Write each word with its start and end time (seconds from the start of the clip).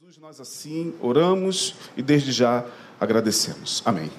Jesus, 0.00 0.16
nós 0.16 0.40
assim 0.40 0.94
oramos 1.02 1.74
e 1.96 2.02
desde 2.02 2.32
já 2.32 2.64
agradecemos. 2.98 3.82
Amém. 3.84 4.10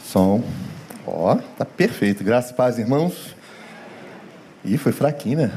Som. 0.00 0.44
Ó, 1.04 1.34
tá 1.58 1.64
perfeito. 1.64 2.22
Graça 2.22 2.52
e 2.52 2.54
paz, 2.54 2.78
irmãos. 2.78 3.34
Ih, 4.64 4.78
foi 4.78 4.92
fraquinho, 4.92 5.38
né? 5.38 5.52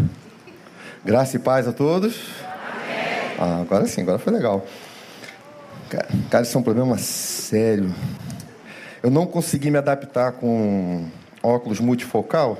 Graça 1.05 1.35
e 1.35 1.39
paz 1.39 1.67
a 1.67 1.71
todos. 1.73 2.15
Ah, 3.37 3.61
agora 3.61 3.85
sim, 3.85 4.01
agora 4.01 4.17
foi 4.17 4.33
legal. 4.33 4.65
Cara, 5.89 6.07
cara, 6.31 6.43
isso 6.43 6.57
é 6.57 6.59
um 6.59 6.63
problema 6.63 6.97
sério. 6.97 7.93
Eu 9.03 9.11
não 9.11 9.27
consegui 9.27 9.69
me 9.69 9.77
adaptar 9.77 10.31
com 10.31 11.07
óculos 11.43 11.79
multifocal, 11.79 12.57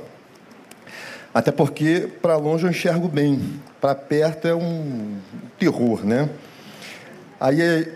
até 1.34 1.52
porque 1.52 2.10
para 2.22 2.38
longe 2.38 2.66
eu 2.66 2.70
enxergo 2.70 3.08
bem, 3.08 3.60
para 3.82 3.96
perto 3.96 4.48
é 4.48 4.54
um 4.54 5.18
terror, 5.58 6.06
né? 6.06 6.30
Aí 7.40 7.92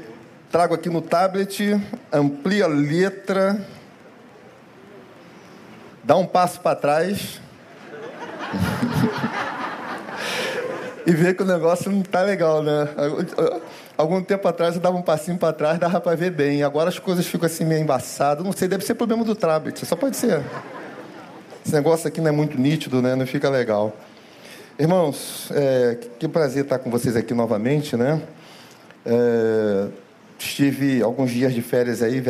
trago 0.52 0.74
aqui 0.74 0.90
no 0.90 1.02
tablet, 1.02 1.80
amplia 2.12 2.66
a 2.66 2.68
letra, 2.68 3.62
dá 6.04 6.16
um 6.16 6.26
passo 6.26 6.60
para 6.62 6.76
trás 6.76 7.40
e 11.06 11.12
vê 11.12 11.34
que 11.34 11.44
o 11.44 11.46
negócio 11.46 11.92
não 11.92 12.02
tá 12.02 12.24
legal, 12.24 12.64
né? 12.64 12.90
Algum 13.98 14.24
tempo 14.24 14.48
atrás 14.48 14.76
eu 14.76 14.82
dava 14.82 14.98
um 14.98 15.02
passinho 15.02 15.38
para 15.38 15.54
trás, 15.54 15.80
dava 15.80 16.02
para 16.02 16.16
ver 16.16 16.32
bem. 16.32 16.64
Agora 16.64 16.90
as 16.90 17.00
coisas 17.00 17.26
ficam 17.26 17.46
assim 17.46 17.66
meio 17.66 17.82
embaçadas. 17.82 18.44
Não 18.44 18.52
sei, 18.52 18.68
deve 18.68 18.86
ser 18.86 18.96
problema 18.96 19.24
do 19.24 19.36
tablet, 19.36 19.86
só 19.86 19.96
pode 19.96 20.18
ser. 20.18 20.44
Esse 21.68 21.76
negócio 21.76 22.08
aqui 22.08 22.22
não 22.22 22.30
é 22.30 22.32
muito 22.32 22.58
nítido, 22.58 23.02
né? 23.02 23.14
Não 23.14 23.28
fica 23.28 23.50
legal. 23.50 23.92
Irmãos, 24.80 25.50
é, 25.52 25.98
que 26.18 26.26
prazer 26.26 26.64
estar 26.64 26.80
com 26.80 26.90
vocês 26.90 27.14
aqui 27.14 27.34
novamente, 27.34 27.98
né? 27.98 28.22
É, 29.06 29.90
estive 30.40 31.04
alguns 31.04 31.30
dias 31.30 31.54
de 31.54 31.62
férias 31.62 32.02
aí, 32.02 32.24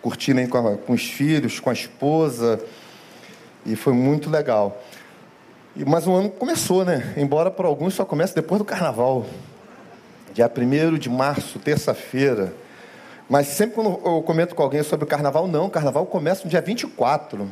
curtindo 0.00 0.40
aí 0.40 0.48
com, 0.48 0.66
a, 0.66 0.78
com 0.78 0.94
os 0.94 1.04
filhos, 1.04 1.60
com 1.60 1.68
a 1.68 1.74
esposa, 1.74 2.58
e 3.66 3.76
foi 3.76 3.92
muito 3.92 4.30
legal. 4.30 4.82
E, 5.76 5.84
mas 5.84 6.06
o 6.06 6.14
ano 6.14 6.30
começou, 6.30 6.86
né? 6.86 7.12
Embora 7.18 7.50
para 7.50 7.66
alguns 7.66 7.92
só 7.92 8.06
comece 8.06 8.34
depois 8.34 8.58
do 8.58 8.64
carnaval. 8.64 9.26
Dia 10.32 10.50
1 10.50 10.96
de 10.96 11.10
março, 11.10 11.58
terça-feira. 11.58 12.54
Mas 13.28 13.48
sempre 13.48 13.74
quando 13.74 14.00
eu 14.06 14.22
comento 14.22 14.54
com 14.54 14.62
alguém 14.62 14.82
sobre 14.82 15.04
o 15.04 15.06
carnaval, 15.06 15.46
não, 15.46 15.66
o 15.66 15.70
carnaval 15.70 16.06
começa 16.06 16.44
no 16.44 16.48
dia 16.48 16.62
24. 16.62 17.46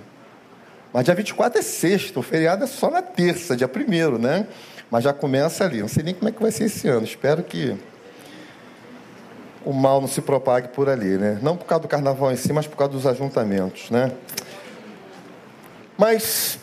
Mas 0.92 1.04
dia 1.04 1.14
24 1.14 1.58
é 1.58 1.62
sexta, 1.62 2.20
o 2.20 2.22
feriado 2.22 2.64
é 2.64 2.66
só 2.66 2.90
na 2.90 3.00
terça, 3.00 3.56
dia 3.56 3.68
1 3.68 4.18
né? 4.18 4.46
Mas 4.90 5.04
já 5.04 5.12
começa 5.12 5.64
ali. 5.64 5.80
Não 5.80 5.88
sei 5.88 6.02
nem 6.02 6.14
como 6.14 6.28
é 6.28 6.32
que 6.32 6.42
vai 6.42 6.50
ser 6.50 6.64
esse 6.64 6.86
ano. 6.86 7.04
Espero 7.04 7.42
que 7.42 7.76
o 9.64 9.72
mal 9.72 10.00
não 10.00 10.08
se 10.08 10.20
propague 10.20 10.68
por 10.68 10.88
ali, 10.88 11.16
né? 11.16 11.38
Não 11.40 11.56
por 11.56 11.64
causa 11.64 11.82
do 11.82 11.88
carnaval 11.88 12.30
em 12.30 12.36
si, 12.36 12.52
mas 12.52 12.66
por 12.66 12.76
causa 12.76 12.92
dos 12.92 13.06
ajuntamentos, 13.06 13.90
né? 13.90 14.12
Mas 15.96 16.58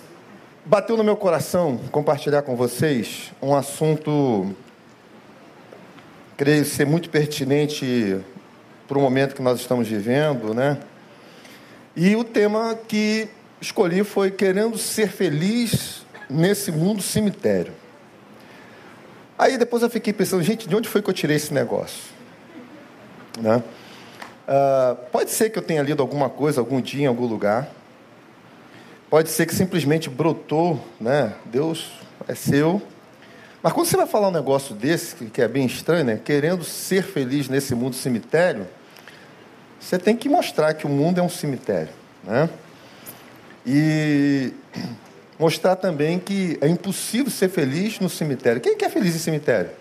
bateu 0.64 0.96
no 0.96 1.04
meu 1.04 1.16
coração 1.16 1.80
compartilhar 1.92 2.44
com 2.44 2.56
vocês 2.56 3.32
um 3.42 3.56
assunto, 3.56 4.54
creio 6.38 6.66
ser 6.66 6.86
muito 6.86 7.10
pertinente 7.10 8.20
para 8.88 8.98
o 8.98 9.02
momento 9.02 9.34
que 9.34 9.42
nós 9.42 9.60
estamos 9.60 9.88
vivendo, 9.88 10.54
né? 10.54 10.78
E 11.96 12.16
o 12.16 12.24
tema 12.24 12.78
que 12.88 13.30
escolhi 13.62 14.04
foi 14.04 14.32
querendo 14.32 14.78
ser 14.78 15.10
feliz 15.10 16.06
nesse 16.30 16.72
mundo 16.72 17.02
cemitério. 17.02 17.74
Aí 19.38 19.58
depois 19.58 19.84
eu 19.84 19.90
fiquei 19.90 20.12
pensando, 20.12 20.44
gente, 20.44 20.68
de 20.68 20.76
onde 20.76 20.90
foi 20.90 21.02
que 21.02 21.10
eu 21.10 21.14
tirei 21.14 21.38
esse 21.38 21.54
negócio? 21.54 22.04
Né? 23.40 23.64
Uh, 24.48 24.96
pode 25.12 25.32
ser 25.32 25.50
que 25.50 25.58
eu 25.58 25.64
tenha 25.64 25.82
lido 25.82 26.02
alguma 26.02 26.30
coisa 26.30 26.60
algum 26.60 26.82
dia 26.82 27.04
em 27.04 27.08
algum 27.08 27.26
lugar. 27.26 27.70
Pode 29.10 29.30
ser 29.30 29.46
que 29.46 29.56
simplesmente 29.56 30.10
brotou, 30.10 30.84
né? 31.00 31.34
Deus 31.46 31.92
é 32.28 32.36
seu. 32.36 32.82
Mas 33.62 33.74
quando 33.74 33.88
você 33.88 33.98
vai 33.98 34.06
falar 34.06 34.28
um 34.28 34.32
negócio 34.32 34.76
desse, 34.76 35.16
que 35.16 35.42
é 35.42 35.48
bem 35.48 35.66
estranho, 35.66 36.04
né? 36.04 36.20
Querendo 36.24 36.64
ser 36.64 37.04
feliz 37.04 37.50
nesse 37.50 37.74
mundo 37.74 37.96
cemitério, 37.96 38.68
você 39.80 39.98
tem 39.98 40.16
que 40.16 40.30
mostrar 40.30 40.74
que 40.74 40.86
o 40.86 40.90
mundo 40.90 41.20
é 41.20 41.24
um 41.24 41.30
cemitério, 41.30 41.94
né? 42.24 42.50
E 43.66 44.54
mostrar 45.38 45.76
também 45.76 46.20
que 46.20 46.58
é 46.62 46.68
impossível 46.68 47.32
ser 47.32 47.50
feliz 47.50 48.00
no 48.00 48.10
cemitério. 48.10 48.62
Quem 48.62 48.78
quer 48.78 48.90
feliz 48.90 49.16
em 49.16 49.20
cemitério? 49.20 49.72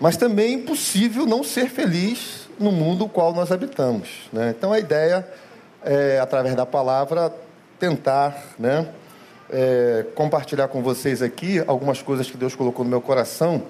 Mas 0.00 0.16
também 0.16 0.46
é 0.46 0.54
impossível 0.54 1.26
não 1.26 1.44
ser 1.44 1.68
feliz 1.68 2.48
no 2.58 2.72
mundo 2.72 3.00
no 3.00 3.08
qual 3.08 3.34
nós 3.34 3.50
habitamos. 3.50 4.28
Né? 4.32 4.54
Então 4.56 4.72
a 4.72 4.78
ideia 4.78 5.26
é, 5.82 6.18
através 6.20 6.54
da 6.54 6.66
palavra, 6.66 7.32
tentar 7.78 8.54
né, 8.58 8.88
é, 9.50 10.04
compartilhar 10.14 10.68
com 10.68 10.82
vocês 10.82 11.22
aqui 11.22 11.62
algumas 11.66 12.02
coisas 12.02 12.30
que 12.30 12.36
Deus 12.36 12.54
colocou 12.54 12.84
no 12.84 12.90
meu 12.90 13.00
coração, 13.00 13.62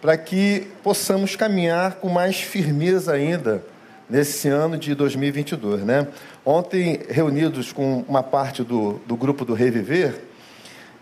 para 0.00 0.16
que 0.16 0.68
possamos 0.82 1.34
caminhar 1.34 1.96
com 1.96 2.08
mais 2.08 2.40
firmeza 2.40 3.12
ainda 3.12 3.62
nesse 4.08 4.48
ano 4.48 4.76
de 4.76 4.94
2022. 4.94 5.82
Né? 5.82 6.06
Ontem, 6.44 7.00
reunidos 7.08 7.72
com 7.72 8.04
uma 8.08 8.22
parte 8.22 8.62
do, 8.62 9.00
do 9.06 9.16
grupo 9.16 9.44
do 9.44 9.54
Reviver, 9.54 10.22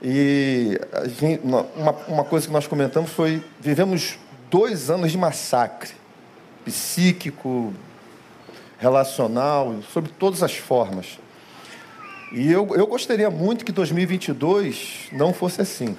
e 0.02 0.78
gente, 1.18 1.40
uma, 1.42 1.92
uma 2.06 2.24
coisa 2.24 2.46
que 2.46 2.52
nós 2.52 2.66
comentamos 2.66 3.10
foi: 3.10 3.42
vivemos 3.60 4.18
dois 4.50 4.90
anos 4.90 5.10
de 5.10 5.18
massacre 5.18 5.90
psíquico, 6.64 7.72
relacional, 8.78 9.76
sobre 9.92 10.10
todas 10.18 10.42
as 10.42 10.56
formas. 10.56 11.18
E 12.32 12.50
eu, 12.50 12.68
eu 12.74 12.86
gostaria 12.86 13.30
muito 13.30 13.64
que 13.64 13.70
2022 13.70 15.08
não 15.12 15.32
fosse 15.32 15.62
assim. 15.62 15.96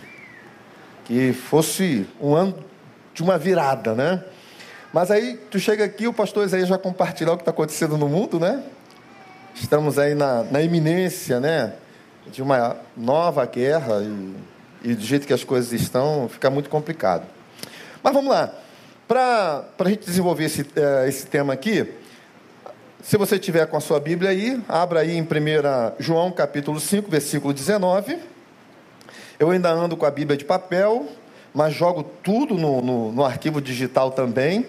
Que 1.05 1.31
fosse 1.31 2.05
um 2.19 2.35
ano 2.35 2.55
de 3.13 3.23
uma 3.23 3.37
virada, 3.37 3.95
né? 3.95 4.23
Mas 4.93 5.11
aí 5.11 5.37
tu 5.51 5.59
chega 5.59 5.83
aqui, 5.83 6.07
o 6.07 6.13
pastor 6.13 6.45
Isaías 6.45 6.67
já 6.67 6.77
compartilhar 6.77 7.33
o 7.33 7.37
que 7.37 7.41
está 7.41 7.51
acontecendo 7.51 7.97
no 7.97 8.07
mundo, 8.07 8.39
né? 8.39 8.63
Estamos 9.53 9.99
aí 9.99 10.15
na, 10.15 10.43
na 10.43 10.61
iminência, 10.61 11.39
né? 11.39 11.73
De 12.27 12.41
uma 12.41 12.77
nova 12.95 13.45
guerra 13.45 14.01
e, 14.01 14.91
e 14.91 14.95
do 14.95 15.03
jeito 15.03 15.27
que 15.27 15.33
as 15.33 15.43
coisas 15.43 15.73
estão, 15.73 16.29
fica 16.29 16.49
muito 16.49 16.69
complicado. 16.69 17.25
Mas 18.01 18.13
vamos 18.13 18.29
lá. 18.29 18.53
Para 19.07 19.65
a 19.79 19.89
gente 19.89 20.05
desenvolver 20.05 20.45
esse, 20.45 20.61
uh, 20.61 21.07
esse 21.07 21.25
tema 21.27 21.53
aqui, 21.53 21.93
se 23.01 23.17
você 23.17 23.39
tiver 23.39 23.65
com 23.67 23.77
a 23.77 23.79
sua 23.79 23.99
Bíblia 23.99 24.31
aí, 24.31 24.61
abra 24.67 24.99
aí 25.01 25.15
em 25.15 25.21
1 25.21 25.27
João 25.99 26.31
capítulo 26.31 26.79
5, 26.79 27.09
versículo 27.09 27.53
19. 27.53 28.19
Eu 29.39 29.49
ainda 29.51 29.69
ando 29.69 29.95
com 29.95 30.05
a 30.05 30.11
Bíblia 30.11 30.35
de 30.35 30.43
papel, 30.43 31.07
mas 31.57 31.73
jogo 31.73 32.03
tudo 32.03 32.53
no, 32.53 32.83
no, 32.83 33.11
no 33.11 33.25
arquivo 33.25 33.59
digital 33.59 34.11
também. 34.11 34.67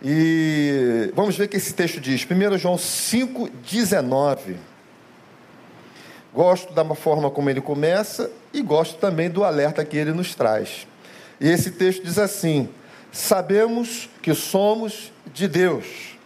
E 0.00 1.10
vamos 1.12 1.36
ver 1.36 1.46
o 1.46 1.48
que 1.48 1.56
esse 1.56 1.74
texto 1.74 2.00
diz. 2.00 2.24
1 2.24 2.56
João 2.56 2.78
5, 2.78 3.50
19. 3.68 4.54
Gosto 6.32 6.72
da 6.72 6.84
forma 6.94 7.32
como 7.32 7.50
ele 7.50 7.60
começa 7.60 8.30
e 8.54 8.62
gosto 8.62 8.96
também 9.00 9.28
do 9.28 9.42
alerta 9.42 9.84
que 9.84 9.96
ele 9.96 10.12
nos 10.12 10.36
traz. 10.36 10.86
E 11.40 11.48
esse 11.48 11.72
texto 11.72 12.04
diz 12.04 12.16
assim: 12.16 12.68
Sabemos 13.10 14.08
que 14.22 14.32
somos 14.34 15.10
de 15.34 15.48
Deus 15.48 16.16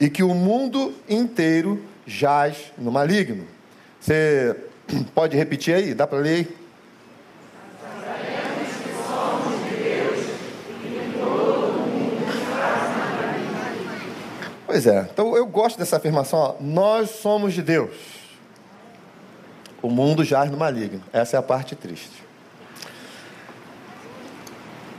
e 0.00 0.08
que 0.08 0.22
o 0.22 0.32
mundo 0.32 0.94
inteiro 1.06 1.84
jaz 2.06 2.72
no 2.78 2.90
maligno. 2.90 3.44
Você 4.00 4.56
pode 5.14 5.36
repetir 5.36 5.74
aí? 5.74 5.92
Dá 5.92 6.06
para 6.06 6.20
ler? 6.20 6.63
Pois 14.74 14.88
é, 14.88 15.06
então 15.08 15.36
eu 15.36 15.46
gosto 15.46 15.78
dessa 15.78 15.98
afirmação, 15.98 16.36
ó, 16.36 16.54
nós 16.58 17.10
somos 17.10 17.54
de 17.54 17.62
Deus. 17.62 17.94
O 19.80 19.88
mundo 19.88 20.24
jaz 20.24 20.50
no 20.50 20.56
maligno. 20.56 21.00
Essa 21.12 21.36
é 21.36 21.38
a 21.38 21.42
parte 21.44 21.76
triste. 21.76 22.24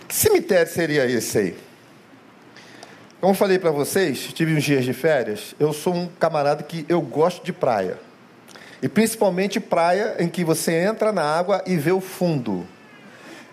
Que 0.07 0.16
cemitério 0.16 0.72
seria 0.72 1.06
esse 1.06 1.38
aí? 1.38 1.57
Como 3.19 3.33
eu 3.33 3.38
falei 3.38 3.60
para 3.60 3.69
vocês, 3.69 4.31
tive 4.31 4.56
uns 4.56 4.63
dias 4.63 4.86
de 4.86 4.94
férias. 4.94 5.54
Eu 5.60 5.74
sou 5.74 5.94
um 5.94 6.07
camarada 6.07 6.63
que 6.63 6.86
eu 6.88 7.01
gosto 7.01 7.44
de 7.44 7.51
praia. 7.51 7.98
E 8.81 8.88
principalmente 8.88 9.60
praia 9.60 10.16
em 10.19 10.30
que 10.30 10.45
você 10.45 10.71
entra 10.71 11.12
na 11.12 11.24
água 11.24 11.62
e 11.68 11.75
vê 11.75 11.92
o 11.92 12.00
fundo. 12.00 12.66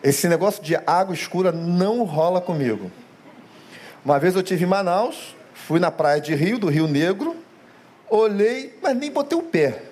Esse 0.04 0.28
negócio 0.28 0.62
de 0.62 0.76
água 0.86 1.16
escura 1.16 1.50
não 1.50 2.04
rola 2.04 2.40
comigo. 2.40 2.92
Uma 4.04 4.20
vez 4.20 4.36
eu 4.36 4.42
tive 4.44 4.62
em 4.62 4.68
Manaus, 4.68 5.34
Fui 5.72 5.80
na 5.80 5.90
praia 5.90 6.20
de 6.20 6.34
Rio, 6.34 6.58
do 6.58 6.68
Rio 6.68 6.86
Negro, 6.86 7.34
olhei, 8.10 8.78
mas 8.82 8.94
nem 8.94 9.10
botei 9.10 9.38
o 9.38 9.42
pé. 9.42 9.84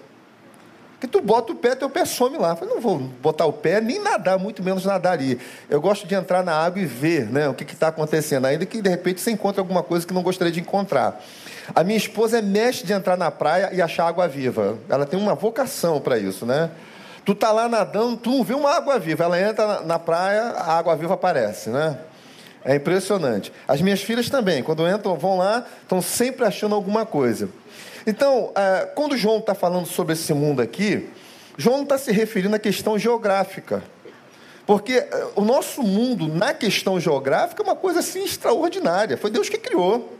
Que 1.00 1.06
tu 1.06 1.22
bota 1.22 1.52
o 1.52 1.54
pé, 1.54 1.74
teu 1.74 1.88
pé 1.88 2.04
some 2.04 2.36
lá. 2.36 2.50
Eu 2.50 2.56
falei, 2.56 2.74
não 2.74 2.82
vou 2.82 2.98
botar 2.98 3.46
o 3.46 3.52
pé, 3.54 3.80
nem 3.80 3.98
nadar, 3.98 4.38
muito 4.38 4.62
menos 4.62 4.84
nadar 4.84 5.14
ali. 5.14 5.40
Eu 5.70 5.80
gosto 5.80 6.06
de 6.06 6.14
entrar 6.14 6.44
na 6.44 6.52
água 6.52 6.82
e 6.82 6.84
ver 6.84 7.30
né, 7.30 7.48
o 7.48 7.54
que 7.54 7.64
está 7.64 7.88
acontecendo, 7.88 8.44
ainda 8.44 8.66
que 8.66 8.82
de 8.82 8.90
repente 8.90 9.22
você 9.22 9.30
encontre 9.30 9.58
alguma 9.58 9.82
coisa 9.82 10.06
que 10.06 10.12
não 10.12 10.22
gostaria 10.22 10.52
de 10.52 10.60
encontrar. 10.60 11.18
A 11.74 11.82
minha 11.82 11.96
esposa 11.96 12.40
é 12.40 12.42
mestre 12.42 12.86
de 12.86 12.92
entrar 12.92 13.16
na 13.16 13.30
praia 13.30 13.70
e 13.72 13.80
achar 13.80 14.06
água 14.06 14.28
viva. 14.28 14.76
Ela 14.86 15.06
tem 15.06 15.18
uma 15.18 15.34
vocação 15.34 15.98
para 15.98 16.18
isso, 16.18 16.44
né? 16.44 16.70
Tu 17.24 17.34
tá 17.34 17.52
lá 17.52 17.70
nadando, 17.70 18.18
tu 18.18 18.28
não 18.28 18.44
vê 18.44 18.52
uma 18.52 18.70
água 18.70 18.98
viva. 18.98 19.24
Ela 19.24 19.40
entra 19.40 19.80
na 19.80 19.98
praia, 19.98 20.42
a 20.42 20.76
água 20.76 20.94
viva 20.94 21.14
aparece, 21.14 21.70
né? 21.70 21.96
É 22.64 22.76
impressionante. 22.76 23.52
As 23.66 23.80
minhas 23.80 24.02
filhas 24.02 24.28
também, 24.28 24.62
quando 24.62 24.86
entram, 24.88 25.16
vão 25.16 25.38
lá, 25.38 25.66
estão 25.82 26.02
sempre 26.02 26.44
achando 26.44 26.74
alguma 26.74 27.06
coisa. 27.06 27.48
Então, 28.06 28.52
é, 28.54 28.86
quando 28.94 29.16
João 29.16 29.38
está 29.38 29.54
falando 29.54 29.86
sobre 29.86 30.12
esse 30.12 30.32
mundo 30.34 30.60
aqui, 30.60 31.08
João 31.56 31.76
não 31.76 31.84
está 31.84 31.98
se 31.98 32.12
referindo 32.12 32.56
à 32.56 32.58
questão 32.58 32.98
geográfica. 32.98 33.82
Porque 34.66 34.92
é, 34.92 35.28
o 35.34 35.42
nosso 35.42 35.82
mundo, 35.82 36.28
na 36.28 36.54
questão 36.54 37.00
geográfica, 37.00 37.62
é 37.62 37.64
uma 37.64 37.76
coisa 37.76 38.00
assim 38.00 38.24
extraordinária. 38.24 39.16
Foi 39.16 39.30
Deus 39.30 39.48
que 39.48 39.58
criou. 39.58 40.19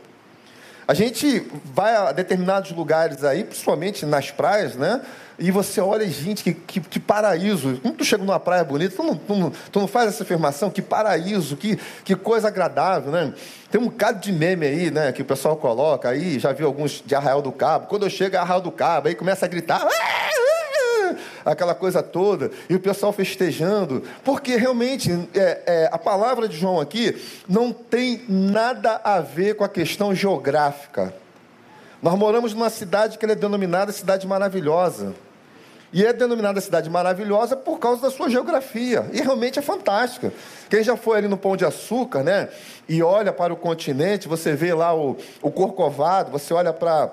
A 0.91 0.93
gente 0.93 1.47
vai 1.73 1.95
a 1.95 2.11
determinados 2.11 2.69
lugares 2.71 3.23
aí, 3.23 3.45
principalmente 3.45 4.05
nas 4.05 4.29
praias, 4.29 4.75
né? 4.75 4.99
E 5.39 5.49
você 5.49 5.79
olha, 5.79 6.05
gente, 6.05 6.43
que, 6.43 6.53
que, 6.53 6.81
que 6.81 6.99
paraíso. 6.99 7.79
Quando 7.81 7.95
tu 7.95 8.03
chega 8.03 8.21
numa 8.21 8.41
praia 8.41 8.61
bonita, 8.65 8.97
tu 8.97 9.01
não, 9.01 9.15
tu, 9.15 9.35
não, 9.35 9.53
tu 9.71 9.79
não 9.79 9.87
faz 9.87 10.09
essa 10.09 10.23
afirmação, 10.23 10.69
que 10.69 10.81
paraíso, 10.81 11.55
que, 11.55 11.79
que 12.03 12.13
coisa 12.13 12.49
agradável, 12.49 13.09
né? 13.09 13.33
Tem 13.71 13.79
um 13.79 13.85
bocado 13.85 14.19
de 14.19 14.33
meme 14.33 14.65
aí, 14.65 14.91
né, 14.91 15.13
que 15.13 15.21
o 15.21 15.25
pessoal 15.25 15.55
coloca 15.55 16.09
aí, 16.09 16.37
já 16.37 16.51
vi 16.51 16.65
alguns 16.65 17.01
de 17.05 17.15
Arraial 17.15 17.41
do 17.41 17.53
Cabo. 17.53 17.87
Quando 17.87 18.05
eu 18.05 18.09
chego 18.09 18.35
a 18.35 18.41
Arraial 18.41 18.59
do 18.59 18.71
Cabo, 18.73 19.07
aí 19.07 19.15
começa 19.15 19.45
a 19.45 19.47
gritar, 19.47 19.87
aquela 21.45 21.73
coisa 21.75 22.03
toda, 22.03 22.51
e 22.69 22.75
o 22.75 22.79
pessoal 22.79 23.11
festejando, 23.11 24.03
porque 24.23 24.55
realmente 24.55 25.11
é, 25.33 25.61
é, 25.65 25.89
a 25.91 25.97
palavra 25.97 26.47
de 26.47 26.57
João 26.57 26.79
aqui 26.79 27.15
não 27.47 27.71
tem 27.71 28.23
nada 28.27 29.01
a 29.03 29.19
ver 29.19 29.55
com 29.55 29.63
a 29.63 29.69
questão 29.69 30.13
geográfica. 30.13 31.13
Nós 32.01 32.17
moramos 32.17 32.53
numa 32.53 32.69
cidade 32.69 33.17
que 33.17 33.25
é 33.25 33.35
denominada 33.35 33.91
cidade 33.91 34.25
maravilhosa. 34.25 35.13
E 35.93 36.05
é 36.05 36.13
denominada 36.13 36.61
cidade 36.61 36.89
maravilhosa 36.89 37.55
por 37.55 37.77
causa 37.77 38.01
da 38.01 38.09
sua 38.09 38.29
geografia. 38.29 39.05
E 39.11 39.21
realmente 39.21 39.59
é 39.59 39.61
fantástica. 39.61 40.31
Quem 40.69 40.81
já 40.83 40.95
foi 40.95 41.17
ali 41.17 41.27
no 41.27 41.37
Pão 41.37 41.57
de 41.57 41.65
Açúcar, 41.65 42.23
né? 42.23 42.47
E 42.87 43.03
olha 43.03 43.33
para 43.33 43.53
o 43.53 43.57
continente, 43.57 44.27
você 44.27 44.53
vê 44.53 44.73
lá 44.73 44.95
o, 44.95 45.17
o 45.41 45.51
Corcovado, 45.51 46.31
você 46.31 46.53
olha 46.53 46.71
para 46.71 47.11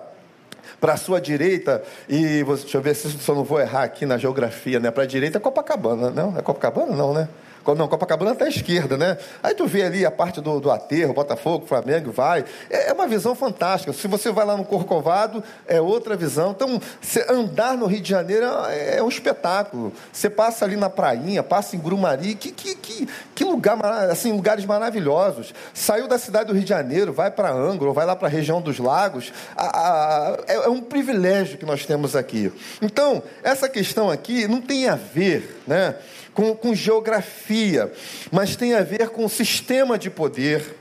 para 0.80 0.94
a 0.94 0.96
sua 0.96 1.20
direita, 1.20 1.82
e 2.08 2.44
deixa 2.44 2.76
eu 2.76 2.82
ver 2.82 2.94
se 2.94 3.16
eu 3.28 3.34
não 3.34 3.44
vou 3.44 3.60
errar 3.60 3.82
aqui 3.82 4.06
na 4.06 4.16
geografia, 4.16 4.78
né? 4.78 4.90
Para 4.90 5.02
a 5.02 5.06
direita 5.06 5.38
é 5.38 5.40
Copacabana, 5.40 6.10
não? 6.10 6.36
É 6.36 6.42
Copacabana? 6.42 6.94
Não, 6.94 7.12
né? 7.12 7.28
Não, 7.74 7.88
Copacabana 7.88 8.32
está 8.32 8.44
à 8.44 8.48
esquerda, 8.48 8.96
né? 8.96 9.18
Aí 9.42 9.54
tu 9.54 9.66
vê 9.66 9.82
ali 9.82 10.04
a 10.04 10.10
parte 10.10 10.40
do, 10.40 10.60
do 10.60 10.70
aterro, 10.70 11.14
Botafogo, 11.14 11.66
Flamengo, 11.66 12.10
vai. 12.12 12.44
É, 12.70 12.90
é, 12.90 12.92
uma 12.92 13.06
visão 13.06 13.34
fantástica. 13.34 13.92
Se 13.92 14.06
você 14.08 14.30
vai 14.30 14.44
lá 14.44 14.56
no 14.56 14.64
Corcovado, 14.64 15.42
é 15.66 15.80
outra 15.80 16.16
visão. 16.16 16.52
Então, 16.52 16.80
andar 17.28 17.76
no 17.76 17.86
Rio 17.86 18.00
de 18.00 18.08
Janeiro 18.08 18.46
é, 18.68 18.96
é, 18.96 19.02
um 19.02 19.08
espetáculo. 19.08 19.92
Você 20.12 20.30
passa 20.30 20.64
ali 20.64 20.76
na 20.76 20.90
prainha, 20.90 21.42
passa 21.42 21.76
em 21.76 21.78
Grumari, 21.78 22.34
que, 22.34 22.52
que, 22.52 22.74
que, 22.74 23.08
que 23.34 23.44
lugar, 23.44 23.82
assim, 24.10 24.32
lugares 24.32 24.64
maravilhosos. 24.64 25.54
Saiu 25.74 26.08
da 26.08 26.18
cidade 26.18 26.46
do 26.46 26.54
Rio 26.54 26.62
de 26.62 26.68
Janeiro, 26.68 27.12
vai 27.12 27.30
para 27.30 27.52
Angra, 27.52 27.92
vai 27.92 28.06
lá 28.06 28.16
para 28.16 28.28
a 28.28 28.30
região 28.30 28.60
dos 28.60 28.78
lagos. 28.78 29.32
A, 29.56 29.66
a, 29.66 30.36
é, 30.46 30.54
é 30.54 30.68
um 30.68 30.80
privilégio 30.80 31.58
que 31.58 31.66
nós 31.66 31.84
temos 31.84 32.16
aqui. 32.16 32.52
Então, 32.80 33.22
essa 33.42 33.68
questão 33.68 34.10
aqui 34.10 34.46
não 34.46 34.60
tem 34.60 34.88
a 34.88 34.96
ver, 34.96 35.62
né? 35.66 35.94
Com, 36.38 36.54
com 36.54 36.72
geografia, 36.72 37.92
mas 38.30 38.54
tem 38.54 38.72
a 38.72 38.84
ver 38.84 39.08
com 39.08 39.28
sistema 39.28 39.98
de 39.98 40.08
poder, 40.08 40.76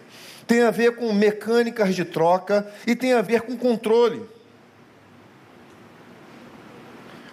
tem 0.46 0.62
a 0.62 0.70
ver 0.70 0.96
com 0.96 1.12
mecânicas 1.12 1.96
de 1.96 2.06
troca 2.06 2.72
e 2.86 2.96
tem 2.96 3.14
a 3.14 3.24
ver 3.24 3.42
com 3.42 3.58
controle. 3.58 4.22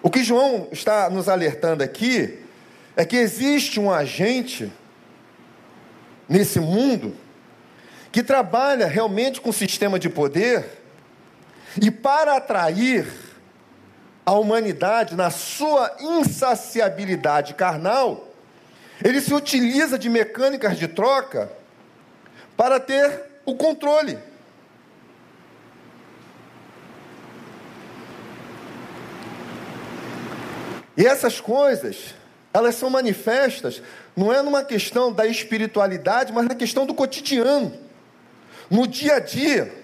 O 0.03 0.09
que 0.09 0.25
João 0.25 0.69
está 0.73 1.11
nos 1.11 1.29
alertando 1.29 1.85
aqui 1.85 2.39
é 2.97 3.05
que 3.05 3.17
existe 3.17 3.79
um 3.79 3.93
agente 3.93 4.73
nesse 6.27 6.59
mundo 6.59 7.15
que 8.11 8.23
trabalha 8.23 8.87
realmente 8.87 9.39
com 9.39 9.53
sistema 9.53 9.99
de 9.99 10.09
poder 10.09 10.65
e 11.79 11.91
para 11.91 12.39
atrair 12.39 13.24
a 14.25 14.33
humanidade 14.33 15.15
na 15.15 15.31
sua 15.31 15.97
insaciabilidade 16.01 17.55
carnal, 17.55 18.29
ele 19.03 19.21
se 19.21 19.35
utiliza 19.35 19.99
de 19.99 20.09
mecânicas 20.09 20.79
de 20.79 20.89
troca 20.89 21.51
para 22.57 22.81
ter 22.81 23.21
o 23.45 23.55
controle. 23.55 24.19
E 30.97 31.05
essas 31.05 31.41
coisas, 31.41 32.15
elas 32.53 32.77
são 32.77 32.89
manifestas, 32.89 33.83
não 34.17 34.33
é 34.33 34.41
numa 34.43 34.63
questão 34.63 35.13
da 35.13 35.27
espiritualidade, 35.27 36.33
mas 36.33 36.47
na 36.47 36.55
questão 36.55 36.87
do 36.87 36.95
cotidiano, 36.95 37.77
no 38.71 38.87
dia 38.87 39.17
a 39.17 39.21
dia. 39.21 39.84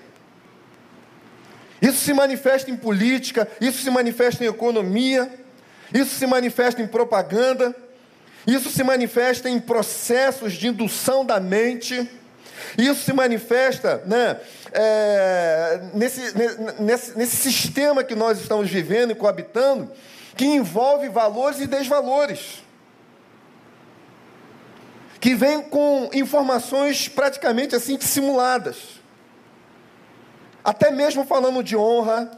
Isso 1.81 1.99
se 1.99 2.13
manifesta 2.13 2.71
em 2.71 2.77
política, 2.77 3.49
isso 3.61 3.83
se 3.83 3.91
manifesta 3.91 4.45
em 4.45 4.49
economia, 4.49 5.33
isso 5.93 6.15
se 6.15 6.27
manifesta 6.27 6.83
em 6.83 6.87
propaganda, 6.87 7.75
isso 8.47 8.71
se 8.71 8.83
manifesta 8.83 9.49
em 9.49 9.59
processos 9.59 10.53
de 10.55 10.69
indução 10.69 11.25
da 11.25 11.41
mente, 11.41 12.09
isso 12.77 13.03
se 13.03 13.13
manifesta 13.13 14.03
né, 14.07 14.39
é, 14.73 15.81
nesse, 15.95 16.21
nesse, 16.79 17.19
nesse 17.19 17.37
sistema 17.37 18.05
que 18.05 18.15
nós 18.15 18.41
estamos 18.41 18.69
vivendo 18.71 19.13
e 19.13 19.15
coabitando, 19.15 19.91
que 20.37 20.45
envolve 20.45 21.09
valores 21.09 21.61
e 21.61 21.67
desvalores 21.67 22.63
que 25.21 25.35
vem 25.35 25.61
com 25.61 26.09
informações 26.15 27.07
praticamente 27.07 27.77
assim 27.77 27.97
dissimuladas. 27.97 29.00
Até 30.65 30.91
mesmo 30.91 31.25
falando 31.25 31.63
de 31.63 31.77
honra, 31.77 32.31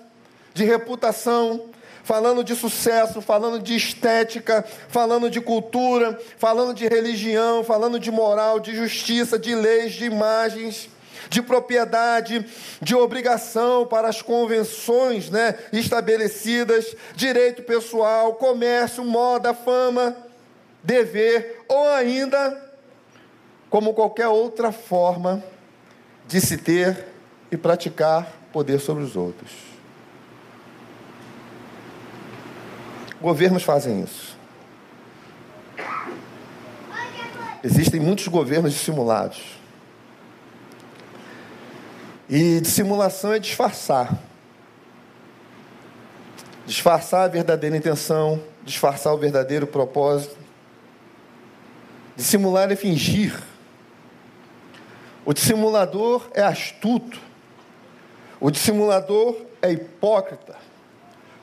de 0.54 0.64
reputação, 0.64 1.70
falando 2.04 2.42
de 2.42 2.54
sucesso, 2.54 3.20
falando 3.20 3.60
de 3.60 3.76
estética, 3.76 4.64
falando 4.88 5.30
de 5.30 5.40
cultura, 5.40 6.18
falando 6.36 6.74
de 6.74 6.86
religião, 6.86 7.62
falando 7.64 7.98
de 7.98 8.10
moral, 8.10 8.60
de 8.60 8.74
justiça, 8.74 9.38
de 9.38 9.54
leis, 9.54 9.92
de 9.92 10.04
imagens, 10.04 10.88
de 11.28 11.40
propriedade, 11.40 12.44
de 12.80 12.94
obrigação 12.94 13.86
para 13.86 14.08
as 14.08 14.20
convenções 14.20 15.30
né, 15.30 15.56
estabelecidas, 15.72 16.94
direito 17.14 17.62
pessoal, 17.62 18.34
comércio, 18.34 19.04
moda, 19.04 19.54
fama, 19.54 20.16
dever, 20.82 21.64
ou 21.68 21.88
ainda, 21.88 22.70
como 23.70 23.94
qualquer 23.94 24.28
outra 24.28 24.72
forma 24.72 25.42
de 26.26 26.40
se 26.40 26.58
ter 26.58 27.11
e 27.52 27.56
praticar 27.58 28.32
poder 28.50 28.80
sobre 28.80 29.04
os 29.04 29.14
outros. 29.14 29.50
Governos 33.20 33.62
fazem 33.62 34.02
isso. 34.02 34.38
Existem 37.62 38.00
muitos 38.00 38.26
governos 38.26 38.72
dissimulados. 38.72 39.60
E 42.28 42.58
dissimulação 42.60 43.34
é 43.34 43.38
disfarçar. 43.38 44.18
Disfarçar 46.64 47.24
a 47.24 47.28
verdadeira 47.28 47.76
intenção, 47.76 48.42
disfarçar 48.64 49.12
o 49.12 49.18
verdadeiro 49.18 49.66
propósito. 49.66 50.38
Dissimular 52.16 52.72
é 52.72 52.76
fingir. 52.76 53.38
O 55.24 55.34
dissimulador 55.34 56.28
é 56.32 56.42
astuto. 56.42 57.31
O 58.42 58.50
dissimulador 58.50 59.36
é 59.62 59.70
hipócrita. 59.70 60.56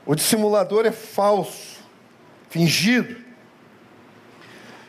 O 0.06 0.14
dissimulador 0.14 0.86
é 0.86 0.92
falso, 0.92 1.80
fingido. 2.50 3.16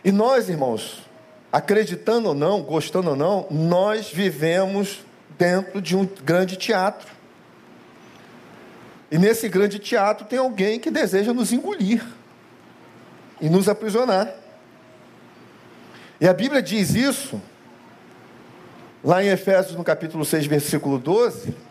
E 0.04 0.10
nós, 0.10 0.48
irmãos, 0.48 1.08
acreditando 1.52 2.30
ou 2.30 2.34
não, 2.34 2.62
gostando 2.62 3.10
ou 3.10 3.16
não, 3.16 3.46
nós 3.48 4.10
vivemos 4.10 5.04
dentro 5.38 5.80
de 5.80 5.94
um 5.96 6.04
grande 6.04 6.56
teatro. 6.56 7.06
E 9.08 9.16
nesse 9.16 9.48
grande 9.48 9.78
teatro 9.78 10.26
tem 10.26 10.40
alguém 10.40 10.80
que 10.80 10.90
deseja 10.90 11.32
nos 11.32 11.52
engolir 11.52 12.04
e 13.40 13.48
nos 13.48 13.68
aprisionar. 13.68 14.34
E 16.20 16.26
a 16.26 16.34
Bíblia 16.34 16.60
diz 16.60 16.92
isso, 16.92 17.40
lá 19.04 19.22
em 19.22 19.28
Efésios, 19.28 19.76
no 19.76 19.84
capítulo 19.84 20.24
6, 20.24 20.46
versículo 20.46 20.98
12 20.98 21.69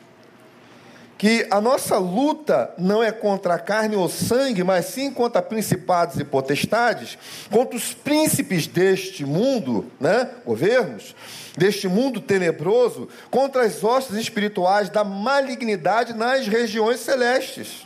que 1.20 1.46
a 1.52 1.60
nossa 1.60 1.98
luta 1.98 2.74
não 2.78 3.04
é 3.04 3.12
contra 3.12 3.56
a 3.56 3.60
carne 3.60 3.94
ou 3.94 4.08
sangue, 4.08 4.64
mas 4.64 4.86
sim 4.86 5.12
contra 5.12 5.42
principados 5.42 6.18
e 6.18 6.24
potestades, 6.24 7.18
contra 7.52 7.76
os 7.76 7.94
príncipes 7.94 8.68
deste 8.68 9.26
mundo, 9.26 9.92
né, 10.00 10.30
governos, 10.46 11.14
deste 11.58 11.90
mundo 11.90 12.22
tenebroso, 12.22 13.10
contra 13.30 13.64
as 13.64 13.84
hostes 13.84 14.16
espirituais 14.16 14.90
da 14.90 15.04
malignidade 15.04 16.14
nas 16.14 16.48
regiões 16.48 17.02
celestes. 17.02 17.86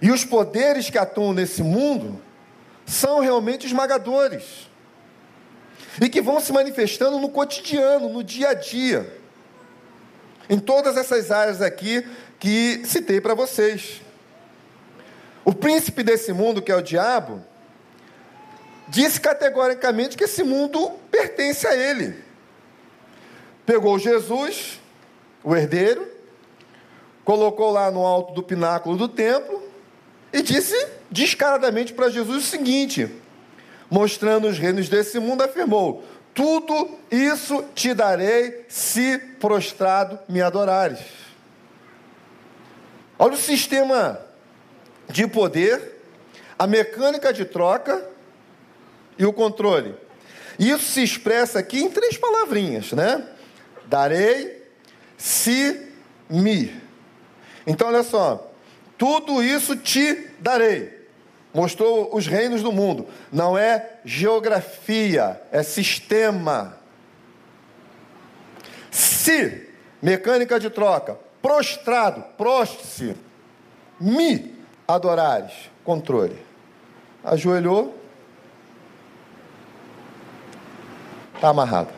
E 0.00 0.10
os 0.10 0.24
poderes 0.24 0.88
que 0.88 0.96
atuam 0.96 1.34
nesse 1.34 1.62
mundo 1.62 2.18
são 2.86 3.20
realmente 3.20 3.66
esmagadores. 3.66 4.70
E 6.00 6.08
que 6.08 6.22
vão 6.22 6.40
se 6.40 6.54
manifestando 6.54 7.18
no 7.18 7.28
cotidiano, 7.28 8.08
no 8.08 8.24
dia 8.24 8.48
a 8.48 8.54
dia. 8.54 9.23
Em 10.48 10.58
todas 10.58 10.96
essas 10.96 11.30
áreas 11.30 11.62
aqui 11.62 12.06
que 12.38 12.82
citei 12.84 13.20
para 13.20 13.34
vocês. 13.34 14.02
O 15.44 15.52
príncipe 15.52 16.02
desse 16.02 16.32
mundo, 16.32 16.62
que 16.62 16.72
é 16.72 16.76
o 16.76 16.82
diabo, 16.82 17.42
disse 18.88 19.20
categoricamente 19.20 20.16
que 20.16 20.24
esse 20.24 20.42
mundo 20.42 20.92
pertence 21.10 21.66
a 21.66 21.74
ele. 21.76 22.22
Pegou 23.66 23.98
Jesus, 23.98 24.80
o 25.42 25.54
herdeiro, 25.54 26.06
colocou 27.24 27.70
lá 27.70 27.90
no 27.90 28.04
alto 28.04 28.34
do 28.34 28.42
pináculo 28.42 28.96
do 28.96 29.08
templo 29.08 29.62
e 30.32 30.42
disse 30.42 30.76
descaradamente 31.10 31.92
para 31.92 32.10
Jesus 32.10 32.44
o 32.44 32.46
seguinte: 32.46 33.08
mostrando 33.90 34.48
os 34.48 34.58
reinos 34.58 34.88
desse 34.88 35.18
mundo, 35.18 35.42
afirmou: 35.42 36.04
tudo 36.34 36.98
isso 37.10 37.64
te 37.74 37.94
darei 37.94 38.66
se 38.68 39.18
prostrado 39.38 40.18
me 40.28 40.42
adorares. 40.42 40.98
Olha 43.16 43.34
o 43.34 43.38
sistema 43.38 44.20
de 45.08 45.28
poder, 45.28 46.00
a 46.58 46.66
mecânica 46.66 47.32
de 47.32 47.44
troca 47.44 48.04
e 49.16 49.24
o 49.24 49.32
controle. 49.32 49.94
Isso 50.58 50.84
se 50.92 51.02
expressa 51.04 51.60
aqui 51.60 51.78
em 51.78 51.90
três 51.90 52.16
palavrinhas, 52.16 52.92
né? 52.92 53.26
Darei, 53.86 54.62
se, 55.16 55.88
me. 56.28 56.74
Então, 57.66 57.88
olha 57.88 58.02
só. 58.02 58.50
Tudo 58.98 59.42
isso 59.42 59.76
te 59.76 60.30
darei 60.40 61.03
mostrou 61.54 62.14
os 62.14 62.26
reinos 62.26 62.62
do 62.62 62.72
mundo. 62.72 63.06
Não 63.30 63.56
é 63.56 63.98
geografia, 64.04 65.40
é 65.52 65.62
sistema. 65.62 66.76
Se, 68.90 69.68
mecânica 70.02 70.58
de 70.58 70.68
troca, 70.68 71.16
prostrado, 71.40 72.24
proste-se, 72.36 73.16
me 74.00 74.54
adorares, 74.86 75.52
controle. 75.84 76.36
Ajoelhou, 77.22 77.96
está 81.34 81.48
amarrado. 81.48 81.90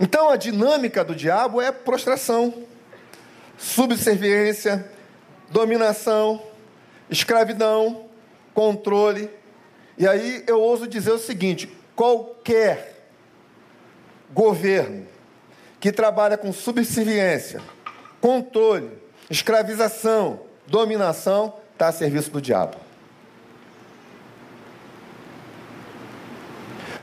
Então 0.00 0.30
a 0.30 0.36
dinâmica 0.36 1.04
do 1.04 1.14
diabo 1.14 1.60
é 1.60 1.72
prostração, 1.72 2.54
subserviência, 3.56 4.97
dominação, 5.50 6.42
escravidão, 7.10 8.06
controle. 8.54 9.30
E 9.96 10.06
aí 10.06 10.44
eu 10.46 10.60
ouso 10.60 10.86
dizer 10.86 11.12
o 11.12 11.18
seguinte: 11.18 11.68
qualquer 11.94 13.08
governo 14.32 15.06
que 15.80 15.92
trabalha 15.92 16.36
com 16.36 16.52
subserviência, 16.52 17.60
controle, 18.20 18.90
escravização, 19.30 20.40
dominação, 20.66 21.54
está 21.72 21.88
a 21.88 21.92
serviço 21.92 22.30
do 22.30 22.40
diabo. 22.40 22.76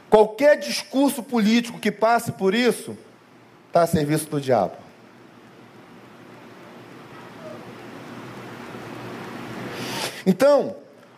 Qualquer 0.09 0.57
discurso 0.57 1.23
político 1.23 1.79
que 1.79 1.91
passe 1.91 2.31
por 2.31 2.53
isso, 2.53 2.97
está 3.67 3.81
a 3.83 3.87
serviço 3.87 4.29
do 4.29 4.39
diabo. 4.39 4.84
Então, 10.25 10.75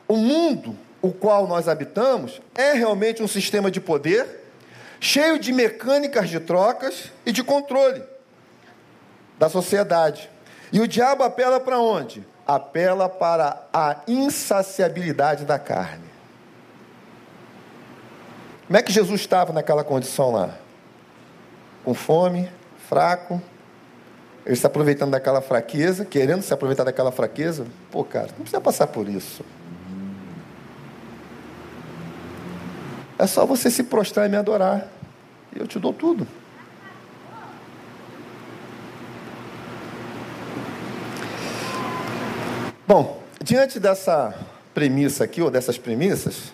o 0.08 0.16
mundo 0.16 0.76
o 1.02 1.12
qual 1.12 1.48
nós 1.48 1.68
habitamos 1.68 2.42
é 2.56 2.74
realmente 2.74 3.22
um 3.22 3.28
sistema 3.28 3.70
de 3.70 3.80
poder 3.80 4.46
cheio 5.00 5.40
de 5.40 5.54
mecânicas 5.54 6.30
de 6.30 6.40
trocas 6.40 7.12
e 7.26 7.32
de 7.32 7.44
controle 7.44 8.04
da 9.38 9.48
sociedade. 9.48 10.30
E 10.72 10.80
o 10.80 10.88
diabo 10.88 11.24
apela 11.24 11.60
para 11.60 11.80
onde? 11.80 12.26
Apela 12.46 13.08
para 13.08 13.68
a 13.72 13.98
insaciabilidade 14.08 15.46
da 15.46 15.60
carne. 15.60 16.08
Como 18.66 18.78
é 18.78 18.82
que 18.82 18.92
Jesus 18.92 19.22
estava 19.22 19.54
naquela 19.54 19.84
condição 19.84 20.32
lá? 20.32 20.56
Com 21.86 21.94
fome, 21.94 22.52
fraco, 22.90 23.42
ele 24.46 24.54
está 24.54 24.68
aproveitando 24.68 25.12
daquela 25.12 25.42
fraqueza, 25.42 26.06
querendo 26.06 26.42
se 26.42 26.54
aproveitar 26.54 26.84
daquela 26.84 27.12
fraqueza. 27.12 27.66
Pô, 27.92 28.04
cara, 28.04 28.28
não 28.28 28.42
precisa 28.42 28.62
passar 28.62 28.88
por 28.88 29.10
isso. 29.10 29.44
É 33.20 33.26
só 33.26 33.46
você 33.46 33.70
se 33.70 33.84
prostrar 33.84 34.28
e 34.28 34.30
me 34.30 34.38
adorar. 34.38 34.88
E 35.56 35.60
eu 35.60 35.68
te 35.68 35.80
dou 35.80 35.92
tudo. 35.92 36.28
Bom, 42.88 43.22
diante 43.44 43.80
dessa 43.80 44.34
premissa 44.74 45.24
aqui, 45.24 45.42
ou 45.42 45.52
dessas 45.52 45.78
premissas, 45.78 46.54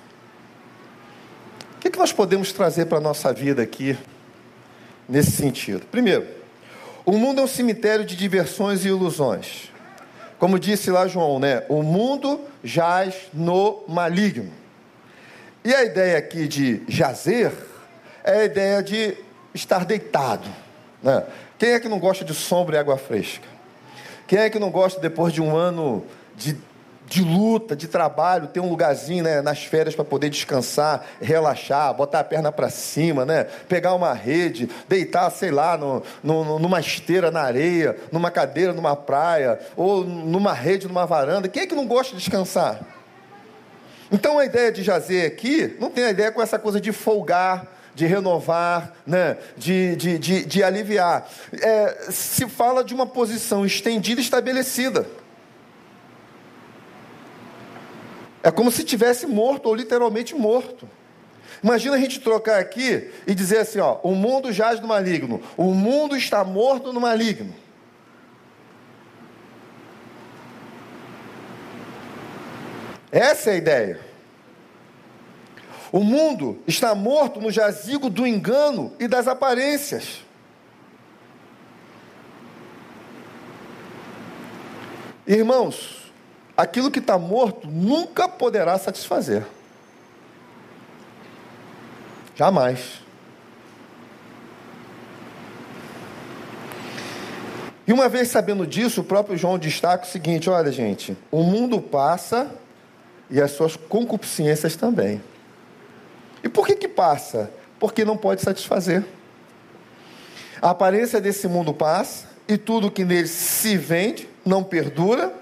o 1.75 1.79
que, 1.79 1.91
que 1.91 1.99
nós 1.99 2.11
podemos 2.11 2.51
trazer 2.51 2.85
para 2.85 2.97
a 2.97 3.01
nossa 3.01 3.31
vida 3.31 3.61
aqui 3.61 3.95
nesse 5.07 5.31
sentido? 5.31 5.85
Primeiro, 5.91 6.25
o 7.05 7.13
mundo 7.13 7.41
é 7.41 7.43
um 7.43 7.47
cemitério 7.47 8.05
de 8.05 8.15
diversões 8.15 8.85
e 8.85 8.87
ilusões. 8.87 9.71
Como 10.39 10.59
disse 10.59 10.89
lá 10.89 11.07
João, 11.07 11.39
né? 11.39 11.63
O 11.69 11.83
mundo 11.83 12.41
jaz 12.63 13.15
no 13.33 13.83
maligno. 13.87 14.51
E 15.63 15.73
a 15.73 15.83
ideia 15.83 16.17
aqui 16.17 16.47
de 16.47 16.83
jazer 16.87 17.51
é 18.23 18.39
a 18.39 18.43
ideia 18.43 18.83
de 18.83 19.17
estar 19.53 19.85
deitado. 19.85 20.47
Né? 21.01 21.23
Quem 21.57 21.71
é 21.71 21.79
que 21.79 21.87
não 21.87 21.99
gosta 21.99 22.25
de 22.25 22.33
sombra 22.33 22.75
e 22.75 22.79
água 22.79 22.97
fresca? 22.97 23.47
Quem 24.27 24.39
é 24.39 24.49
que 24.49 24.59
não 24.59 24.71
gosta, 24.71 24.99
depois 24.99 25.33
de 25.33 25.41
um 25.41 25.55
ano 25.55 26.05
de 26.35 26.57
de 27.13 27.21
luta, 27.21 27.75
de 27.75 27.87
trabalho, 27.87 28.47
ter 28.47 28.59
um 28.59 28.67
lugarzinho 28.67 29.23
né, 29.23 29.39
nas 29.39 29.63
férias 29.63 29.93
para 29.93 30.03
poder 30.03 30.31
descansar, 30.31 31.05
relaxar, 31.21 31.93
botar 31.93 32.21
a 32.21 32.23
perna 32.23 32.51
para 32.51 32.71
cima, 32.71 33.23
né, 33.23 33.43
pegar 33.69 33.93
uma 33.93 34.13
rede, 34.13 34.67
deitar, 34.89 35.29
sei 35.29 35.51
lá, 35.51 35.77
no, 35.77 36.01
no, 36.23 36.57
numa 36.57 36.79
esteira 36.79 37.29
na 37.29 37.41
areia, 37.41 37.95
numa 38.11 38.31
cadeira 38.31 38.73
numa 38.73 38.95
praia, 38.95 39.59
ou 39.77 40.03
numa 40.03 40.53
rede, 40.53 40.87
numa 40.87 41.05
varanda. 41.05 41.47
Quem 41.47 41.61
é 41.61 41.67
que 41.67 41.75
não 41.75 41.85
gosta 41.85 42.15
de 42.15 42.19
descansar? 42.19 42.79
Então 44.11 44.39
a 44.39 44.45
ideia 44.45 44.71
de 44.71 44.81
jazer 44.81 45.27
aqui 45.27 45.77
não 45.79 45.91
tem 45.91 46.05
a 46.05 46.09
ideia 46.09 46.31
com 46.31 46.41
essa 46.41 46.57
coisa 46.57 46.81
de 46.81 46.91
folgar, 46.91 47.67
de 47.93 48.07
renovar, 48.07 48.91
né? 49.05 49.37
de, 49.55 49.95
de, 49.97 50.17
de, 50.17 50.45
de 50.45 50.63
aliviar. 50.63 51.29
É, 51.61 52.07
se 52.09 52.47
fala 52.47 52.83
de 52.83 52.95
uma 52.95 53.05
posição 53.05 53.63
estendida 53.63 54.19
e 54.19 54.23
estabelecida. 54.23 55.05
É 58.43 58.51
como 58.51 58.69
se 58.69 58.83
tivesse 58.83 59.25
morto 59.25 59.67
ou 59.67 59.73
literalmente 59.73 60.35
morto. 60.35 60.87
Imagina 61.63 61.95
a 61.95 61.99
gente 61.99 62.19
trocar 62.19 62.59
aqui 62.59 63.09
e 63.25 63.33
dizer 63.33 63.59
assim: 63.59 63.79
ó, 63.79 63.99
o 64.03 64.13
mundo 64.13 64.51
jaz 64.51 64.81
no 64.81 64.87
maligno, 64.87 65.41
o 65.55 65.73
mundo 65.73 66.17
está 66.17 66.43
morto 66.43 66.91
no 66.91 66.99
maligno. 66.99 67.55
Essa 73.09 73.51
é 73.51 73.53
a 73.53 73.57
ideia. 73.57 73.99
O 75.89 75.99
mundo 75.99 76.61
está 76.67 76.93
morto 76.95 77.39
no 77.39 77.51
jazigo 77.51 78.09
do 78.09 78.25
engano 78.25 78.91
e 78.99 79.07
das 79.07 79.27
aparências. 79.27 80.21
Irmãos, 85.25 86.02
aquilo 86.55 86.91
que 86.91 86.99
está 86.99 87.17
morto 87.17 87.67
nunca 87.67 88.27
poderá 88.27 88.77
satisfazer. 88.77 89.45
Jamais. 92.35 93.01
E 97.85 97.91
uma 97.91 98.07
vez 98.07 98.29
sabendo 98.29 98.65
disso, 98.65 99.01
o 99.01 99.03
próprio 99.03 99.37
João 99.37 99.57
destaca 99.57 100.05
o 100.05 100.07
seguinte: 100.07 100.49
olha, 100.49 100.71
gente, 100.71 101.17
o 101.29 101.43
mundo 101.43 101.81
passa 101.81 102.49
e 103.29 103.41
as 103.41 103.51
suas 103.51 103.75
concupiscências 103.75 104.75
também. 104.75 105.21
E 106.43 106.49
por 106.49 106.65
que 106.65 106.75
que 106.75 106.87
passa? 106.87 107.51
Porque 107.79 108.05
não 108.05 108.17
pode 108.17 108.41
satisfazer. 108.41 109.03
A 110.61 110.69
aparência 110.69 111.19
desse 111.19 111.47
mundo 111.47 111.73
passa 111.73 112.27
e 112.47 112.57
tudo 112.57 112.91
que 112.91 113.03
nele 113.03 113.27
se 113.27 113.75
vende 113.75 114.29
não 114.45 114.63
perdura, 114.63 115.33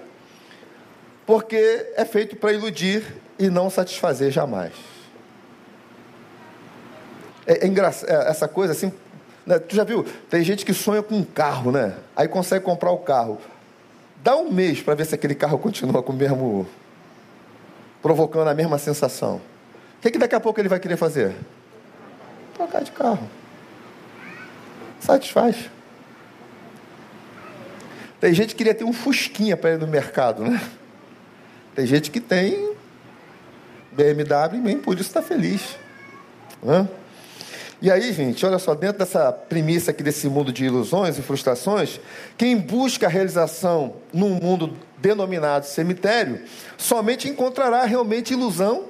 porque 1.26 1.92
é 1.96 2.04
feito 2.04 2.36
para 2.36 2.52
iludir 2.52 3.04
e 3.38 3.48
não 3.48 3.70
satisfazer 3.70 4.30
jamais. 4.30 4.72
É, 7.46 7.64
é 7.64 7.66
engraçado, 7.66 8.10
é, 8.10 8.30
essa 8.30 8.48
coisa 8.48 8.72
assim. 8.72 8.92
Né? 9.46 9.58
Tu 9.58 9.74
já 9.74 9.84
viu? 9.84 10.04
Tem 10.30 10.42
gente 10.42 10.64
que 10.64 10.72
sonha 10.72 11.02
com 11.02 11.16
um 11.16 11.24
carro, 11.24 11.72
né? 11.72 11.94
Aí 12.16 12.28
consegue 12.28 12.64
comprar 12.64 12.90
o 12.90 12.98
carro. 12.98 13.38
Dá 14.22 14.36
um 14.36 14.50
mês 14.50 14.80
para 14.80 14.94
ver 14.94 15.04
se 15.04 15.14
aquele 15.14 15.34
carro 15.34 15.58
continua 15.58 16.02
com 16.02 16.12
o 16.12 16.16
mesmo. 16.16 16.66
provocando 18.00 18.48
a 18.48 18.54
mesma 18.54 18.78
sensação. 18.78 19.36
O 19.98 20.02
que, 20.02 20.10
que 20.10 20.18
daqui 20.18 20.34
a 20.34 20.40
pouco 20.40 20.60
ele 20.60 20.68
vai 20.68 20.80
querer 20.80 20.96
fazer? 20.96 21.34
Trocar 22.54 22.82
de 22.82 22.92
carro. 22.92 23.28
Satisfaz. 25.00 25.70
Tem 28.20 28.32
gente 28.32 28.50
que 28.50 28.56
queria 28.56 28.74
ter 28.74 28.84
um 28.84 28.92
fusquinha 28.92 29.56
para 29.56 29.72
ir 29.72 29.78
no 29.78 29.86
mercado, 29.88 30.44
né? 30.44 30.60
Tem 31.74 31.86
gente 31.86 32.10
que 32.10 32.20
tem 32.20 32.74
BMW 33.92 34.56
e 34.56 34.58
nem 34.58 34.78
por 34.78 34.94
isso 34.94 35.08
está 35.08 35.22
feliz. 35.22 35.76
Né? 36.62 36.88
E 37.80 37.90
aí, 37.90 38.12
gente, 38.12 38.46
olha 38.46 38.60
só, 38.60 38.74
dentro 38.74 38.98
dessa 38.98 39.32
premissa 39.32 39.90
aqui 39.90 40.04
desse 40.04 40.28
mundo 40.28 40.52
de 40.52 40.64
ilusões 40.64 41.18
e 41.18 41.22
frustrações, 41.22 42.00
quem 42.38 42.56
busca 42.56 43.06
a 43.06 43.10
realização 43.10 43.96
num 44.12 44.34
mundo 44.34 44.76
denominado 44.98 45.66
cemitério, 45.66 46.42
somente 46.78 47.28
encontrará 47.28 47.84
realmente 47.84 48.34
ilusão 48.34 48.84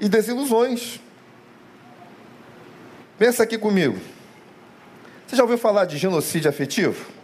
e 0.00 0.08
desilusões. 0.08 0.98
Pensa 3.18 3.42
aqui 3.42 3.58
comigo. 3.58 3.98
Você 5.26 5.36
já 5.36 5.42
ouviu 5.42 5.58
falar 5.58 5.84
de 5.84 5.98
genocídio 5.98 6.48
afetivo? 6.48 7.15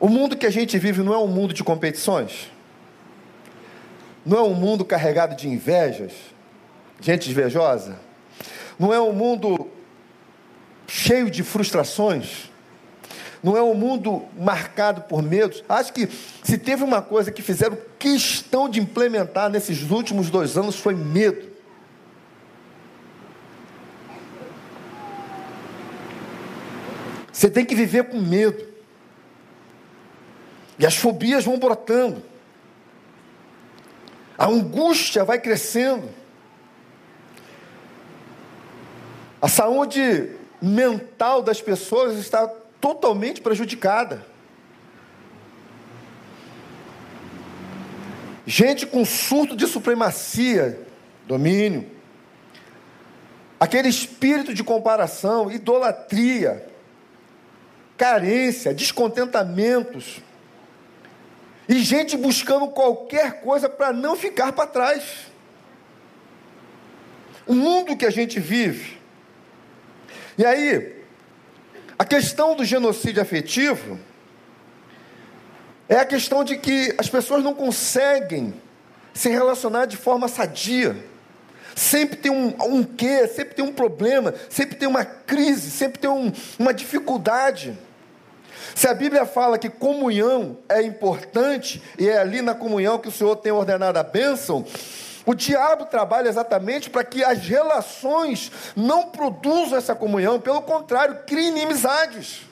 O 0.00 0.08
mundo 0.08 0.36
que 0.36 0.46
a 0.46 0.50
gente 0.50 0.78
vive 0.78 1.02
não 1.02 1.12
é 1.12 1.18
um 1.18 1.26
mundo 1.26 1.52
de 1.52 1.64
competições? 1.64 2.50
Não 4.24 4.38
é 4.38 4.42
um 4.42 4.54
mundo 4.54 4.84
carregado 4.84 5.34
de 5.34 5.48
invejas? 5.48 6.12
gente 7.00 7.30
invejosa? 7.30 7.98
Não 8.78 8.92
é 8.92 9.00
um 9.00 9.12
mundo 9.12 9.68
cheio 10.86 11.30
de 11.30 11.42
frustrações? 11.42 12.50
Não 13.42 13.56
é 13.56 13.62
um 13.62 13.74
mundo 13.74 14.24
marcado 14.36 15.02
por 15.02 15.22
medos? 15.22 15.62
Acho 15.68 15.92
que 15.92 16.08
se 16.42 16.58
teve 16.58 16.82
uma 16.82 17.00
coisa 17.00 17.30
que 17.30 17.40
fizeram 17.40 17.78
questão 17.98 18.68
de 18.68 18.80
implementar 18.80 19.48
nesses 19.48 19.90
últimos 19.90 20.28
dois 20.28 20.56
anos 20.56 20.76
foi 20.76 20.94
medo. 20.94 21.48
Você 27.32 27.48
tem 27.48 27.64
que 27.64 27.76
viver 27.76 28.08
com 28.08 28.18
medo. 28.20 28.67
E 30.78 30.86
as 30.86 30.96
fobias 30.96 31.44
vão 31.44 31.58
brotando. 31.58 32.22
A 34.36 34.46
angústia 34.46 35.24
vai 35.24 35.40
crescendo. 35.40 36.08
A 39.40 39.48
saúde 39.48 40.30
mental 40.62 41.42
das 41.42 41.60
pessoas 41.60 42.18
está 42.18 42.46
totalmente 42.80 43.40
prejudicada. 43.40 44.24
Gente 48.46 48.86
com 48.86 49.04
surto 49.04 49.54
de 49.54 49.66
supremacia, 49.66 50.80
domínio, 51.26 51.86
aquele 53.60 53.88
espírito 53.88 54.54
de 54.54 54.64
comparação, 54.64 55.50
idolatria, 55.50 56.66
carência, 57.96 58.72
descontentamentos, 58.72 60.22
e 61.68 61.78
gente 61.80 62.16
buscando 62.16 62.68
qualquer 62.68 63.40
coisa 63.42 63.68
para 63.68 63.92
não 63.92 64.16
ficar 64.16 64.52
para 64.52 64.66
trás. 64.66 65.02
O 67.46 67.54
mundo 67.54 67.96
que 67.96 68.06
a 68.06 68.10
gente 68.10 68.40
vive 68.40 68.98
e 70.38 70.46
aí, 70.46 70.94
a 71.98 72.04
questão 72.04 72.54
do 72.54 72.64
genocídio 72.64 73.20
afetivo 73.20 73.98
é 75.88 75.96
a 75.96 76.04
questão 76.04 76.44
de 76.44 76.56
que 76.56 76.94
as 76.96 77.08
pessoas 77.08 77.42
não 77.42 77.52
conseguem 77.52 78.54
se 79.12 79.28
relacionar 79.28 79.86
de 79.86 79.96
forma 79.96 80.28
sadia. 80.28 80.96
Sempre 81.74 82.16
tem 82.18 82.30
um, 82.30 82.54
um 82.66 82.84
quê, 82.84 83.26
sempre 83.26 83.56
tem 83.56 83.64
um 83.64 83.72
problema, 83.72 84.32
sempre 84.48 84.76
tem 84.76 84.86
uma 84.86 85.04
crise, 85.04 85.72
sempre 85.72 85.98
tem 85.98 86.08
um, 86.08 86.32
uma 86.56 86.72
dificuldade. 86.72 87.76
Se 88.74 88.86
a 88.86 88.94
Bíblia 88.94 89.26
fala 89.26 89.58
que 89.58 89.68
comunhão 89.68 90.58
é 90.68 90.82
importante, 90.82 91.82
e 91.98 92.08
é 92.08 92.18
ali 92.18 92.42
na 92.42 92.54
comunhão 92.54 92.98
que 92.98 93.08
o 93.08 93.12
Senhor 93.12 93.36
tem 93.36 93.52
ordenado 93.52 93.98
a 93.98 94.02
bênção, 94.02 94.64
o 95.26 95.34
diabo 95.34 95.84
trabalha 95.84 96.28
exatamente 96.28 96.88
para 96.88 97.04
que 97.04 97.22
as 97.22 97.38
relações 97.38 98.50
não 98.74 99.10
produzam 99.10 99.76
essa 99.76 99.94
comunhão, 99.94 100.40
pelo 100.40 100.62
contrário, 100.62 101.18
criem 101.26 101.48
inimizades. 101.48 102.46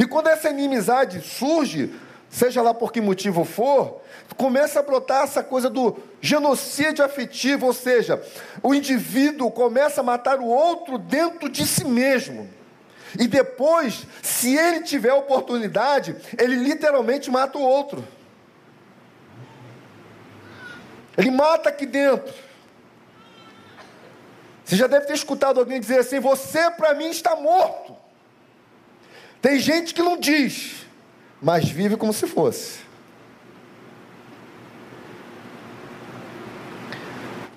E 0.00 0.06
quando 0.06 0.28
essa 0.28 0.48
inimizade 0.48 1.20
surge, 1.20 1.94
seja 2.30 2.62
lá 2.62 2.72
por 2.72 2.92
que 2.92 3.00
motivo 3.00 3.44
for, 3.44 4.00
começa 4.38 4.80
a 4.80 4.82
brotar 4.82 5.24
essa 5.24 5.42
coisa 5.42 5.68
do 5.68 5.98
genocídio 6.20 7.04
afetivo, 7.04 7.66
ou 7.66 7.74
seja, 7.74 8.22
o 8.62 8.74
indivíduo 8.74 9.50
começa 9.50 10.00
a 10.00 10.04
matar 10.04 10.38
o 10.38 10.46
outro 10.46 10.96
dentro 10.96 11.48
de 11.48 11.66
si 11.66 11.84
mesmo. 11.84 12.48
E 13.18 13.26
depois, 13.26 14.06
se 14.22 14.56
ele 14.56 14.80
tiver 14.80 15.12
oportunidade, 15.12 16.16
ele 16.38 16.56
literalmente 16.56 17.30
mata 17.30 17.58
o 17.58 17.62
outro. 17.62 18.06
Ele 21.16 21.30
mata 21.30 21.68
aqui 21.68 21.84
dentro. 21.84 22.32
Você 24.64 24.76
já 24.76 24.86
deve 24.86 25.06
ter 25.06 25.12
escutado 25.12 25.60
alguém 25.60 25.78
dizer 25.80 25.98
assim: 25.98 26.20
Você 26.20 26.70
para 26.70 26.94
mim 26.94 27.10
está 27.10 27.36
morto. 27.36 27.94
Tem 29.42 29.58
gente 29.58 29.92
que 29.92 30.02
não 30.02 30.18
diz, 30.18 30.86
mas 31.40 31.68
vive 31.68 31.96
como 31.96 32.12
se 32.12 32.26
fosse. 32.26 32.80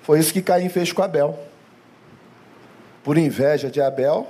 Foi 0.02 0.20
isso 0.20 0.32
que 0.32 0.42
Caim 0.42 0.68
fez 0.68 0.92
com 0.92 1.02
Abel. 1.02 1.38
Por 3.02 3.16
inveja 3.16 3.70
de 3.70 3.80
Abel, 3.80 4.28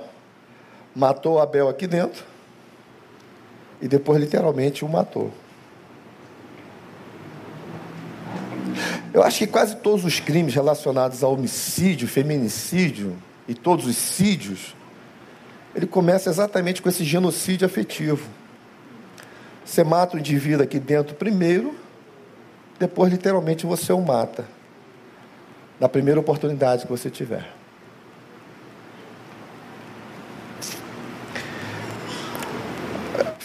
matou 0.97 1.39
Abel 1.39 1.69
aqui 1.69 1.85
dentro 1.85 2.25
e 3.79 3.87
depois 3.87 4.19
literalmente 4.19 4.83
o 4.83 4.89
matou. 4.89 5.31
Eu 9.13 9.21
acho 9.21 9.37
que 9.37 9.47
quase 9.47 9.75
todos 9.75 10.03
os 10.03 10.19
crimes 10.19 10.55
relacionados 10.55 11.23
ao 11.23 11.33
homicídio, 11.33 12.07
feminicídio 12.07 13.15
e 13.47 13.53
todos 13.53 13.85
os 13.85 13.95
sídios, 13.95 14.75
ele 15.75 15.85
começa 15.85 16.31
exatamente 16.31 16.81
com 16.81 16.89
esse 16.89 17.03
genocídio 17.03 17.67
afetivo. 17.67 18.27
Você 19.63 19.83
mata 19.83 20.17
o 20.17 20.19
indivíduo 20.19 20.63
aqui 20.63 20.79
dentro 20.79 21.15
primeiro, 21.15 21.75
depois 22.79 23.11
literalmente 23.11 23.67
você 23.67 23.93
o 23.93 24.01
mata. 24.01 24.45
Na 25.79 25.87
primeira 25.87 26.19
oportunidade 26.19 26.85
que 26.85 26.89
você 26.89 27.07
tiver. 27.07 27.56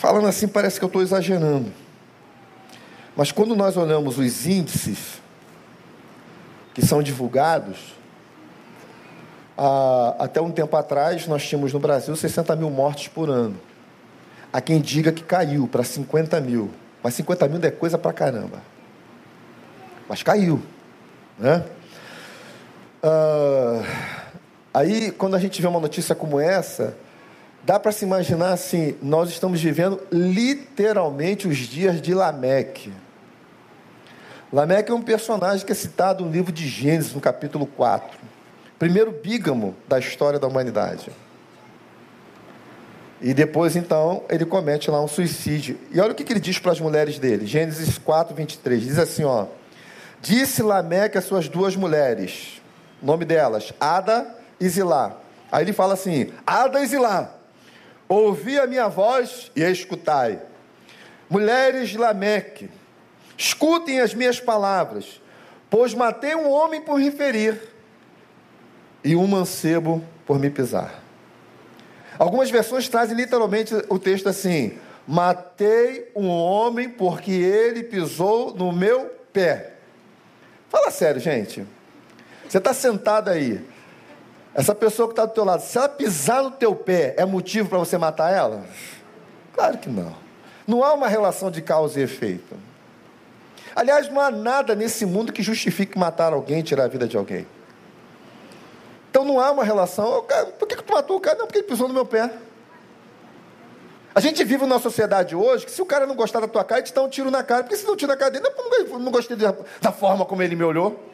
Falando 0.03 0.27
assim, 0.27 0.49
parece 0.49 0.81
que 0.81 0.85
eu 0.85 0.89
estou 0.89 1.01
exagerando. 1.01 1.73
Mas 3.15 3.31
quando 3.31 3.55
nós 3.55 3.77
olhamos 3.77 4.19
os 4.19 4.47
índices 4.49 5.23
que 6.75 6.85
são 6.85 7.01
divulgados, 7.01 7.95
até 10.19 10.41
um 10.41 10.51
tempo 10.51 10.77
atrás 10.77 11.29
nós 11.29 11.47
tínhamos 11.47 11.73
no 11.73 11.79
Brasil 11.79 12.17
60 12.17 12.57
mil 12.57 12.69
mortes 12.69 13.07
por 13.07 13.31
ano. 13.31 13.55
Há 14.53 14.61
quem 14.61 14.81
diga 14.81 15.13
que 15.13 15.23
caiu 15.23 15.69
para 15.69 15.85
50 15.85 16.41
mil. 16.41 16.73
Mas 17.01 17.15
50 17.15 17.47
mil 17.47 17.61
é 17.63 17.71
coisa 17.71 17.97
para 17.97 18.13
caramba. 18.13 18.61
Mas 20.09 20.21
caiu. 20.25 20.61
Né? 21.39 21.65
Ah, 23.01 23.83
aí, 24.75 25.13
quando 25.13 25.37
a 25.37 25.39
gente 25.39 25.63
vê 25.63 25.69
uma 25.69 25.79
notícia 25.79 26.13
como 26.13 26.41
essa, 26.41 26.97
dá 27.65 27.79
para 27.79 27.93
se 27.93 28.05
imaginar 28.05 28.53
assim: 28.53 28.97
nós 29.03 29.31
estamos 29.31 29.61
vivendo 29.61 30.01
literalmente 30.11 31.49
os 31.49 31.59
dias 31.59 32.01
de 32.01 32.15
Lameque. 32.15 32.93
Lameque 34.53 34.91
é 34.91 34.95
um 34.95 35.03
personagem 35.03 35.65
que 35.65 35.73
é 35.73 35.75
citado 35.75 36.25
no 36.25 36.31
livro 36.31 36.53
de 36.53 36.69
Gênesis, 36.69 37.15
no 37.15 37.21
capítulo 37.21 37.67
4. 37.67 38.19
Primeiro 38.79 39.11
bígamo 39.11 39.75
da 39.89 39.99
história 39.99 40.39
da 40.39 40.47
humanidade. 40.47 41.11
E 43.21 43.33
depois, 43.33 43.77
então, 43.77 44.25
ele 44.29 44.45
comete 44.45 44.91
lá 44.91 45.01
um 45.01 45.07
suicídio. 45.07 45.79
E 45.93 46.01
olha 46.01 46.11
o 46.11 46.15
que 46.15 46.31
ele 46.31 46.41
diz 46.41 46.59
para 46.59 46.73
as 46.73 46.81
mulheres 46.81 47.19
dele. 47.19 47.47
Gênesis 47.47 47.97
4, 47.97 48.35
23. 48.35 48.83
Diz 48.83 48.99
assim, 48.99 49.25
ó. 49.25 49.47
Disse 50.21 50.63
Lameque 50.63 51.17
às 51.17 51.25
suas 51.25 51.49
duas 51.49 51.75
mulheres, 51.75 52.61
nome 53.03 53.25
delas, 53.25 53.73
Ada 53.81 54.37
e 54.61 54.69
Zilá. 54.69 55.17
Aí 55.51 55.65
ele 55.65 55.73
fala 55.73 55.95
assim: 55.95 56.33
Adas 56.47 56.93
e 56.93 56.99
lá, 56.99 57.35
ouvi 58.13 58.59
a 58.59 58.67
minha 58.67 58.89
voz 58.89 59.51
e 59.57 59.63
escutai. 59.63 60.41
Mulheres 61.31 61.89
de 61.89 61.99
Lameque, 61.99 62.71
escutem 63.39 64.01
as 64.01 64.13
minhas 64.13 64.39
palavras, 64.39 65.21
pois 65.71 65.95
matei 65.95 66.35
um 66.35 66.51
homem 66.51 66.81
por 66.81 66.99
me 66.99 67.11
ferir 67.11 67.59
e 69.03 69.17
um 69.17 69.27
mancebo 69.27 70.05
por 70.27 70.39
me 70.39 70.51
pisar. 70.51 71.03
Algumas 72.19 72.51
versões 72.51 72.89
trazem 72.89 73.17
literalmente 73.17 73.75
o 73.89 73.99
texto 73.99 74.29
assim: 74.29 74.79
Matei 75.07 76.11
um 76.15 76.29
homem 76.29 76.89
porque 76.89 77.33
ele 77.33 77.83
pisou 77.83 78.55
no 78.55 78.71
meu 78.71 79.11
pé. 79.33 79.73
Fala 80.69 80.91
sério, 80.91 81.21
gente. 81.21 81.67
Você 82.49 82.59
está 82.59 82.75
sentado 82.75 83.31
aí. 83.31 83.72
Essa 84.55 84.75
pessoa 84.75 85.09
que 85.09 85.13
está 85.13 85.25
do 85.25 85.33
teu 85.33 85.45
lado, 85.45 85.63
se 85.63 85.79
ela 85.79 85.89
pisar 85.89 86.43
no 86.43 86.51
teu 86.51 86.75
pé, 86.75 87.15
é 87.17 87.25
motivo 87.25 87.69
para 87.71 87.79
você 87.79 87.97
matar 87.97 88.31
ela? 88.31 88.65
Claro 89.55 89.79
que 89.79 89.89
não. 89.89 90.15
Não 90.67 90.85
há 90.85 90.93
uma 90.93 91.09
relação 91.09 91.51
de 91.51 91.63
causa 91.63 91.99
e 91.99 92.03
efeito. 92.03 92.55
Aliás, 93.75 94.11
não 94.11 94.21
há 94.21 94.31
nada 94.31 94.75
nesse 94.75 95.07
mundo 95.07 95.33
que 95.33 95.43
justifique 95.43 95.99
matar 95.99 96.33
alguém, 96.33 96.63
tirar 96.63 96.85
a 96.85 96.89
vida 96.89 97.09
de 97.09 97.17
alguém. 97.17 97.47
Então 99.11 99.25
não 99.25 99.41
há 99.41 99.51
uma 99.51 99.65
relação. 99.65 100.25
Por 100.59 100.69
que, 100.69 100.77
que 100.77 100.83
tu 100.83 100.93
matou 100.93 101.17
o 101.17 101.21
cara? 101.21 101.39
Não, 101.39 101.47
porque 101.47 101.59
ele 101.59 101.67
pisou 101.67 101.89
no 101.89 101.95
meu 101.95 102.05
pé. 102.05 102.31
A 104.15 104.21
gente 104.21 104.45
vive 104.45 104.67
numa 104.67 104.79
sociedade 104.79 105.35
hoje 105.35 105.65
que 105.65 105.73
se 105.73 105.81
o 105.81 105.87
cara 105.87 106.07
não 106.07 106.15
gostar 106.15 106.41
da 106.41 106.49
tua 106.49 106.63
cara, 106.63 106.81
ele 106.81 106.87
te 106.87 106.95
dá 106.95 107.03
um 107.03 107.09
tiro 107.09 107.31
na 107.31 107.43
cara. 107.43 107.63
Porque 107.63 107.77
se 107.77 107.87
não 107.87 107.97
tira 107.97 108.13
na 108.13 108.19
cara 108.19 108.31
dele, 108.31 108.45
não, 108.45 108.99
não 108.99 109.11
gostei 109.11 109.37
da 109.37 109.93
forma 109.93 110.27
como 110.27 110.43
ele 110.43 110.55
me 110.55 110.65
olhou. 110.65 111.12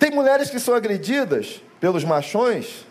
Tem 0.00 0.10
mulheres 0.10 0.48
que 0.48 0.58
são 0.58 0.74
agredidas 0.74 1.62
pelos 1.78 2.02
machões 2.02 2.86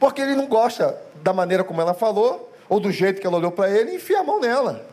porque 0.00 0.22
ele 0.22 0.34
não 0.34 0.46
gosta 0.46 0.98
da 1.22 1.32
maneira 1.32 1.62
como 1.62 1.80
ela 1.80 1.92
falou 1.92 2.52
ou 2.70 2.80
do 2.80 2.90
jeito 2.90 3.20
que 3.20 3.26
ela 3.26 3.36
olhou 3.36 3.52
para 3.52 3.70
ele 3.70 3.92
e 3.92 3.96
enfia 3.96 4.20
a 4.20 4.24
mão 4.24 4.40
nela. 4.40 4.88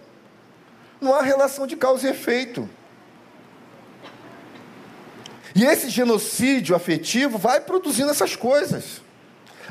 Não 0.99 1.15
há 1.15 1.21
relação 1.21 1.65
de 1.65 1.77
causa 1.77 2.07
e 2.07 2.11
efeito. 2.11 2.69
E 5.55 5.63
esse 5.63 5.89
genocídio 5.89 6.75
afetivo 6.75 7.37
vai 7.37 7.61
produzindo 7.61 8.11
essas 8.11 8.35
coisas. 8.35 9.01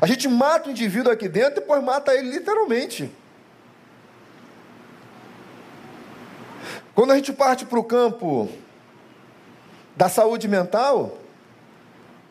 A 0.01 0.07
gente 0.07 0.27
mata 0.27 0.69
o 0.69 0.71
indivíduo 0.71 1.13
aqui 1.13 1.29
dentro 1.29 1.51
e 1.51 1.55
depois 1.61 1.83
mata 1.83 2.15
ele 2.15 2.31
literalmente. 2.31 3.11
Quando 6.95 7.11
a 7.11 7.15
gente 7.15 7.31
parte 7.31 7.63
para 7.63 7.79
o 7.79 7.83
campo 7.83 8.49
da 9.95 10.09
saúde 10.09 10.47
mental, 10.47 11.19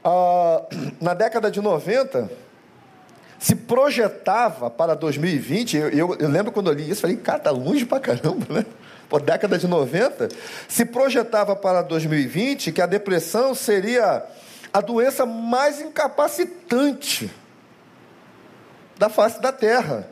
ah, 0.04 0.62
na 1.00 1.14
década 1.14 1.50
de 1.50 1.60
90, 1.60 2.30
se 3.38 3.54
projetava 3.56 4.70
para 4.70 4.94
2020, 4.94 5.76
eu, 5.76 5.88
eu, 5.88 6.16
eu, 6.18 6.28
lembro 6.28 6.52
quando 6.52 6.70
eu 6.70 6.74
li 6.74 6.88
isso, 6.88 7.00
falei, 7.00 7.16
cara, 7.16 7.38
tá 7.38 7.50
longe 7.50 7.84
pra 7.84 7.98
caramba, 7.98 8.46
né? 8.48 8.66
Pô, 9.08 9.18
década 9.18 9.58
de 9.58 9.66
90, 9.66 10.28
se 10.68 10.84
projetava 10.84 11.54
para 11.54 11.82
2020 11.82 12.72
que 12.72 12.80
a 12.80 12.86
depressão 12.86 13.54
seria 13.54 14.24
a 14.72 14.80
doença 14.80 15.26
mais 15.26 15.80
incapacitante 15.80 17.30
da 18.96 19.08
face 19.08 19.40
da 19.40 19.52
Terra. 19.52 20.08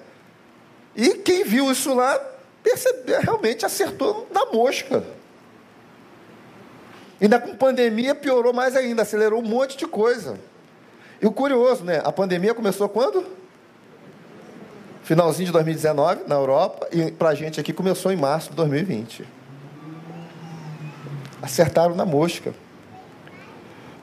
E 0.95 1.15
quem 1.15 1.45
viu 1.45 1.71
isso 1.71 1.95
lá, 1.95 2.21
percebeu, 2.63 3.21
realmente 3.21 3.65
acertou 3.65 4.29
na 4.33 4.47
mosca. 4.47 5.03
Ainda 7.21 7.39
com 7.39 7.55
pandemia 7.55 8.15
piorou 8.15 8.53
mais 8.53 8.75
ainda, 8.75 9.03
acelerou 9.03 9.41
um 9.41 9.47
monte 9.47 9.77
de 9.77 9.87
coisa. 9.87 10.39
E 11.21 11.27
o 11.27 11.33
curioso, 11.33 11.85
né? 11.85 12.01
A 12.03 12.11
pandemia 12.11 12.55
começou 12.55 12.89
quando? 12.89 13.27
Finalzinho 15.03 15.47
de 15.47 15.53
2019 15.53 16.23
na 16.27 16.37
Europa 16.37 16.89
e 16.93 17.11
para 17.11 17.31
a 17.31 17.35
gente 17.35 17.61
aqui 17.61 17.73
começou 17.73 18.11
em 18.11 18.17
março 18.17 18.51
de 18.51 18.57
2020. 18.57 19.25
Acertaram 21.43 21.95
na 21.95 22.07
mosca. 22.07 22.55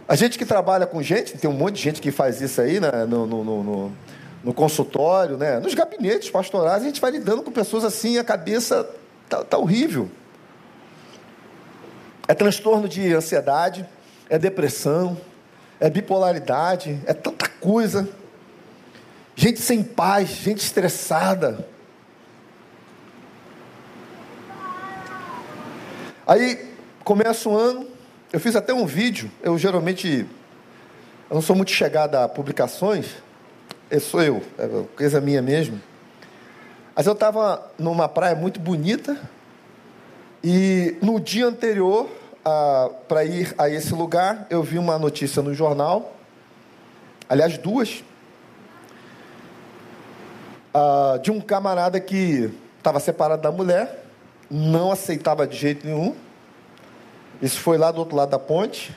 A 0.08 0.16
gente 0.16 0.38
que 0.38 0.46
trabalha 0.46 0.86
com 0.86 1.02
gente, 1.02 1.38
tem 1.38 1.50
um 1.50 1.54
monte 1.54 1.76
de 1.76 1.82
gente 1.82 2.02
que 2.02 2.12
faz 2.12 2.40
isso 2.40 2.62
aí 2.62 2.80
né? 2.80 3.06
no, 3.08 3.26
no, 3.26 3.44
no, 3.44 3.92
no 4.44 4.54
consultório, 4.54 5.38
né? 5.38 5.60
nos 5.60 5.74
gabinetes 5.74 6.30
pastorais, 6.30 6.82
a 6.84 6.86
gente 6.86 7.02
vai 7.02 7.12
lidando 7.12 7.42
com 7.42 7.52
pessoas 7.52 7.84
assim, 7.84 8.18
a 8.18 8.24
cabeça 8.24 8.88
tá, 9.28 9.44
tá 9.44 9.58
horrível. 9.58 10.10
É 12.28 12.34
transtorno 12.34 12.88
de 12.90 13.14
ansiedade, 13.14 13.88
é 14.30 14.38
depressão, 14.38 15.18
é 15.80 15.90
bipolaridade, 15.90 17.00
é 17.06 17.14
tanta 17.14 17.48
coisa. 17.48 18.10
Gente 19.36 19.60
sem 19.60 19.84
paz, 19.84 20.30
gente 20.30 20.60
estressada. 20.60 21.66
Aí 26.26 26.74
começa 27.04 27.48
o 27.48 27.56
ano, 27.56 27.88
eu 28.34 28.40
fiz 28.40 28.56
até 28.56 28.74
um 28.74 28.86
vídeo, 28.86 29.32
eu 29.42 29.58
geralmente 29.58 30.28
eu 31.30 31.36
não 31.36 31.42
sou 31.42 31.56
muito 31.56 31.72
chegado 31.72 32.16
a 32.16 32.28
publicações, 32.28 33.08
eu 33.90 34.00
sou 34.00 34.22
eu, 34.22 34.42
é 34.58 34.68
coisa 34.96 35.22
minha 35.22 35.42
mesmo. 35.42 35.82
Mas 36.96 37.06
eu 37.06 37.14
estava 37.14 37.72
numa 37.78 38.10
praia 38.10 38.36
muito 38.36 38.60
bonita, 38.60 39.18
e 40.44 40.96
no 41.02 41.20
dia 41.20 41.48
anterior 41.48 42.10
para 43.08 43.26
ir 43.26 43.54
a 43.58 43.70
esse 43.70 43.94
lugar, 43.94 44.48
eu 44.50 44.64
vi 44.64 44.78
uma 44.78 44.98
notícia 44.98 45.42
no 45.42 45.54
jornal, 45.54 46.16
aliás, 47.28 47.58
duas, 47.58 48.04
de 51.22 51.32
um 51.32 51.42
camarada 51.42 52.00
que 52.00 52.50
estava 52.78 53.00
separado 53.00 53.42
da 53.42 53.52
mulher, 53.52 54.06
não 54.50 54.92
aceitava 54.92 55.46
de 55.46 55.58
jeito 55.58 55.86
nenhum. 55.86 56.16
Isso 57.42 57.60
foi 57.60 57.78
lá 57.78 57.92
do 57.92 58.00
outro 58.00 58.16
lado 58.16 58.30
da 58.30 58.40
ponte. 58.40 58.96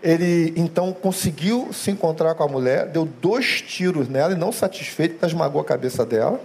Ele 0.00 0.52
então 0.56 0.92
conseguiu 0.92 1.72
se 1.72 1.90
encontrar 1.90 2.34
com 2.34 2.44
a 2.44 2.48
mulher, 2.48 2.86
deu 2.86 3.04
dois 3.04 3.60
tiros 3.62 4.08
nela 4.08 4.32
e, 4.32 4.36
não 4.36 4.52
satisfeito, 4.52 5.24
esmagou 5.26 5.60
a 5.60 5.64
cabeça 5.64 6.06
dela 6.06 6.40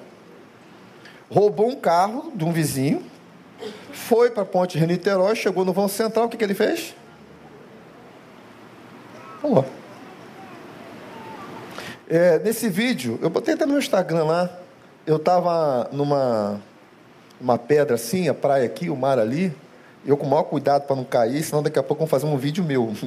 roubou 1.29 1.69
um 1.69 1.75
carro 1.75 2.31
de 2.35 2.43
um 2.43 2.51
vizinho, 2.51 3.03
foi 3.91 4.29
para 4.29 4.43
a 4.43 4.45
ponte 4.45 4.77
Rio 4.77 4.87
Niterói, 4.87 5.35
chegou 5.35 5.65
no 5.65 5.73
vão 5.73 5.87
central, 5.87 6.25
o 6.25 6.29
que, 6.29 6.37
que 6.37 6.43
ele 6.43 6.53
fez? 6.53 6.95
Pulou. 9.41 9.65
É, 12.09 12.39
nesse 12.39 12.69
vídeo, 12.69 13.19
eu 13.21 13.29
botei 13.29 13.53
até 13.53 13.65
no 13.65 13.73
meu 13.73 13.79
Instagram 13.79 14.23
lá, 14.23 14.49
eu 15.05 15.17
estava 15.17 15.89
numa 15.91 16.59
uma 17.39 17.57
pedra 17.57 17.95
assim, 17.95 18.27
a 18.27 18.33
praia 18.33 18.65
aqui, 18.65 18.89
o 18.89 18.95
mar 18.95 19.17
ali, 19.17 19.55
eu 20.05 20.17
com 20.17 20.25
o 20.25 20.29
maior 20.29 20.43
cuidado 20.43 20.85
para 20.85 20.95
não 20.95 21.03
cair, 21.03 21.43
senão 21.43 21.63
daqui 21.63 21.79
a 21.79 21.83
pouco 21.83 21.99
vão 21.99 22.07
fazer 22.07 22.25
um 22.25 22.37
vídeo 22.37 22.63
meu. 22.63 22.93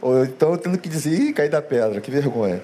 Ou 0.00 0.24
então 0.24 0.52
eu 0.52 0.58
tendo 0.58 0.78
que 0.78 0.88
dizer, 0.88 1.10
ih, 1.10 1.32
caí 1.32 1.48
da 1.48 1.60
pedra, 1.60 2.00
que 2.00 2.10
vergonha. 2.10 2.62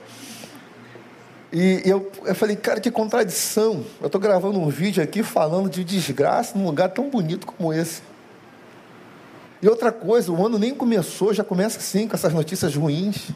E 1.53 1.83
eu, 1.85 2.11
eu 2.25 2.35
falei, 2.35 2.57
cara, 2.57 2.81
que 2.81 2.91
contradição. 2.91 3.85
Eu 4.01 4.07
estou 4.07 4.19
gravando 4.19 4.59
um 4.59 4.71
vídeo 4.71 5.03
aqui 5.03 5.23
falando 5.23 5.69
de 5.69 5.85
desgraça 5.85 6.57
num 6.57 6.65
lugar 6.65 6.89
tão 6.89 7.11
bonito 7.11 7.47
como 7.47 7.73
esse. 7.75 8.01
E 9.61 9.69
outra 9.69 9.93
coisa, 9.93 10.33
o 10.33 10.47
ano 10.47 10.59
nem 10.59 10.75
começou, 10.75 11.35
já 11.35 11.45
começa 11.45 11.79
assim, 11.79 12.09
com 12.09 12.17
essas 12.17 12.33
notícias 12.33 12.75
ruins. 12.75 13.31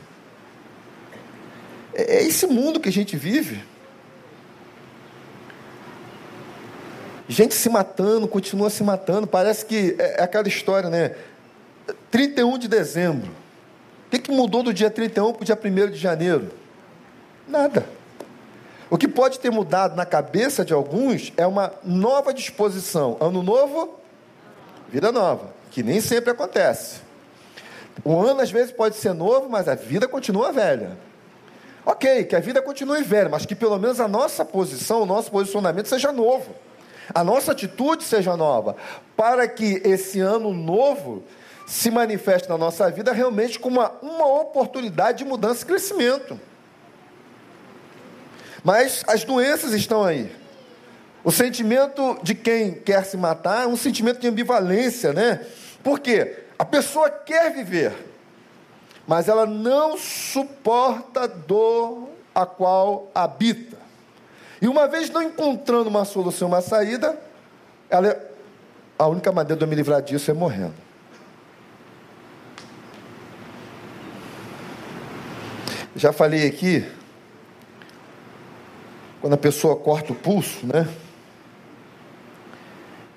É, 1.94 2.16
é 2.16 2.22
esse 2.22 2.46
mundo 2.46 2.81
que 2.81 2.88
a 2.88 2.92
gente 2.92 3.18
vive. 3.18 3.62
Gente 7.29 7.55
se 7.55 7.68
matando, 7.68 8.26
continua 8.26 8.70
se 8.70 8.83
matando. 8.83 9.26
Parece 9.26 9.66
que 9.66 9.94
é, 9.98 10.20
é 10.20 10.22
aquela 10.22 10.48
história, 10.48 10.88
né? 10.88 11.14
31 12.11 12.57
de 12.57 12.66
dezembro. 12.66 13.31
O 14.07 14.11
que, 14.11 14.18
que 14.20 14.33
mudou 14.33 14.62
do 14.62 14.72
dia 14.72 14.90
31 14.90 15.35
para 15.35 15.42
o 15.42 15.44
dia 15.44 15.59
1 15.62 15.90
de 15.90 15.98
janeiro? 15.98 16.50
Nada. 17.46 17.95
O 18.88 18.96
que 18.96 19.09
pode 19.09 19.40
ter 19.40 19.51
mudado 19.51 19.96
na 19.96 20.07
cabeça 20.07 20.64
de 20.64 20.72
alguns 20.72 21.33
é 21.37 21.46
uma 21.46 21.72
nova 21.83 22.33
disposição. 22.33 23.16
Ano 23.20 23.42
novo, 23.42 23.99
vida 24.88 25.11
nova, 25.11 25.53
que 25.70 25.83
nem 25.83 26.01
sempre 26.01 26.31
acontece. 26.31 27.01
O 28.05 28.20
ano 28.20 28.40
às 28.40 28.51
vezes 28.51 28.70
pode 28.70 28.96
ser 28.96 29.12
novo, 29.12 29.49
mas 29.49 29.66
a 29.66 29.75
vida 29.75 30.07
continua 30.07 30.53
velha. 30.53 30.96
Ok, 31.85 32.25
que 32.25 32.37
a 32.37 32.40
vida 32.40 32.62
continue 32.62 33.03
velha, 33.03 33.29
mas 33.29 33.44
que 33.44 33.55
pelo 33.55 33.79
menos 33.79 34.01
a 34.01 34.07
nossa 34.07 34.44
posição, 34.44 35.03
o 35.03 35.07
nosso 35.07 35.31
posicionamento 35.31 35.87
seja 35.87 36.12
novo. 36.12 36.55
A 37.12 37.25
nossa 37.25 37.53
atitude 37.53 38.05
seja 38.05 38.37
nova. 38.37 38.77
Para 39.16 39.49
que 39.49 39.81
esse 39.85 40.20
ano 40.20 40.53
novo 40.53 41.25
se 41.66 41.90
manifeste 41.90 42.49
na 42.49 42.57
nossa 42.57 42.88
vida 42.90 43.12
realmente 43.12 43.59
como 43.59 43.81
uma, 43.81 43.92
uma 44.01 44.27
oportunidade 44.40 45.18
de 45.18 45.25
mudança 45.25 45.64
e 45.64 45.66
crescimento. 45.66 46.38
Mas 48.66 49.05
as 49.07 49.22
doenças 49.22 49.72
estão 49.74 50.02
aí. 50.02 50.29
O 51.22 51.31
sentimento 51.31 52.18
de 52.20 52.35
quem 52.35 52.74
quer 52.74 53.05
se 53.05 53.16
matar 53.16 53.62
é 53.62 53.66
um 53.68 53.76
sentimento 53.76 54.18
de 54.18 54.26
ambivalência, 54.26 55.12
né? 55.12 55.46
Porque 55.85 56.42
A 56.59 56.64
pessoa 56.64 57.11
quer 57.11 57.52
viver, 57.52 57.92
mas 59.07 59.29
ela 59.29 59.44
não 59.44 59.98
suporta 59.98 61.24
a 61.24 61.26
dor 61.26 62.09
a 62.35 62.46
qual 62.46 63.11
habita. 63.14 63.76
E 64.61 64.66
uma 64.66 64.88
vez 64.88 65.11
não 65.11 65.22
encontrando 65.22 65.90
uma 65.90 66.07
solução, 66.07 66.48
uma 66.48 66.62
saída, 66.62 67.14
ela, 67.90 68.18
a 68.98 69.07
única 69.07 69.31
maneira 69.31 69.57
de 69.57 69.62
eu 69.64 69.68
me 69.68 69.76
livrar 69.76 70.00
disso 70.00 70.31
é 70.31 70.35
morrendo. 70.35 70.74
Já 75.94 76.11
falei 76.11 76.46
aqui, 76.46 76.90
quando 79.20 79.33
a 79.33 79.38
pessoa 79.38 79.76
corta 79.76 80.12
o 80.12 80.16
pulso, 80.16 80.66
né? 80.66 80.88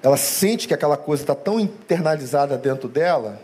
Ela 0.01 0.17
sente 0.17 0.67
que 0.67 0.73
aquela 0.73 0.95
coisa 0.95 1.23
está 1.23 1.35
tão 1.35 1.59
internalizada 1.59 2.57
dentro 2.57 2.87
dela, 2.87 3.41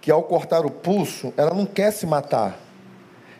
que 0.00 0.10
ao 0.10 0.22
cortar 0.22 0.64
o 0.64 0.70
pulso, 0.70 1.34
ela 1.36 1.52
não 1.52 1.66
quer 1.66 1.90
se 1.90 2.06
matar. 2.06 2.58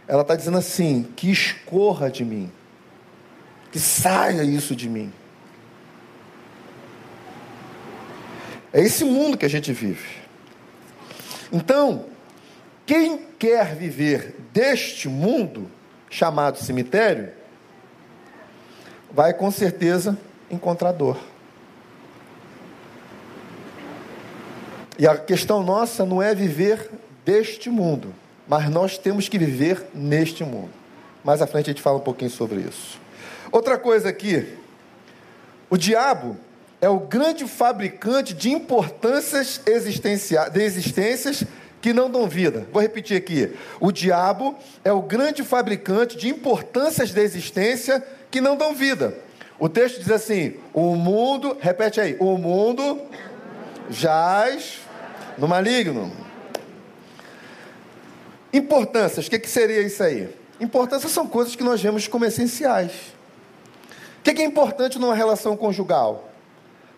Ela 0.09 0.23
está 0.23 0.35
dizendo 0.35 0.59
assim: 0.59 1.07
que 1.15 1.31
escorra 1.31 2.11
de 2.11 2.25
mim, 2.25 2.51
que 3.71 3.79
saia 3.79 4.43
isso 4.43 4.75
de 4.75 4.89
mim. 4.89 5.13
É 8.73 8.81
esse 8.81 9.05
mundo 9.05 9.39
que 9.39 9.47
a 9.47 9.49
gente 9.49 9.73
vive. 9.73 10.19
Então, 11.53 12.07
quem 12.85 13.19
quer 13.39 13.75
viver 13.75 14.37
deste 14.53 15.09
mundo, 15.09 15.71
chamado 16.11 16.59
cemitério, 16.59 17.33
vai 19.17 19.33
com 19.33 19.51
certeza 19.51 20.15
encontrar 20.51 20.93
dor. 20.93 21.17
E 24.99 25.07
a 25.07 25.17
questão 25.17 25.63
nossa 25.63 26.05
não 26.05 26.23
é 26.23 26.35
viver 26.35 26.91
deste 27.25 27.71
mundo, 27.71 28.15
mas 28.47 28.69
nós 28.69 28.99
temos 28.99 29.27
que 29.27 29.39
viver 29.39 29.87
neste 29.95 30.45
mundo. 30.45 30.69
Mais 31.25 31.41
à 31.41 31.47
frente 31.47 31.71
a 31.71 31.73
gente 31.73 31.81
fala 31.81 31.97
um 31.97 32.03
pouquinho 32.03 32.31
sobre 32.31 32.61
isso. 32.61 33.01
Outra 33.51 33.79
coisa 33.79 34.11
aqui, 34.11 34.55
o 35.71 35.79
diabo 35.79 36.37
é 36.79 36.89
o 36.91 37.01
grande 37.01 37.47
fabricante 37.47 38.35
de 38.35 38.51
importâncias 38.51 39.63
existenciais, 39.67 40.53
de 40.53 40.63
existências 40.63 41.43
que 41.81 41.95
não 41.95 42.11
dão 42.11 42.29
vida. 42.29 42.67
Vou 42.71 42.83
repetir 42.83 43.17
aqui. 43.17 43.51
O 43.81 43.91
diabo 43.91 44.57
é 44.85 44.93
o 44.93 45.01
grande 45.01 45.43
fabricante 45.43 46.19
de 46.19 46.29
importâncias 46.29 47.13
da 47.13 47.23
existência 47.23 48.05
que 48.31 48.41
não 48.41 48.57
dão 48.57 48.75
vida. 48.75 49.17
O 49.59 49.69
texto 49.69 49.99
diz 49.99 50.11
assim: 50.11 50.55
o 50.73 50.95
mundo, 50.95 51.57
repete 51.61 52.01
aí, 52.01 52.17
o 52.21 52.37
mundo 52.37 53.01
jaz 53.89 54.81
no 55.39 55.49
maligno. 55.49 56.13
Importâncias, 58.53 59.27
o 59.27 59.31
que, 59.31 59.39
que 59.39 59.51
seria 59.51 59.81
isso 59.83 60.03
aí? 60.03 60.35
Importâncias 60.61 61.13
são 61.13 61.27
coisas 61.27 61.55
que 61.55 61.63
nós 61.63 61.81
vemos 61.81 62.09
como 62.09 62.25
essenciais. 62.25 62.93
O 64.21 64.23
que, 64.23 64.35
que 64.35 64.43
é 64.43 64.45
importante 64.45 64.99
numa 64.99 65.15
relação 65.15 65.57
conjugal? 65.57 66.31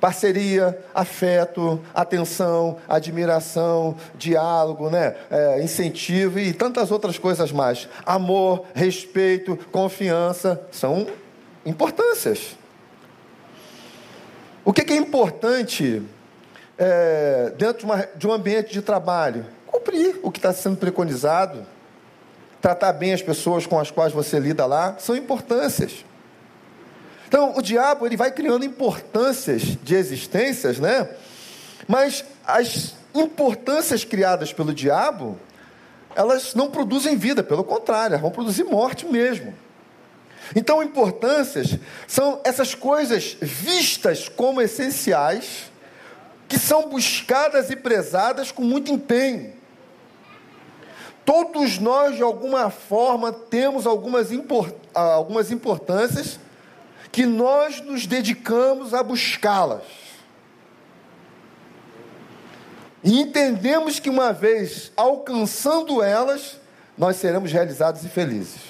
Parceria, 0.00 0.78
afeto, 0.94 1.80
atenção, 1.92 2.76
admiração, 2.88 3.96
diálogo, 4.16 4.88
né? 4.90 5.16
É, 5.28 5.62
incentivo 5.62 6.38
e 6.38 6.52
tantas 6.52 6.90
outras 6.92 7.18
coisas 7.18 7.50
mais. 7.50 7.88
Amor, 8.06 8.64
respeito, 8.74 9.56
confiança 9.72 10.60
são 10.70 11.06
importâncias. 11.66 12.56
O 14.64 14.72
que, 14.72 14.92
é 14.92 14.96
importante 14.96 16.02
é, 16.76 17.52
dentro 17.56 17.78
de, 17.78 17.84
uma, 17.86 18.08
de 18.14 18.26
um 18.26 18.32
ambiente 18.32 18.70
de 18.70 18.82
trabalho? 18.82 19.46
Cumprir 19.66 20.20
o 20.22 20.30
que 20.30 20.38
está 20.38 20.52
sendo 20.52 20.76
preconizado, 20.76 21.66
tratar 22.60 22.92
bem 22.92 23.12
as 23.12 23.22
pessoas 23.22 23.66
com 23.66 23.80
as 23.80 23.90
quais 23.90 24.12
você 24.12 24.38
lida 24.38 24.66
lá, 24.66 24.96
são 24.98 25.16
importâncias. 25.16 26.04
Então, 27.28 27.52
o 27.54 27.60
diabo 27.60 28.06
ele 28.06 28.16
vai 28.16 28.32
criando 28.32 28.64
importâncias 28.64 29.60
de 29.60 29.94
existências, 29.94 30.78
né? 30.78 31.06
Mas 31.86 32.24
as 32.42 32.94
importâncias 33.14 34.02
criadas 34.02 34.50
pelo 34.50 34.72
diabo, 34.72 35.38
elas 36.16 36.54
não 36.54 36.70
produzem 36.70 37.18
vida, 37.18 37.42
pelo 37.42 37.62
contrário, 37.62 38.14
elas 38.14 38.22
vão 38.22 38.30
produzir 38.30 38.64
morte 38.64 39.04
mesmo. 39.04 39.54
Então, 40.56 40.82
importâncias 40.82 41.76
são 42.06 42.40
essas 42.44 42.74
coisas 42.74 43.36
vistas 43.42 44.26
como 44.30 44.62
essenciais, 44.62 45.70
que 46.48 46.58
são 46.58 46.88
buscadas 46.88 47.68
e 47.68 47.76
prezadas 47.76 48.50
com 48.50 48.62
muito 48.62 48.90
empenho. 48.90 49.52
Todos 51.26 51.78
nós, 51.78 52.16
de 52.16 52.22
alguma 52.22 52.70
forma, 52.70 53.30
temos 53.30 53.86
algumas, 53.86 54.32
import 54.32 54.74
algumas 54.94 55.50
importâncias 55.50 56.40
que 57.10 57.24
nós 57.26 57.80
nos 57.80 58.06
dedicamos 58.06 58.94
a 58.94 59.02
buscá-las. 59.02 59.84
E 63.02 63.20
entendemos 63.20 63.98
que 63.98 64.10
uma 64.10 64.32
vez 64.32 64.92
alcançando 64.96 66.02
elas, 66.02 66.58
nós 66.96 67.16
seremos 67.16 67.52
realizados 67.52 68.04
e 68.04 68.08
felizes. 68.08 68.60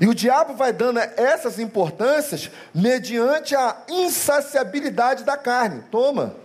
E 0.00 0.06
o 0.06 0.14
diabo 0.14 0.54
vai 0.54 0.72
dando 0.72 0.98
essas 0.98 1.58
importâncias 1.58 2.50
mediante 2.74 3.54
a 3.54 3.76
insaciabilidade 3.88 5.24
da 5.24 5.36
carne. 5.36 5.84
Toma. 5.90 6.36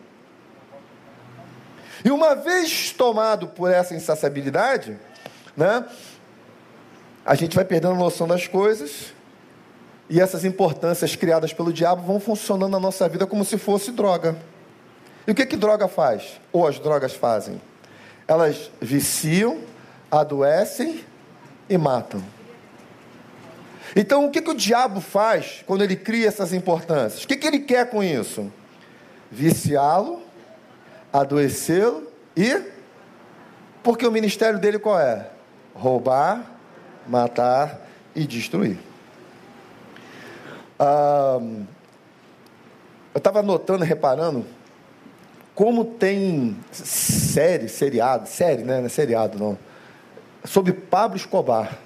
E 2.03 2.11
uma 2.11 2.35
vez 2.35 2.91
tomado 2.91 3.47
por 3.47 3.71
essa 3.71 3.95
insaciabilidade, 3.95 4.99
né, 5.55 5.85
a 7.25 7.33
gente 7.33 7.55
vai 7.55 7.63
perdendo 7.63 7.93
a 7.93 7.97
noção 7.97 8.27
das 8.27 8.45
coisas 8.47 9.14
e 10.09 10.21
essas 10.21 10.45
importâncias 10.45 11.15
criadas 11.15 11.51
pelo 11.53 11.73
diabo 11.73 12.03
vão 12.03 12.19
funcionando 12.19 12.71
na 12.71 12.79
nossa 12.79 13.07
vida 13.09 13.25
como 13.25 13.43
se 13.43 13.57
fosse 13.57 13.91
droga. 13.91 14.35
E 15.27 15.31
o 15.31 15.35
que 15.35 15.45
que 15.45 15.57
droga 15.57 15.87
faz? 15.87 16.39
Ou 16.51 16.67
as 16.67 16.77
drogas 16.79 17.13
fazem? 17.13 17.59
Elas 18.27 18.69
viciam, 18.79 19.59
adoecem 20.11 21.03
e 21.67 21.77
matam. 21.77 22.23
Então, 23.95 24.25
o 24.25 24.31
que, 24.31 24.41
que 24.41 24.51
o 24.51 24.55
diabo 24.55 25.01
faz 25.01 25.63
quando 25.65 25.83
ele 25.83 25.95
cria 25.95 26.27
essas 26.27 26.53
importâncias? 26.53 27.23
O 27.23 27.27
que, 27.27 27.37
que 27.37 27.47
ele 27.47 27.59
quer 27.59 27.89
com 27.89 28.03
isso? 28.03 28.51
Viciá-lo, 29.31 30.21
adoecê-lo 31.11 32.07
e. 32.35 32.61
Porque 33.81 34.05
o 34.05 34.11
ministério 34.11 34.59
dele 34.59 34.79
qual 34.79 34.99
é? 34.99 35.27
Roubar, 35.73 36.43
matar 37.07 37.79
e 38.15 38.25
destruir. 38.25 38.77
Ah, 40.79 41.39
eu 43.13 43.17
estava 43.17 43.41
notando, 43.41 43.83
reparando, 43.83 44.45
como 45.53 45.85
tem 45.85 46.57
série, 46.71 47.69
seriado, 47.69 48.27
série, 48.27 48.63
né? 48.63 48.79
Não 48.79 48.87
é 48.87 48.89
seriado, 48.89 49.39
não. 49.39 49.57
Sobre 50.43 50.73
Pablo 50.73 51.15
Escobar. 51.15 51.77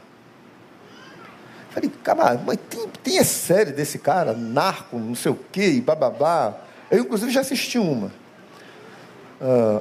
Falei, 1.69 1.91
cara, 2.03 2.41
mas 2.43 2.57
tem, 2.67 2.87
tem 3.03 3.19
a 3.19 3.23
série 3.23 3.71
desse 3.71 3.99
cara, 3.99 4.33
narco, 4.33 4.97
não 4.97 5.13
sei 5.13 5.31
o 5.31 5.39
quê, 5.51 5.69
e 5.69 5.81
bababá. 5.81 6.57
Eu, 6.89 7.01
inclusive, 7.01 7.31
já 7.31 7.41
assisti 7.41 7.77
uma. 7.77 8.11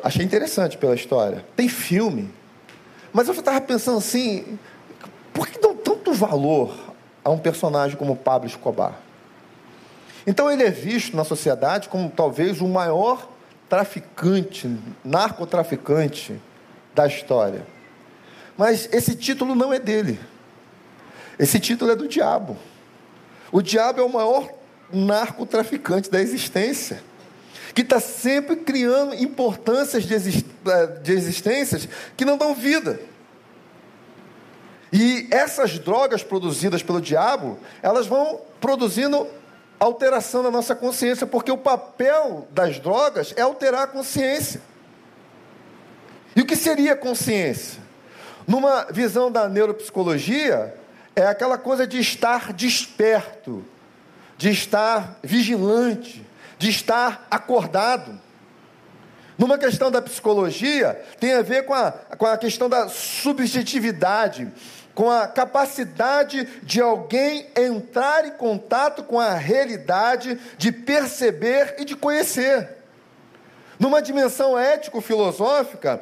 Achei 0.04 0.22
interessante 0.24 0.76
pela 0.76 0.94
história. 0.94 1.44
Tem 1.56 1.66
filme. 1.66 2.30
Mas 3.10 3.26
eu 3.26 3.32
estava 3.32 3.58
pensando 3.62 3.96
assim, 3.96 4.58
por 5.32 5.48
que 5.48 5.58
dão 5.58 5.74
tanto 5.74 6.12
valor 6.12 6.87
a 7.24 7.30
um 7.30 7.38
personagem 7.38 7.96
como 7.96 8.16
Pablo 8.16 8.48
Escobar? 8.48 8.94
Então 10.26 10.50
ele 10.50 10.62
é 10.62 10.70
visto 10.70 11.16
na 11.16 11.24
sociedade 11.24 11.88
como 11.88 12.10
talvez 12.10 12.60
o 12.60 12.68
maior 12.68 13.28
traficante, 13.68 14.70
narcotraficante 15.04 16.40
da 16.94 17.06
história. 17.06 17.66
Mas 18.56 18.88
esse 18.92 19.14
título 19.14 19.54
não 19.54 19.72
é 19.72 19.78
dele. 19.78 20.18
Esse 21.38 21.60
título 21.60 21.92
é 21.92 21.96
do 21.96 22.08
diabo. 22.08 22.56
O 23.52 23.62
diabo 23.62 24.00
é 24.00 24.04
o 24.04 24.12
maior 24.12 24.50
narcotraficante 24.92 26.10
da 26.10 26.20
existência, 26.20 27.02
que 27.74 27.82
está 27.82 28.00
sempre 28.00 28.56
criando 28.56 29.14
importâncias 29.14 30.04
de, 30.04 30.42
de 31.02 31.12
existências 31.12 31.88
que 32.16 32.24
não 32.24 32.36
dão 32.36 32.54
vida. 32.54 32.98
E 34.92 35.28
essas 35.30 35.78
drogas 35.78 36.22
produzidas 36.22 36.82
pelo 36.82 37.00
diabo, 37.00 37.58
elas 37.82 38.06
vão 38.06 38.40
produzindo 38.60 39.26
alteração 39.78 40.42
na 40.42 40.50
nossa 40.50 40.74
consciência, 40.74 41.26
porque 41.26 41.52
o 41.52 41.58
papel 41.58 42.48
das 42.50 42.78
drogas 42.78 43.32
é 43.36 43.42
alterar 43.42 43.82
a 43.82 43.86
consciência. 43.86 44.60
E 46.34 46.40
o 46.40 46.46
que 46.46 46.56
seria 46.56 46.96
consciência? 46.96 47.80
Numa 48.46 48.84
visão 48.90 49.30
da 49.30 49.48
neuropsicologia, 49.48 50.74
é 51.14 51.26
aquela 51.26 51.58
coisa 51.58 51.86
de 51.86 51.98
estar 51.98 52.52
desperto, 52.52 53.64
de 54.36 54.50
estar 54.50 55.18
vigilante, 55.22 56.24
de 56.58 56.70
estar 56.70 57.26
acordado. 57.30 58.18
Numa 59.36 59.58
questão 59.58 59.90
da 59.90 60.00
psicologia, 60.00 61.00
tem 61.20 61.34
a 61.34 61.42
ver 61.42 61.64
com 61.64 61.74
a, 61.74 61.92
com 61.92 62.26
a 62.26 62.36
questão 62.38 62.68
da 62.68 62.88
subjetividade, 62.88 64.50
com 64.98 65.08
a 65.08 65.28
capacidade 65.28 66.44
de 66.64 66.80
alguém 66.80 67.46
entrar 67.56 68.26
em 68.26 68.32
contato 68.32 69.04
com 69.04 69.20
a 69.20 69.34
realidade, 69.34 70.36
de 70.58 70.72
perceber 70.72 71.76
e 71.78 71.84
de 71.84 71.94
conhecer. 71.94 72.68
Numa 73.78 74.02
dimensão 74.02 74.58
ético-filosófica, 74.58 76.00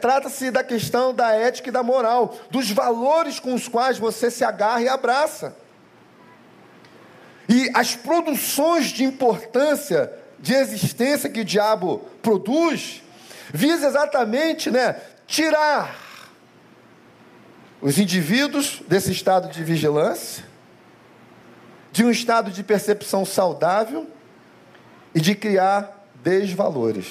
trata-se 0.00 0.50
da 0.50 0.64
questão 0.64 1.14
da 1.14 1.36
ética 1.36 1.68
e 1.68 1.72
da 1.72 1.84
moral, 1.84 2.36
dos 2.50 2.68
valores 2.68 3.38
com 3.38 3.54
os 3.54 3.68
quais 3.68 3.96
você 3.96 4.28
se 4.28 4.42
agarra 4.42 4.82
e 4.82 4.88
abraça. 4.88 5.54
E 7.48 7.70
as 7.74 7.94
produções 7.94 8.86
de 8.86 9.04
importância 9.04 10.12
de 10.40 10.52
existência 10.52 11.30
que 11.30 11.42
o 11.42 11.44
diabo 11.44 11.98
produz, 12.20 13.04
visa 13.52 13.86
exatamente 13.86 14.68
né, 14.68 14.96
tirar 15.28 16.03
os 17.84 17.98
indivíduos 17.98 18.82
desse 18.88 19.12
estado 19.12 19.52
de 19.52 19.62
vigilância, 19.62 20.42
de 21.92 22.02
um 22.02 22.10
estado 22.10 22.50
de 22.50 22.64
percepção 22.64 23.26
saudável 23.26 24.06
e 25.14 25.20
de 25.20 25.34
criar 25.34 26.08
desvalores. 26.14 27.08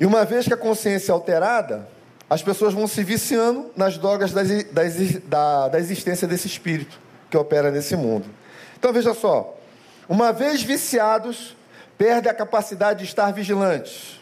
E 0.00 0.06
uma 0.06 0.24
vez 0.24 0.46
que 0.46 0.54
a 0.54 0.56
consciência 0.56 1.12
é 1.12 1.14
alterada, 1.14 1.86
as 2.30 2.40
pessoas 2.40 2.72
vão 2.72 2.86
se 2.86 3.04
viciando 3.04 3.70
nas 3.76 3.98
drogas 3.98 4.32
da, 4.32 4.40
da, 5.26 5.68
da 5.68 5.78
existência 5.78 6.26
desse 6.26 6.46
espírito 6.46 6.98
que 7.28 7.36
opera 7.36 7.70
nesse 7.70 7.94
mundo. 7.96 8.24
Então 8.78 8.94
veja 8.94 9.12
só: 9.12 9.58
uma 10.08 10.32
vez 10.32 10.62
viciados, 10.62 11.54
perde 11.98 12.30
a 12.30 12.34
capacidade 12.34 13.00
de 13.00 13.04
estar 13.04 13.30
vigilantes 13.30 14.17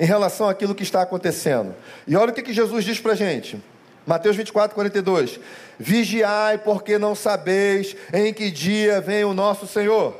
em 0.00 0.06
relação 0.06 0.48
àquilo 0.48 0.74
que 0.74 0.82
está 0.82 1.02
acontecendo. 1.02 1.74
E 2.06 2.16
olha 2.16 2.30
o 2.30 2.34
que, 2.34 2.42
que 2.42 2.54
Jesus 2.54 2.86
diz 2.86 2.98
para 2.98 3.12
a 3.12 3.14
gente. 3.14 3.62
Mateus 4.06 4.34
24, 4.34 4.74
42. 4.74 5.38
Vigiai, 5.78 6.56
porque 6.56 6.98
não 6.98 7.14
sabeis 7.14 7.94
em 8.10 8.32
que 8.32 8.50
dia 8.50 8.98
vem 8.98 9.24
o 9.24 9.34
nosso 9.34 9.66
Senhor. 9.66 10.18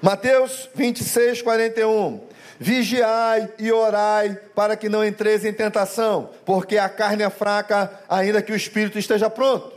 Mateus 0.00 0.70
26, 0.76 1.42
41. 1.42 2.20
Vigiai 2.60 3.48
e 3.58 3.72
orai 3.72 4.38
para 4.54 4.76
que 4.76 4.88
não 4.88 5.04
entreis 5.04 5.44
em 5.44 5.52
tentação, 5.52 6.30
porque 6.46 6.78
a 6.78 6.88
carne 6.88 7.24
é 7.24 7.30
fraca, 7.30 7.90
ainda 8.08 8.40
que 8.40 8.52
o 8.52 8.56
espírito 8.56 8.96
esteja 8.96 9.28
pronto. 9.28 9.75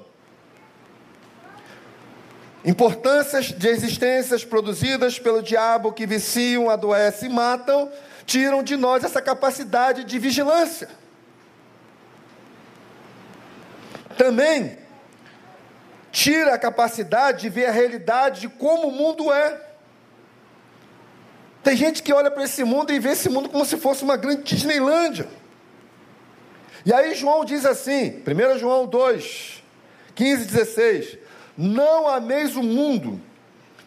Importâncias 2.64 3.46
de 3.46 3.68
existências 3.68 4.44
produzidas 4.44 5.18
pelo 5.18 5.42
diabo 5.42 5.94
que 5.94 6.06
viciam, 6.06 6.70
adoecem 6.70 7.30
e 7.30 7.34
matam, 7.34 7.90
tiram 8.26 8.62
de 8.62 8.76
nós 8.76 9.04
essa 9.04 9.22
capacidade 9.22 10.04
de 10.04 10.20
vigilância. 10.20 10.90
Também 14.18 14.78
tira 16.12 16.54
a 16.54 16.60
capacidade 16.60 17.42
de 17.42 17.50
ver 17.50 17.68
a 17.68 17.72
realidade 17.72 18.42
de 18.42 18.50
como 18.50 18.90
o 18.90 18.92
mundo 18.92 19.32
é. 19.32 19.70
Tem 21.64 21.78
gente 21.78 22.04
que 22.04 22.12
olha 22.12 22.30
para 22.30 22.44
esse 22.44 22.64
mundo 22.64 22.92
e 22.92 23.00
vê 23.00 23.12
esse 23.12 23.30
mundo 23.30 23.48
como 23.48 23.66
se 23.66 23.78
fosse 23.78 24.04
uma 24.04 24.18
grande 24.18 24.44
Disneylândia. 24.44 25.28
E 26.86 26.94
aí 26.94 27.14
João 27.16 27.46
diz 27.46 27.66
assim, 27.66 28.22
1 28.26 28.60
João 28.60 28.86
2, 28.86 29.64
15 30.16 30.46
16: 30.46 31.18
não 31.60 32.08
ameis 32.08 32.56
o 32.56 32.64
mundo, 32.64 33.20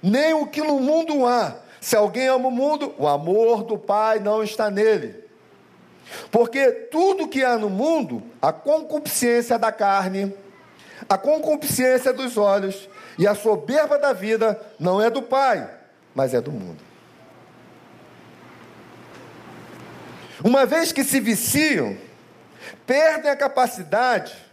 nem 0.02 0.34
o 0.34 0.46
que 0.46 0.60
no 0.60 0.78
mundo 0.78 1.26
há. 1.26 1.56
Se 1.80 1.96
alguém 1.96 2.28
ama 2.28 2.48
o 2.48 2.50
mundo, 2.50 2.94
o 2.98 3.08
amor 3.08 3.64
do 3.64 3.78
Pai 3.78 4.18
não 4.18 4.42
está 4.42 4.70
nele. 4.70 5.24
Porque 6.30 6.70
tudo 6.70 7.26
que 7.26 7.42
há 7.42 7.56
no 7.56 7.70
mundo, 7.70 8.22
a 8.42 8.52
concupiscência 8.52 9.58
da 9.58 9.72
carne, 9.72 10.34
a 11.08 11.16
concupiscência 11.16 12.12
dos 12.12 12.36
olhos 12.36 12.90
e 13.18 13.26
a 13.26 13.34
soberba 13.34 13.98
da 13.98 14.12
vida, 14.12 14.60
não 14.78 15.00
é 15.00 15.08
do 15.08 15.22
Pai, 15.22 15.66
mas 16.14 16.34
é 16.34 16.42
do 16.42 16.52
mundo. 16.52 16.84
Uma 20.44 20.66
vez 20.66 20.92
que 20.92 21.02
se 21.02 21.20
viciam, 21.20 21.96
perdem 22.86 23.30
a 23.30 23.36
capacidade 23.36 24.51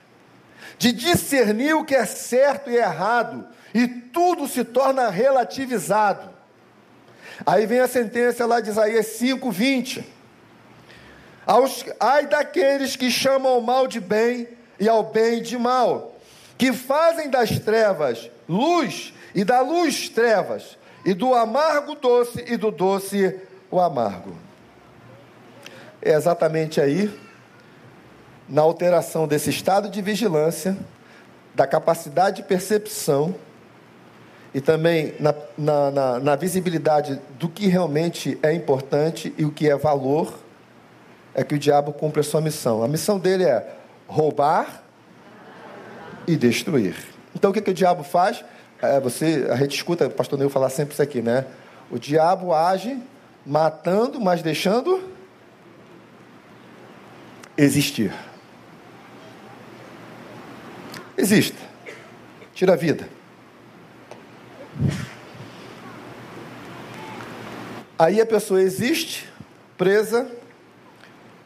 de 0.79 0.93
discernir 0.93 1.75
o 1.75 1.83
que 1.83 1.93
é 1.93 2.05
certo 2.05 2.69
e 2.69 2.77
errado, 2.77 3.45
e 3.73 3.85
tudo 3.85 4.47
se 4.47 4.63
torna 4.63 5.09
relativizado. 5.09 6.29
Aí 7.45 7.65
vem 7.65 7.81
a 7.81 7.87
sentença 7.87 8.45
lá 8.45 8.61
de 8.61 8.69
Isaías 8.69 9.05
5, 9.07 9.51
20. 9.51 10.05
Aos, 11.45 11.85
ai 11.99 12.27
daqueles 12.27 12.95
que 12.95 13.11
chamam 13.11 13.59
o 13.59 13.61
mal 13.61 13.87
de 13.87 13.99
bem 13.99 14.47
e 14.79 14.87
ao 14.87 15.03
bem 15.03 15.41
de 15.41 15.57
mal, 15.57 16.15
que 16.57 16.71
fazem 16.71 17.29
das 17.29 17.59
trevas 17.59 18.31
luz 18.47 19.13
e 19.35 19.43
da 19.43 19.59
luz 19.59 20.07
trevas, 20.07 20.77
e 21.05 21.13
do 21.13 21.33
amargo 21.35 21.93
doce 21.95 22.43
e 22.47 22.55
do 22.55 22.71
doce 22.71 23.37
o 23.69 23.81
amargo. 23.81 24.35
É 26.01 26.13
exatamente 26.13 26.79
aí 26.79 27.13
na 28.49 28.62
alteração 28.62 29.27
desse 29.27 29.49
estado 29.49 29.89
de 29.89 30.01
vigilância, 30.01 30.75
da 31.53 31.67
capacidade 31.67 32.38
de 32.38 32.43
percepção 32.43 33.35
e 34.53 34.59
também 34.59 35.13
na, 35.19 35.35
na, 35.57 35.91
na, 35.91 36.19
na, 36.19 36.35
visibilidade 36.35 37.21
do 37.38 37.47
que 37.47 37.67
realmente 37.67 38.39
é 38.41 38.51
importante 38.51 39.33
e 39.38 39.45
o 39.45 39.51
que 39.51 39.69
é 39.69 39.75
valor, 39.75 40.39
é 41.35 41.43
que 41.43 41.53
o 41.53 41.59
diabo 41.59 41.93
cumpre 41.93 42.21
a 42.21 42.23
sua 42.23 42.41
missão. 42.41 42.83
A 42.83 42.88
missão 42.88 43.19
dele 43.19 43.43
é 43.43 43.75
roubar 44.07 44.83
e 46.25 46.35
destruir. 46.35 46.95
Então 47.35 47.51
o 47.51 47.53
que, 47.53 47.62
que 47.62 47.69
o 47.69 47.73
diabo 47.73 48.03
faz? 48.03 48.43
É, 48.81 48.99
você, 48.99 49.47
a 49.51 49.55
gente 49.55 49.75
escuta 49.75 50.07
o 50.07 50.09
pastor 50.09 50.39
Neil 50.39 50.49
falar 50.49 50.69
sempre 50.69 50.93
isso 50.93 51.01
aqui, 51.01 51.21
né? 51.21 51.45
O 51.91 51.99
diabo 51.99 52.53
age 52.53 52.99
matando, 53.45 54.19
mas 54.19 54.41
deixando 54.41 55.03
existir. 57.55 58.12
Exista. 61.19 61.58
Tira 62.55 62.73
a 62.73 62.75
vida. 62.77 63.10
Aí 67.97 68.21
a 68.21 68.25
pessoa 68.25 68.62
existe 68.62 69.27
presa 69.77 70.32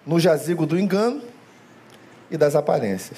no 0.05 0.19
jazigo 0.19 0.67
do 0.67 0.77
engano 0.77 1.23
e 2.29 2.38
das 2.38 2.55
aparências. 2.55 3.17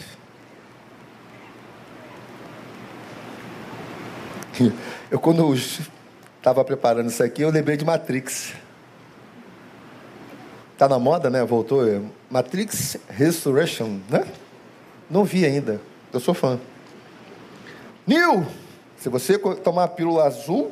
Eu, 5.12 5.20
quando 5.20 5.54
estava 5.54 6.63
preparando 6.63 7.10
isso 7.10 7.22
aqui, 7.22 7.41
eu 7.44 7.52
lembrei 7.52 7.78
de 7.78 7.86
Matrix. 7.86 8.54
Está 10.74 10.89
na 10.89 10.98
moda, 10.98 11.30
né? 11.30 11.44
Voltou. 11.44 12.10
Matrix 12.28 12.98
Resurrection, 13.08 14.00
né? 14.10 14.26
Não 15.10 15.24
vi 15.24 15.46
ainda. 15.46 15.80
Eu 16.15 16.21
sou 16.21 16.34
fã. 16.34 16.58
Nil, 18.08 18.47
se 18.95 19.10
você 19.10 19.38
tomar 19.38 19.84
a 19.84 19.88
pílula 19.89 20.23
azul, 20.23 20.71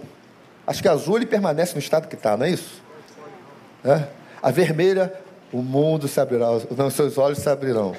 acho 0.65 0.81
que 0.81 0.87
azul 0.87 1.17
ele 1.17 1.25
permanece 1.25 1.73
no 1.73 1.79
estado 1.79 2.07
que 2.07 2.15
está, 2.15 2.37
não 2.37 2.45
é 2.45 2.49
isso? 2.51 2.81
É? 3.83 4.07
A 4.41 4.51
vermelha, 4.51 5.13
o 5.51 5.61
mundo 5.61 6.07
se 6.07 6.17
abrirá, 6.19 6.47
não, 6.77 6.89
seus 6.89 7.17
olhos 7.17 7.39
se 7.39 7.49
abrirão. 7.49 7.93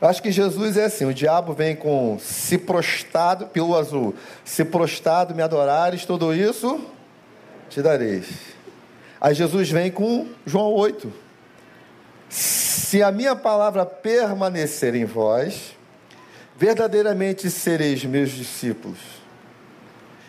Eu 0.00 0.08
acho 0.08 0.20
que 0.20 0.32
Jesus 0.32 0.76
é 0.76 0.86
assim: 0.86 1.04
o 1.04 1.14
diabo 1.14 1.52
vem 1.52 1.76
com 1.76 2.18
se 2.18 2.58
prostrado, 2.58 3.46
pílula 3.46 3.78
azul, 3.78 4.12
se 4.44 4.64
prostrado, 4.64 5.32
me 5.32 5.42
adorares, 5.42 6.04
tudo 6.04 6.34
isso 6.34 6.84
te 7.68 7.80
dareis. 7.80 8.26
Aí 9.20 9.32
Jesus 9.32 9.70
vem 9.70 9.92
com 9.92 10.26
João 10.44 10.72
8. 10.72 11.12
Se 12.28 13.00
a 13.00 13.12
minha 13.12 13.36
palavra 13.36 13.86
permanecer 13.86 14.96
em 14.96 15.04
vós, 15.04 15.78
verdadeiramente 16.60 17.50
sereis 17.50 18.04
meus 18.04 18.28
discípulos 18.28 18.98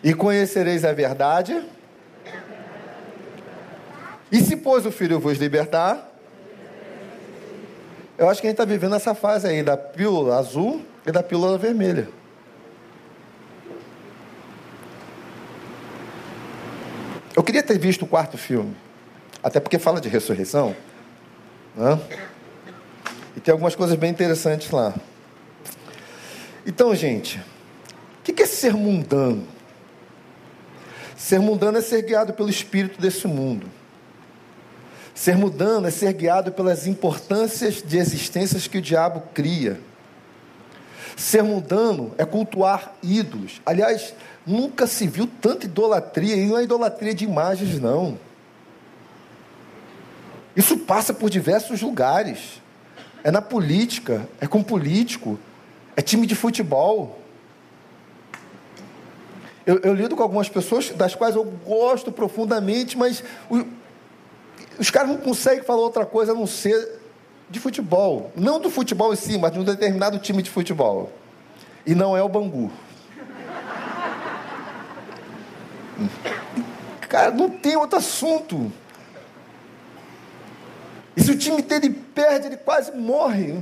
e 0.02 0.14
conhecereis 0.14 0.86
a 0.86 0.94
verdade. 0.94 1.62
E 4.32 4.40
se, 4.40 4.56
pois, 4.56 4.86
o 4.86 4.92
Filho 4.94 5.20
vos 5.20 5.38
libertar, 5.38 6.10
eu 8.18 8.30
acho 8.30 8.40
que 8.40 8.48
a 8.48 8.50
gente 8.50 8.54
está 8.54 8.64
vivendo 8.64 8.96
essa 8.96 9.14
fase 9.14 9.46
aí 9.46 9.62
da 9.62 9.76
pílula 9.76 10.38
azul 10.38 10.82
e 11.06 11.12
da 11.12 11.22
pílula 11.22 11.58
vermelha. 11.58 12.08
Eu 17.36 17.44
queria 17.44 17.62
ter 17.62 17.78
visto 17.78 18.04
o 18.04 18.08
quarto 18.08 18.38
filme, 18.38 18.74
até 19.44 19.60
porque 19.60 19.78
fala 19.78 20.00
de 20.00 20.08
ressurreição. 20.08 20.74
Né? 21.76 22.00
E 23.36 23.42
tem 23.42 23.52
algumas 23.52 23.76
coisas 23.76 23.98
bem 23.98 24.10
interessantes 24.10 24.72
lá. 24.72 24.94
Então, 26.66 26.94
gente, 26.94 27.40
o 28.20 28.24
que 28.24 28.44
é 28.44 28.46
ser 28.46 28.74
mundano? 28.74 29.48
Ser 31.18 31.40
mundano 31.40 31.78
é 31.78 31.82
ser 31.82 32.02
guiado 32.04 32.34
pelo 32.34 32.50
espírito 32.50 33.00
desse 33.00 33.28
mundo. 33.28 33.68
Ser 35.14 35.36
mundano 35.36 35.88
é 35.88 35.92
ser 35.92 36.14
guiado 36.14 36.52
pelas 36.52 36.88
importâncias 36.88 37.82
de 37.82 37.98
existências 37.98 38.68
que 38.68 38.78
o 38.78 38.82
diabo 38.82 39.22
cria. 39.34 39.80
Ser 41.16 41.44
mundano 41.44 42.14
é 42.18 42.26
cultuar 42.26 42.94
ídolos. 43.04 43.62
Aliás, 43.66 44.14
nunca 44.46 44.88
se 44.88 45.08
viu 45.08 45.28
tanta 45.28 45.66
idolatria, 45.66 46.36
e 46.36 46.48
não 46.48 46.58
é 46.58 46.64
idolatria 46.64 47.14
de 47.14 47.26
imagens, 47.26 47.80
não. 47.80 48.18
Isso 50.56 50.78
passa 50.78 51.14
por 51.14 51.30
diversos 51.30 51.82
lugares. 51.82 52.62
É 53.24 53.30
na 53.30 53.42
política, 53.42 54.28
é 54.40 54.48
com 54.48 54.64
político, 54.64 55.40
é 55.96 56.02
time 56.02 56.26
de 56.26 56.36
futebol. 56.36 57.20
Eu, 59.66 59.80
eu 59.80 59.94
lido 59.94 60.16
com 60.16 60.24
algumas 60.24 60.50
pessoas 60.50 60.90
das 60.90 61.16
quais 61.16 61.36
eu 61.36 61.44
gosto 61.44 62.12
profundamente, 62.12 62.98
mas 62.98 63.24
o, 63.50 63.64
os 64.80 64.90
caras 64.90 65.10
não 65.10 65.18
conseguem 65.18 65.64
falar 65.64 65.82
outra 65.82 66.06
coisa 66.06 66.32
a 66.32 66.36
não 66.36 66.48
ser 66.48 67.00
de 67.50 67.60
futebol. 67.60 68.32
Não 68.36 68.60
do 68.60 68.70
futebol 68.70 69.14
em 69.14 69.16
si, 69.16 69.38
mas 69.38 69.52
de 69.52 69.60
um 69.60 69.64
determinado 69.64 70.18
time 70.18 70.42
de 70.42 70.50
futebol. 70.50 71.12
E 71.86 71.94
não 71.94 72.16
é 72.16 72.24
o 72.24 72.30
Bangu. 72.30 72.72
Cara, 77.08 77.32
não 77.32 77.50
tem 77.50 77.76
outro 77.76 78.00
assunto. 78.00 78.72
E 81.16 81.22
se 81.22 81.32
o 81.32 81.38
time 81.38 81.62
dele 81.62 81.90
perde, 81.90 82.48
ele 82.48 82.58
quase 82.58 82.92
morre. 82.96 83.62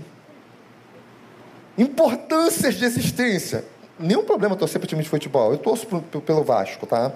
Importâncias 1.79 2.75
de 2.75 2.83
existência. 2.83 3.63
Nenhum 3.97 4.25
problema 4.25 4.53
torcer 4.57 4.81
para 4.81 4.87
time 4.87 5.01
de 5.01 5.07
futebol. 5.07 5.53
Eu 5.53 5.57
torço 5.57 5.87
pelo 5.87 6.43
Vasco, 6.43 6.85
tá? 6.85 7.09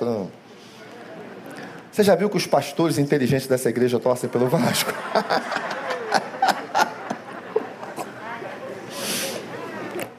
Você 1.92 2.02
já 2.02 2.16
viu 2.16 2.30
que 2.30 2.38
os 2.38 2.48
pastores 2.48 2.98
inteligentes 2.98 3.46
dessa 3.46 3.70
igreja 3.70 4.00
torcem 4.00 4.30
pelo 4.30 4.48
Vasco? 4.48 4.94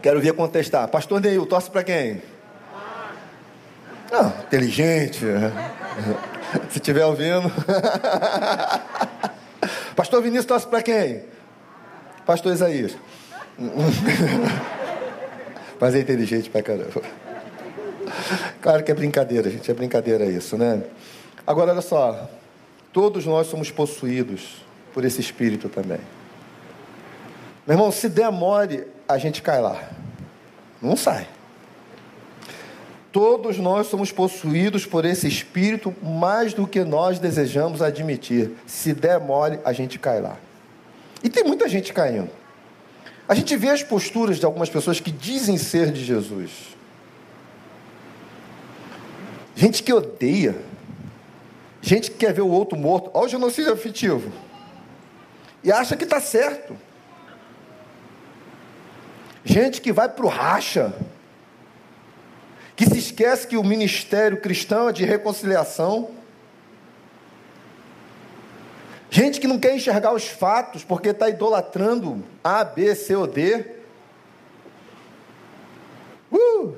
Quero 0.02 0.20
ver 0.20 0.34
contestar. 0.34 0.88
Pastor 0.88 1.22
Neil, 1.22 1.46
torce 1.46 1.70
para 1.70 1.82
quem? 1.82 2.20
Ah, 4.12 4.30
inteligente. 4.46 5.24
Se 6.68 6.76
estiver 6.76 7.06
ouvindo. 7.06 7.50
Pastor 9.96 10.20
Vinícius 10.20 10.44
torce 10.44 10.66
para 10.66 10.82
quem? 10.82 11.22
Pastor 12.26 12.52
Isaías. 12.52 12.94
Mas 15.80 15.94
é 15.94 16.00
inteligente 16.00 16.50
pra 16.50 16.62
caramba. 16.62 17.02
Claro 18.60 18.82
que 18.82 18.90
é 18.90 18.94
brincadeira, 18.94 19.50
gente. 19.50 19.70
É 19.70 19.74
brincadeira 19.74 20.24
isso, 20.24 20.56
né? 20.56 20.82
Agora, 21.46 21.72
olha 21.72 21.82
só. 21.82 22.28
Todos 22.92 23.26
nós 23.26 23.48
somos 23.48 23.70
possuídos 23.70 24.64
por 24.92 25.04
esse 25.04 25.20
espírito 25.20 25.68
também. 25.68 26.00
Meu 27.66 27.76
irmão, 27.76 27.90
se 27.90 28.08
der 28.08 28.30
mole, 28.30 28.86
a 29.08 29.18
gente 29.18 29.42
cai 29.42 29.60
lá. 29.60 29.90
Não 30.80 30.96
sai. 30.96 31.26
Todos 33.10 33.58
nós 33.58 33.86
somos 33.86 34.10
possuídos 34.10 34.86
por 34.86 35.04
esse 35.04 35.28
espírito 35.28 35.94
mais 36.02 36.52
do 36.52 36.66
que 36.66 36.82
nós 36.82 37.18
desejamos 37.18 37.80
admitir. 37.80 38.52
Se 38.66 38.92
der 38.92 39.20
mole, 39.20 39.60
a 39.64 39.72
gente 39.72 39.98
cai 39.98 40.20
lá. 40.20 40.36
E 41.22 41.28
tem 41.28 41.44
muita 41.44 41.68
gente 41.68 41.92
caindo. 41.92 42.30
A 43.28 43.34
gente 43.34 43.56
vê 43.56 43.70
as 43.70 43.82
posturas 43.82 44.38
de 44.38 44.44
algumas 44.44 44.68
pessoas 44.68 45.00
que 45.00 45.10
dizem 45.10 45.56
ser 45.56 45.90
de 45.90 46.04
Jesus. 46.04 46.50
Gente 49.54 49.82
que 49.82 49.92
odeia. 49.92 50.56
Gente 51.80 52.10
que 52.10 52.18
quer 52.18 52.32
ver 52.32 52.42
o 52.42 52.48
outro 52.48 52.78
morto. 52.78 53.10
Olha 53.14 53.26
o 53.26 53.28
genocídio 53.28 53.72
afetivo. 53.72 54.30
E 55.62 55.72
acha 55.72 55.96
que 55.96 56.04
está 56.04 56.20
certo. 56.20 56.76
Gente 59.44 59.80
que 59.80 59.92
vai 59.92 60.08
para 60.08 60.24
o 60.24 60.28
racha 60.28 60.94
que 62.76 62.86
se 62.86 62.98
esquece 62.98 63.46
que 63.46 63.56
o 63.56 63.62
ministério 63.62 64.40
cristão 64.40 64.88
é 64.88 64.92
de 64.92 65.04
reconciliação. 65.04 66.10
Gente 69.14 69.38
que 69.38 69.46
não 69.46 69.60
quer 69.60 69.76
enxergar 69.76 70.12
os 70.12 70.26
fatos 70.26 70.82
porque 70.82 71.10
está 71.10 71.28
idolatrando 71.28 72.24
A, 72.42 72.64
B, 72.64 72.96
C 72.96 73.14
ou 73.14 73.28
D. 73.28 73.64
Uh! 76.32 76.74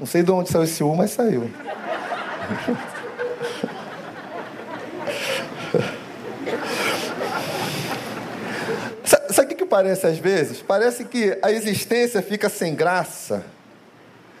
Não 0.00 0.06
sei 0.06 0.24
de 0.24 0.32
onde 0.32 0.50
saiu 0.50 0.64
esse 0.64 0.82
U, 0.82 0.92
mas 0.96 1.12
saiu. 1.12 1.48
Sabe 9.30 9.54
o 9.54 9.56
que 9.56 9.64
parece 9.64 10.08
às 10.08 10.18
vezes? 10.18 10.60
Parece 10.60 11.04
que 11.04 11.38
a 11.40 11.52
existência 11.52 12.20
fica 12.20 12.48
sem 12.48 12.74
graça, 12.74 13.46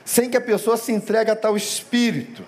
sem 0.04 0.28
que 0.28 0.36
a 0.36 0.40
pessoa 0.40 0.76
se 0.76 0.90
entregue 0.90 1.30
a 1.30 1.36
tal 1.36 1.56
espírito 1.56 2.42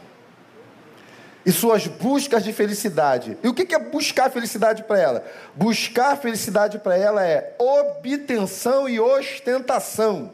e 1.44 1.52
suas 1.52 1.86
buscas 1.86 2.42
de 2.42 2.52
felicidade. 2.52 3.36
E 3.42 3.48
o 3.48 3.54
que 3.54 3.74
é 3.74 3.78
buscar 3.78 4.30
felicidade 4.30 4.84
para 4.84 4.98
ela? 4.98 5.24
Buscar 5.54 6.16
felicidade 6.16 6.78
para 6.78 6.96
ela 6.96 7.24
é 7.24 7.54
obtenção 7.58 8.88
e 8.88 8.98
ostentação. 8.98 10.32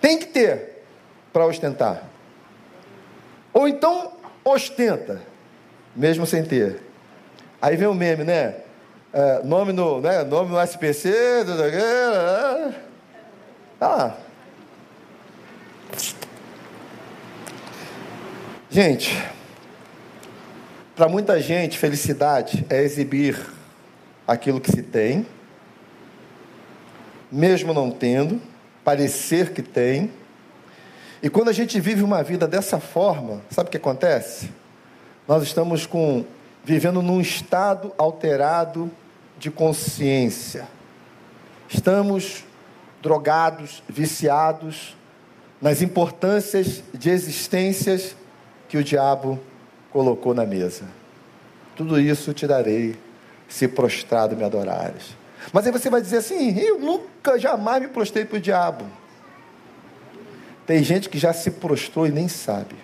Tem 0.00 0.18
que 0.18 0.26
ter 0.26 0.84
para 1.32 1.46
ostentar. 1.46 2.02
Ou 3.52 3.68
então 3.68 4.12
ostenta, 4.44 5.22
mesmo 5.94 6.26
sem 6.26 6.44
ter. 6.44 6.82
Aí 7.62 7.76
vem 7.76 7.88
o 7.88 7.94
meme, 7.94 8.24
né? 8.24 8.64
é, 9.14 9.40
nome, 9.44 9.72
no, 9.72 10.00
né, 10.00 10.24
nome 10.24 10.50
no 10.50 10.60
SPC. 10.60 11.14
Ah. 13.80 14.14
Gente, 18.74 19.24
para 20.96 21.08
muita 21.08 21.40
gente, 21.40 21.78
felicidade 21.78 22.66
é 22.68 22.82
exibir 22.82 23.40
aquilo 24.26 24.60
que 24.60 24.68
se 24.68 24.82
tem, 24.82 25.24
mesmo 27.30 27.72
não 27.72 27.88
tendo, 27.88 28.42
parecer 28.82 29.52
que 29.52 29.62
tem. 29.62 30.10
E 31.22 31.30
quando 31.30 31.50
a 31.50 31.52
gente 31.52 31.78
vive 31.78 32.02
uma 32.02 32.20
vida 32.24 32.48
dessa 32.48 32.80
forma, 32.80 33.42
sabe 33.48 33.68
o 33.68 33.70
que 33.70 33.76
acontece? 33.76 34.50
Nós 35.28 35.44
estamos 35.44 35.86
com 35.86 36.24
vivendo 36.64 37.00
num 37.00 37.20
estado 37.20 37.92
alterado 37.96 38.90
de 39.38 39.52
consciência. 39.52 40.66
Estamos 41.68 42.44
drogados, 43.00 43.84
viciados 43.88 44.96
nas 45.62 45.80
importâncias 45.80 46.82
de 46.92 47.08
existências 47.08 48.16
que 48.74 48.78
o 48.78 48.82
diabo 48.82 49.38
colocou 49.92 50.34
na 50.34 50.44
mesa. 50.44 50.82
Tudo 51.76 52.00
isso 52.00 52.34
te 52.34 52.44
darei 52.44 52.98
se 53.48 53.68
prostrado 53.68 54.34
me 54.34 54.42
adorares. 54.42 55.16
Mas 55.52 55.64
aí 55.64 55.70
você 55.70 55.88
vai 55.88 56.02
dizer 56.02 56.16
assim: 56.16 56.58
eu 56.58 56.80
nunca, 56.80 57.38
jamais 57.38 57.80
me 57.80 57.86
prostrei 57.86 58.24
para 58.24 58.36
o 58.36 58.40
diabo. 58.40 58.84
Tem 60.66 60.82
gente 60.82 61.08
que 61.08 61.20
já 61.20 61.32
se 61.32 61.52
prostrou 61.52 62.04
e 62.04 62.10
nem 62.10 62.26
sabe. 62.26 62.74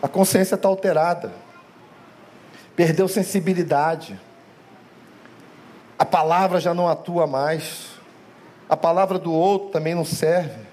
A 0.00 0.06
consciência 0.06 0.54
está 0.54 0.68
alterada 0.68 1.32
perdeu 2.76 3.08
sensibilidade. 3.08 4.18
A 5.98 6.04
palavra 6.04 6.60
já 6.60 6.72
não 6.72 6.86
atua 6.86 7.26
mais. 7.26 7.88
A 8.68 8.76
palavra 8.76 9.18
do 9.18 9.32
outro 9.32 9.70
também 9.70 9.92
não 9.92 10.04
serve. 10.04 10.71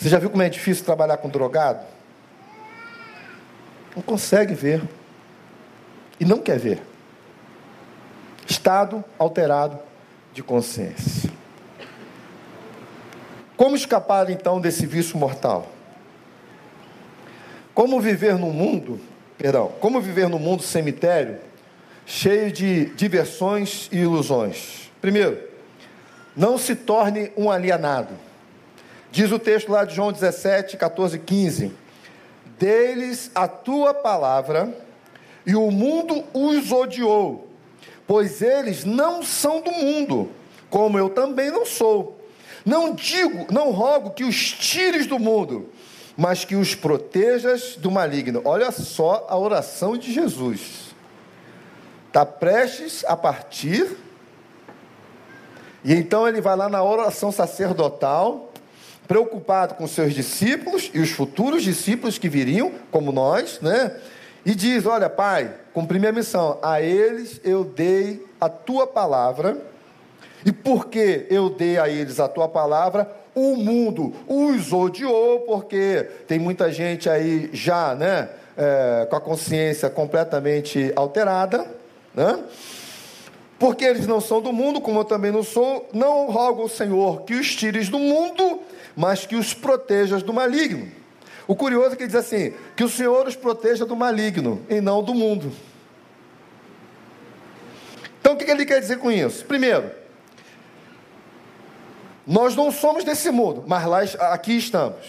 Você 0.00 0.08
já 0.08 0.18
viu 0.18 0.30
como 0.30 0.42
é 0.42 0.48
difícil 0.48 0.82
trabalhar 0.82 1.18
com 1.18 1.28
drogado? 1.28 1.84
Não 3.94 4.02
consegue 4.02 4.54
ver. 4.54 4.82
E 6.18 6.24
não 6.24 6.38
quer 6.38 6.58
ver. 6.58 6.80
Estado 8.48 9.04
alterado 9.18 9.78
de 10.32 10.42
consciência. 10.42 11.30
Como 13.58 13.76
escapar 13.76 14.30
então 14.30 14.58
desse 14.58 14.86
vício 14.86 15.18
mortal? 15.18 15.70
Como 17.74 18.00
viver 18.00 18.38
no 18.38 18.50
mundo, 18.50 18.98
perdão, 19.36 19.70
como 19.80 20.00
viver 20.00 20.30
no 20.30 20.38
mundo 20.38 20.62
cemitério 20.62 21.38
cheio 22.06 22.50
de 22.50 22.86
diversões 22.94 23.86
e 23.92 23.98
ilusões? 23.98 24.90
Primeiro, 24.98 25.38
não 26.34 26.56
se 26.56 26.74
torne 26.74 27.30
um 27.36 27.50
alienado. 27.50 28.29
Diz 29.12 29.32
o 29.32 29.38
texto 29.38 29.72
lá 29.72 29.84
de 29.84 29.94
João 29.94 30.12
17, 30.12 30.76
14, 30.76 31.18
15: 31.18 31.72
Deles 32.58 33.30
a 33.34 33.48
tua 33.48 33.92
palavra, 33.92 34.72
e 35.44 35.56
o 35.56 35.70
mundo 35.70 36.24
os 36.32 36.70
odiou, 36.70 37.48
pois 38.06 38.40
eles 38.40 38.84
não 38.84 39.22
são 39.22 39.60
do 39.60 39.72
mundo, 39.72 40.30
como 40.68 40.98
eu 40.98 41.08
também 41.08 41.50
não 41.50 41.66
sou. 41.66 42.20
Não 42.64 42.94
digo, 42.94 43.52
não 43.52 43.70
rogo 43.70 44.10
que 44.10 44.22
os 44.22 44.52
tires 44.52 45.06
do 45.06 45.18
mundo, 45.18 45.70
mas 46.16 46.44
que 46.44 46.54
os 46.54 46.74
protejas 46.74 47.76
do 47.76 47.90
maligno. 47.90 48.42
Olha 48.44 48.70
só 48.70 49.26
a 49.28 49.36
oração 49.36 49.96
de 49.96 50.12
Jesus. 50.12 50.94
Está 52.06 52.26
prestes 52.26 53.04
a 53.06 53.16
partir, 53.16 53.96
e 55.82 55.94
então 55.94 56.28
ele 56.28 56.40
vai 56.40 56.54
lá 56.54 56.68
na 56.68 56.82
oração 56.82 57.32
sacerdotal, 57.32 58.49
preocupado 59.10 59.74
com 59.74 59.88
seus 59.88 60.14
discípulos 60.14 60.88
e 60.94 61.00
os 61.00 61.10
futuros 61.10 61.64
discípulos 61.64 62.16
que 62.16 62.28
viriam, 62.28 62.70
como 62.92 63.10
nós, 63.10 63.58
né? 63.60 63.96
E 64.46 64.54
diz: 64.54 64.86
Olha, 64.86 65.10
Pai, 65.10 65.52
cumpri 65.74 65.98
minha 65.98 66.12
missão, 66.12 66.60
a 66.62 66.80
eles 66.80 67.40
eu 67.42 67.64
dei 67.64 68.24
a 68.40 68.48
tua 68.48 68.86
palavra, 68.86 69.58
e 70.46 70.52
porque 70.52 71.26
eu 71.28 71.50
dei 71.50 71.76
a 71.76 71.88
eles 71.88 72.20
a 72.20 72.28
tua 72.28 72.46
palavra, 72.46 73.10
o 73.34 73.56
mundo 73.56 74.14
os 74.28 74.72
odiou, 74.72 75.40
porque 75.40 76.06
tem 76.28 76.38
muita 76.38 76.70
gente 76.70 77.10
aí 77.10 77.50
já, 77.52 77.96
né, 77.96 78.28
é, 78.56 79.08
com 79.10 79.16
a 79.16 79.20
consciência 79.20 79.90
completamente 79.90 80.92
alterada, 80.94 81.66
né? 82.14 82.38
Porque 83.58 83.84
eles 83.84 84.06
não 84.06 84.20
são 84.20 84.40
do 84.40 84.52
mundo, 84.52 84.80
como 84.80 85.00
eu 85.00 85.04
também 85.04 85.32
não 85.32 85.42
sou, 85.42 85.88
não 85.92 86.30
rogo 86.30 86.62
ao 86.62 86.68
Senhor 86.68 87.22
que 87.22 87.34
os 87.34 87.56
tires 87.56 87.88
do 87.88 87.98
mundo, 87.98 88.60
mas 89.00 89.24
que 89.24 89.34
os 89.34 89.54
protejas 89.54 90.22
do 90.22 90.30
maligno. 90.30 90.92
O 91.48 91.56
curioso 91.56 91.94
é 91.94 91.96
que 91.96 92.02
ele 92.02 92.12
diz 92.12 92.20
assim: 92.20 92.52
que 92.76 92.84
o 92.84 92.88
Senhor 92.88 93.26
os 93.26 93.34
proteja 93.34 93.86
do 93.86 93.96
maligno 93.96 94.62
e 94.68 94.78
não 94.78 95.02
do 95.02 95.14
mundo. 95.14 95.50
Então 98.20 98.34
o 98.34 98.36
que 98.36 98.44
ele 98.44 98.66
quer 98.66 98.78
dizer 98.78 98.98
com 98.98 99.10
isso? 99.10 99.46
Primeiro, 99.46 99.90
nós 102.26 102.54
não 102.54 102.70
somos 102.70 103.02
desse 103.02 103.30
mundo, 103.30 103.64
mas 103.66 103.86
lá, 103.86 104.00
aqui 104.32 104.58
estamos. 104.58 105.06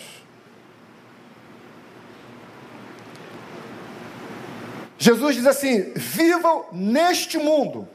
Jesus 4.98 5.36
diz 5.36 5.46
assim: 5.46 5.92
vivam 5.98 6.68
neste 6.72 7.38
mundo, 7.38 7.90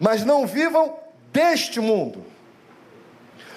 mas 0.00 0.24
não 0.24 0.46
vivam 0.46 0.96
deste 1.30 1.78
mundo. 1.78 2.31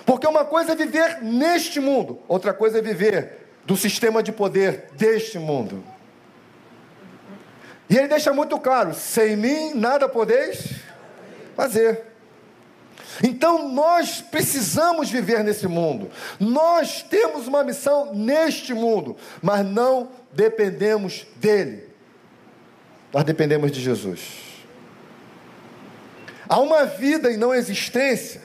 Porque 0.05 0.27
uma 0.27 0.45
coisa 0.45 0.73
é 0.73 0.75
viver 0.75 1.21
neste 1.21 1.79
mundo, 1.79 2.19
outra 2.27 2.53
coisa 2.53 2.77
é 2.77 2.81
viver 2.81 3.45
do 3.65 3.75
sistema 3.75 4.21
de 4.21 4.31
poder 4.31 4.89
deste 4.93 5.39
mundo. 5.39 5.83
E 7.89 7.97
ele 7.97 8.07
deixa 8.07 8.31
muito 8.31 8.59
claro: 8.59 8.93
sem 8.93 9.35
mim 9.35 9.73
nada 9.73 10.07
podeis 10.07 10.75
fazer. 11.55 12.03
Então 13.23 13.69
nós 13.69 14.21
precisamos 14.21 15.09
viver 15.09 15.43
nesse 15.43 15.67
mundo. 15.67 16.09
Nós 16.39 17.01
temos 17.01 17.47
uma 17.47 17.63
missão 17.63 18.13
neste 18.13 18.73
mundo, 18.73 19.15
mas 19.41 19.65
não 19.65 20.09
dependemos 20.31 21.25
dele. 21.37 21.89
Nós 23.13 23.23
dependemos 23.23 23.71
de 23.71 23.81
Jesus. 23.81 24.43
Há 26.47 26.59
uma 26.59 26.85
vida 26.85 27.31
em 27.31 27.37
não 27.37 27.53
existência 27.55 28.44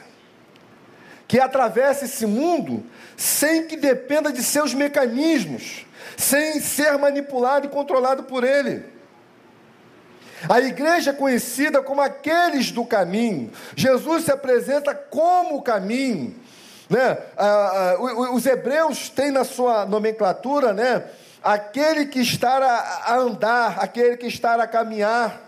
que 1.31 1.39
atravessa 1.39 2.07
esse 2.07 2.27
mundo 2.27 2.85
sem 3.17 3.65
que 3.65 3.77
dependa 3.77 4.33
de 4.33 4.43
seus 4.43 4.75
mecanismos, 4.75 5.87
sem 6.17 6.59
ser 6.59 6.99
manipulado 6.99 7.69
e 7.69 7.71
controlado 7.71 8.25
por 8.25 8.43
ele. 8.43 8.85
A 10.49 10.59
igreja 10.59 11.11
é 11.11 11.15
conhecida 11.15 11.81
como 11.83 12.01
aqueles 12.01 12.73
do 12.73 12.85
caminho. 12.85 13.53
Jesus 13.77 14.25
se 14.25 14.33
apresenta 14.33 14.93
como 14.93 15.59
o 15.59 15.63
caminho. 15.63 16.35
Né? 16.89 17.17
Ah, 17.39 17.95
ah, 17.97 18.33
os 18.33 18.45
hebreus 18.45 19.09
têm 19.09 19.31
na 19.31 19.45
sua 19.45 19.87
nomenclatura 19.87 20.73
né? 20.73 21.05
aquele 21.45 22.07
que 22.07 22.19
está 22.19 22.57
a, 23.07 23.15
andar, 23.15 23.79
aquele 23.79 24.17
que 24.17 24.27
está 24.27 24.61
a 24.61 24.67
caminhar. 24.67 25.41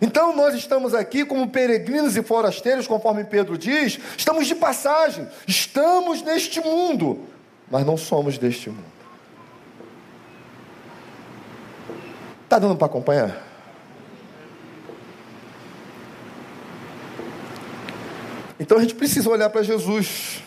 Então 0.00 0.34
nós 0.36 0.54
estamos 0.54 0.94
aqui 0.94 1.24
como 1.24 1.48
peregrinos 1.48 2.16
e 2.16 2.22
forasteiros, 2.22 2.86
conforme 2.86 3.24
Pedro 3.24 3.56
diz, 3.56 3.98
estamos 4.16 4.46
de 4.46 4.54
passagem, 4.54 5.26
estamos 5.46 6.22
neste 6.22 6.60
mundo, 6.60 7.20
mas 7.70 7.86
não 7.86 7.96
somos 7.96 8.36
deste 8.36 8.70
mundo. 8.70 8.94
Está 12.44 12.58
dando 12.58 12.76
para 12.76 12.86
acompanhar? 12.86 13.42
Então 18.60 18.78
a 18.78 18.80
gente 18.80 18.94
precisa 18.94 19.28
olhar 19.28 19.50
para 19.50 19.62
Jesus. 19.62 20.43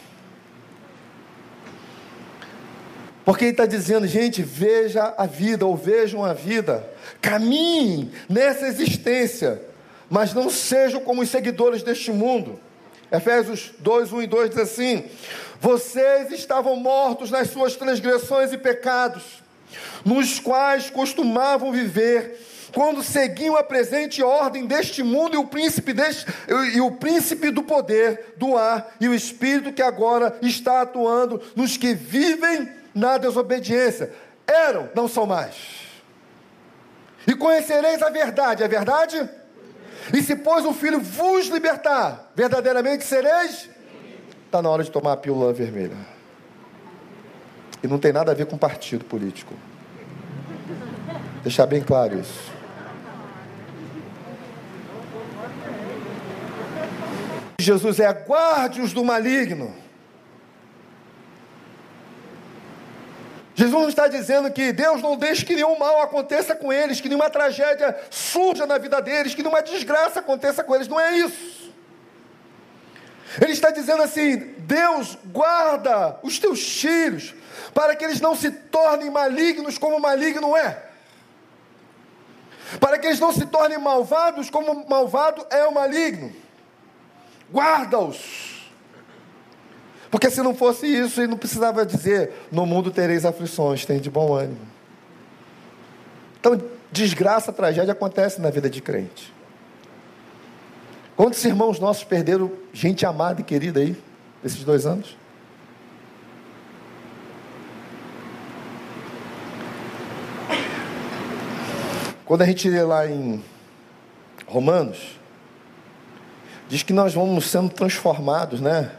Porque 3.28 3.44
ele 3.44 3.52
está 3.52 3.66
dizendo, 3.66 4.08
gente, 4.08 4.42
veja 4.42 5.14
a 5.18 5.26
vida, 5.26 5.66
ou 5.66 5.76
vejam 5.76 6.24
a 6.24 6.32
vida, 6.32 6.90
caminhem 7.22 8.10
nessa 8.30 8.66
existência, 8.66 9.62
mas 10.10 10.34
não 10.34 10.50
sejam 10.50 11.02
como 11.02 11.22
os 11.22 11.28
seguidores 11.28 11.84
deste 11.84 12.10
mundo. 12.10 12.58
Efésios 13.12 13.74
2, 13.80 14.14
1 14.14 14.22
e 14.22 14.28
2 14.28 14.50
diz 14.52 14.60
assim: 14.60 15.04
Vocês 15.60 16.32
estavam 16.32 16.78
mortos 16.78 17.30
nas 17.30 17.50
suas 17.50 17.76
transgressões 17.76 18.54
e 18.54 18.58
pecados 18.58 19.24
nos 20.06 20.40
quais 20.40 20.90
costumavam 20.90 21.74
viver, 21.74 22.40
quando 22.74 23.04
seguiam 23.04 23.58
a 23.58 23.64
presente 23.64 24.24
ordem 24.24 24.66
deste 24.66 25.04
mundo 25.04 25.36
e 25.36 25.38
o 25.38 25.48
príncipe 25.48 25.92
deste, 25.92 26.26
e 26.74 26.80
o 26.80 26.92
príncipe 26.92 27.52
do 27.52 27.62
poder 27.62 28.36
do 28.38 28.56
ar 28.56 28.96
e 29.02 29.10
o 29.10 29.14
espírito 29.14 29.74
que 29.74 29.82
agora 29.82 30.38
está 30.42 30.80
atuando 30.84 31.42
nos 31.58 31.76
que 31.76 31.94
vivem 31.94 32.77
na 32.98 33.18
desobediência. 33.18 34.12
Eram, 34.46 34.90
não 34.96 35.08
são 35.08 35.26
mais. 35.26 35.56
E 37.26 37.36
conhecereis 37.36 38.02
a 38.02 38.10
verdade, 38.10 38.64
é 38.64 38.68
verdade? 38.68 39.30
E 40.14 40.22
se 40.24 40.36
pois 40.36 40.66
o 40.66 40.74
filho 40.74 41.00
vos 41.00 41.48
libertar, 41.48 42.32
verdadeiramente 42.36 43.04
sereis? 43.04 43.70
Está 44.46 44.62
na 44.62 44.70
hora 44.70 44.84
de 44.84 44.90
tomar 44.90 45.14
a 45.14 45.18
pílula 45.18 45.54
vermelha. 45.54 45.98
E 47.84 47.88
não 47.88 48.00
tem 48.00 48.12
nada 48.12 48.32
a 48.32 48.36
ver 48.36 48.46
com 48.46 48.58
partido 48.58 49.06
político. 49.06 49.54
Deixar 51.44 51.66
bem 51.66 51.82
claro 51.82 52.20
isso. 52.20 52.52
Jesus 57.60 58.00
é 58.00 58.06
aguarde-os 58.06 58.94
do 58.94 59.04
maligno. 59.04 59.76
Jesus 63.58 63.82
não 63.82 63.90
está 63.90 64.08
dizendo 64.08 64.50
que 64.52 64.72
Deus 64.72 65.02
não 65.02 65.18
deixe 65.18 65.44
que 65.44 65.56
nenhum 65.56 65.78
mal 65.78 66.02
aconteça 66.02 66.56
com 66.56 66.72
eles, 66.72 67.02
que 67.02 67.10
nenhuma 67.10 67.30
tragédia 67.30 67.98
surja 68.10 68.66
na 68.66 68.78
vida 68.78 69.02
deles, 69.02 69.34
que 69.34 69.42
nenhuma 69.42 69.64
desgraça 69.64 70.20
aconteça 70.20 70.64
com 70.64 70.76
eles. 70.76 70.88
Não 70.88 71.00
é 71.00 71.18
isso. 71.18 71.74
Ele 73.42 73.52
está 73.52 73.72
dizendo 73.72 74.04
assim: 74.04 74.38
Deus 74.60 75.18
guarda 75.26 76.20
os 76.22 76.38
teus 76.38 76.80
filhos 76.80 77.34
para 77.74 77.96
que 77.96 78.06
eles 78.06 78.22
não 78.22 78.36
se 78.36 78.52
tornem 78.52 79.10
malignos 79.10 79.78
como 79.78 79.98
o 79.98 80.00
maligno 80.00 80.56
é 80.56 80.88
para 82.80 83.00
que 83.00 83.08
eles 83.08 83.20
não 83.20 83.32
se 83.32 83.46
tornem 83.46 83.78
malvados 83.78 84.50
como 84.50 84.72
o 84.72 84.90
malvado 84.90 85.46
é 85.50 85.66
o 85.66 85.74
maligno. 85.74 86.34
Guarda-os. 87.50 88.57
Porque 90.10 90.30
se 90.30 90.42
não 90.42 90.56
fosse 90.56 90.88
isso, 90.88 91.20
ele 91.20 91.28
não 91.28 91.38
precisava 91.38 91.86
dizer: 91.86 92.32
no 92.52 92.66
mundo 92.66 92.92
tereis 92.92 93.26
aflições, 93.26 93.86
tem 93.86 94.00
de 94.00 94.10
bom 94.10 94.34
ânimo. 94.34 94.60
Então, 96.40 96.62
desgraça, 96.92 97.52
tragédia 97.52 97.92
acontece 97.92 98.40
na 98.40 98.50
vida 98.50 98.70
de 98.70 98.82
crente. 98.82 99.34
Quantos 101.16 101.44
irmãos 101.44 101.80
nossos 101.80 102.04
perderam 102.04 102.52
gente 102.72 103.06
amada 103.06 103.42
e 103.42 103.44
querida 103.44 103.80
aí, 103.80 103.98
esses 104.44 104.64
dois 104.64 104.86
anos? 104.86 105.18
Quando 112.24 112.42
a 112.42 112.46
gente 112.46 112.70
lê 112.70 112.84
lá 112.84 113.08
em 113.08 113.44
Romanos, 114.46 115.18
diz 116.70 116.84
que 116.84 116.94
nós 116.94 117.14
vamos 117.14 117.50
sendo 117.50 117.70
transformados, 117.70 118.62
né? 118.62 118.92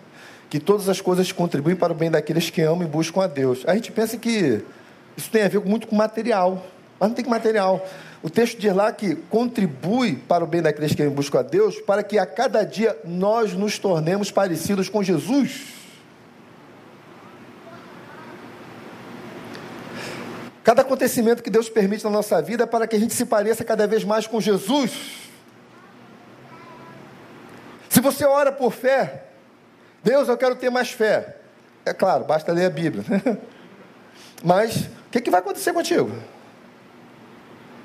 Que 0.49 0.59
todas 0.59 0.89
as 0.89 1.01
coisas 1.01 1.31
contribuem 1.33 1.77
para 1.77 1.93
o 1.93 1.97
bem 1.97 2.11
daqueles 2.11 2.51
que 2.51 2.63
amam 2.63 2.87
e 2.87 2.91
buscam 2.91 3.23
a 3.23 3.27
Deus. 3.27 3.63
A 3.67 3.75
gente 3.75 3.93
pensa 3.93 4.17
que 4.17 4.63
isso 5.17 5.31
tem 5.31 5.43
a 5.43 5.49
ver 5.49 5.61
muito 5.61 5.87
com 5.87 5.97
material, 5.97 6.65
mas 6.99 7.09
não 7.09 7.15
tem 7.15 7.25
que 7.25 7.31
material. 7.31 7.87
O 8.23 8.31
texto 8.31 8.59
diz 8.59 8.75
lá 8.75 8.91
que 8.93 9.15
contribui 9.15 10.17
para 10.17 10.43
o 10.43 10.47
bem 10.47 10.63
daqueles 10.63 10.95
que 10.95 11.03
amam 11.03 11.13
e 11.13 11.17
buscam 11.17 11.41
a 11.41 11.43
Deus, 11.43 11.81
para 11.81 12.03
que 12.03 12.19
a 12.19 12.27
cada 12.27 12.65
dia 12.65 12.99
nós 13.05 13.53
nos 13.53 13.79
tornemos 13.79 14.31
parecidos 14.31 14.89
com 14.89 15.03
Jesus. 15.03 15.79
Cada 20.65 20.83
acontecimento 20.83 21.43
que 21.43 21.49
Deus 21.49 21.69
permite 21.69 22.05
na 22.05 22.11
nossa 22.11 22.43
vida 22.43 22.65
é 22.65 22.67
para 22.67 22.87
que 22.87 22.95
a 22.95 22.99
gente 22.99 23.15
se 23.15 23.25
pareça 23.25 23.65
cada 23.65 23.87
vez 23.87 24.05
mais 24.05 24.27
com 24.27 24.41
Jesus. 24.41 25.31
Se 27.89 28.01
você 28.01 28.27
ora 28.27 28.53
por 28.53 28.71
fé, 28.71 29.28
Deus, 30.03 30.29
eu 30.29 30.37
quero 30.37 30.57
ter 30.57 30.71
mais 30.71 30.91
fé. 30.91 31.37
É 31.85 31.93
claro, 31.93 32.25
basta 32.25 32.53
ler 32.53 32.67
a 32.67 32.71
Bíblia. 32.71 33.05
Mas 34.43 34.77
o 34.77 35.11
que, 35.11 35.21
que 35.21 35.31
vai 35.31 35.41
acontecer 35.41 35.73
contigo? 35.73 36.13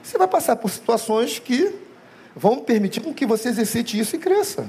Você 0.03 0.17
vai 0.17 0.27
passar 0.27 0.55
por 0.57 0.69
situações 0.69 1.39
que 1.39 1.73
vão 2.35 2.59
permitir 2.59 3.01
com 3.01 3.13
que 3.13 3.25
você 3.25 3.49
exercite 3.49 3.97
isso 3.97 4.15
e 4.15 4.19
cresça. 4.19 4.67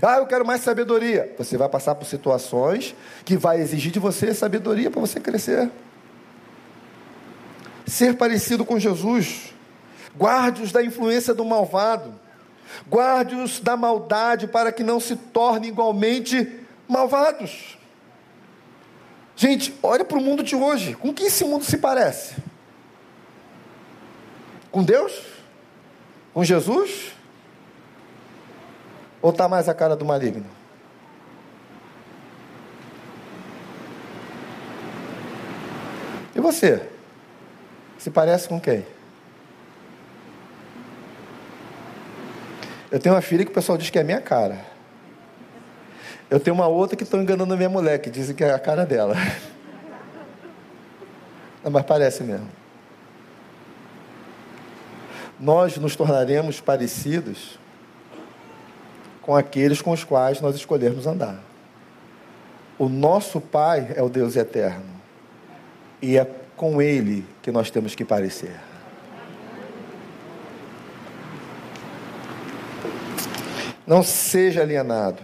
Ah, 0.00 0.18
eu 0.18 0.26
quero 0.26 0.46
mais 0.46 0.60
sabedoria. 0.60 1.34
Você 1.36 1.56
vai 1.56 1.68
passar 1.68 1.94
por 1.96 2.04
situações 2.04 2.94
que 3.24 3.36
vai 3.36 3.60
exigir 3.60 3.90
de 3.90 3.98
você 3.98 4.32
sabedoria 4.32 4.90
para 4.90 5.00
você 5.00 5.18
crescer. 5.18 5.68
Ser 7.84 8.16
parecido 8.16 8.64
com 8.64 8.78
Jesus. 8.78 9.52
Guarde-os 10.16 10.70
da 10.70 10.82
influência 10.84 11.34
do 11.34 11.44
malvado. 11.44 12.14
Guarde-os 12.88 13.60
da 13.60 13.76
maldade 13.76 14.46
para 14.46 14.72
que 14.72 14.82
não 14.82 14.98
se 15.00 15.16
tornem 15.16 15.70
igualmente 15.70 16.64
malvados. 16.88 17.78
Gente, 19.36 19.72
olha 19.82 20.04
para 20.04 20.18
o 20.18 20.20
mundo 20.20 20.42
de 20.42 20.56
hoje. 20.56 20.94
Com 20.94 21.14
que 21.14 21.24
esse 21.24 21.44
mundo 21.44 21.64
se 21.64 21.78
parece? 21.78 22.36
Com 24.70 24.82
Deus? 24.82 25.12
Com 26.34 26.42
Jesus? 26.42 27.12
Ou 29.22 29.30
está 29.30 29.48
mais 29.48 29.68
a 29.68 29.74
cara 29.74 29.94
do 29.94 30.04
maligno? 30.04 30.46
E 36.34 36.40
você? 36.40 36.88
Se 37.98 38.10
parece 38.10 38.48
com 38.48 38.60
quem? 38.60 38.86
Eu 42.90 42.98
tenho 42.98 43.14
uma 43.14 43.20
filha 43.20 43.44
que 43.44 43.50
o 43.50 43.54
pessoal 43.54 43.76
diz 43.76 43.90
que 43.90 43.98
é 43.98 44.02
minha 44.02 44.20
cara. 44.20 44.58
Eu 46.30 46.40
tenho 46.40 46.54
uma 46.54 46.66
outra 46.66 46.96
que 46.96 47.02
estão 47.02 47.22
enganando 47.22 47.52
a 47.52 47.56
minha 47.56 47.68
mulher, 47.68 47.98
que 47.98 48.10
dizem 48.10 48.34
que 48.34 48.44
é 48.44 48.52
a 48.52 48.58
cara 48.58 48.86
dela. 48.86 49.14
Mas 51.70 51.84
parece 51.84 52.22
mesmo. 52.22 52.48
Nós 55.38 55.76
nos 55.76 55.94
tornaremos 55.94 56.60
parecidos 56.60 57.58
com 59.22 59.36
aqueles 59.36 59.82
com 59.82 59.90
os 59.90 60.04
quais 60.04 60.40
nós 60.40 60.56
escolhermos 60.56 61.06
andar. 61.06 61.40
O 62.78 62.88
nosso 62.88 63.40
Pai 63.40 63.92
é 63.94 64.02
o 64.02 64.08
Deus 64.08 64.36
eterno. 64.36 64.86
E 66.00 66.16
é 66.16 66.26
com 66.56 66.80
Ele 66.80 67.26
que 67.42 67.50
nós 67.50 67.70
temos 67.70 67.94
que 67.94 68.04
parecer. 68.04 68.67
Não 73.88 74.02
seja 74.02 74.60
alienado. 74.60 75.22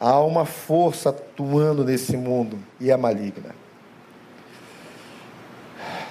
Há 0.00 0.18
uma 0.18 0.44
força 0.44 1.10
atuando 1.10 1.84
nesse 1.84 2.16
mundo 2.16 2.58
e 2.80 2.90
é 2.90 2.96
maligna. 2.96 3.54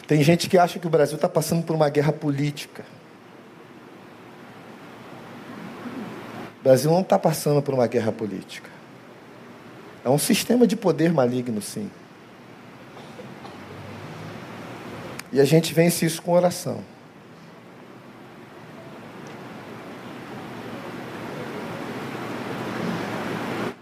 Tem 0.08 0.24
gente 0.24 0.50
que 0.50 0.58
acha 0.58 0.80
que 0.80 0.88
o 0.88 0.90
Brasil 0.90 1.16
está 1.16 1.28
passando 1.28 1.64
por 1.64 1.76
uma 1.76 1.90
guerra 1.90 2.14
política. 2.14 2.86
Brasil 6.64 6.90
não 6.90 7.02
está 7.02 7.20
passando 7.20 7.62
por 7.62 7.74
uma 7.74 7.88
guerra 7.88 8.14
política. 8.14 8.70
É 10.06 10.10
um 10.10 10.18
sistema 10.18 10.66
de 10.66 10.78
poder 10.78 11.12
maligno, 11.12 11.62
sim. 11.62 11.92
E 15.34 15.42
a 15.42 15.46
gente 15.46 15.74
vence 15.74 16.06
isso 16.06 16.22
com 16.22 16.32
oração. 16.32 16.82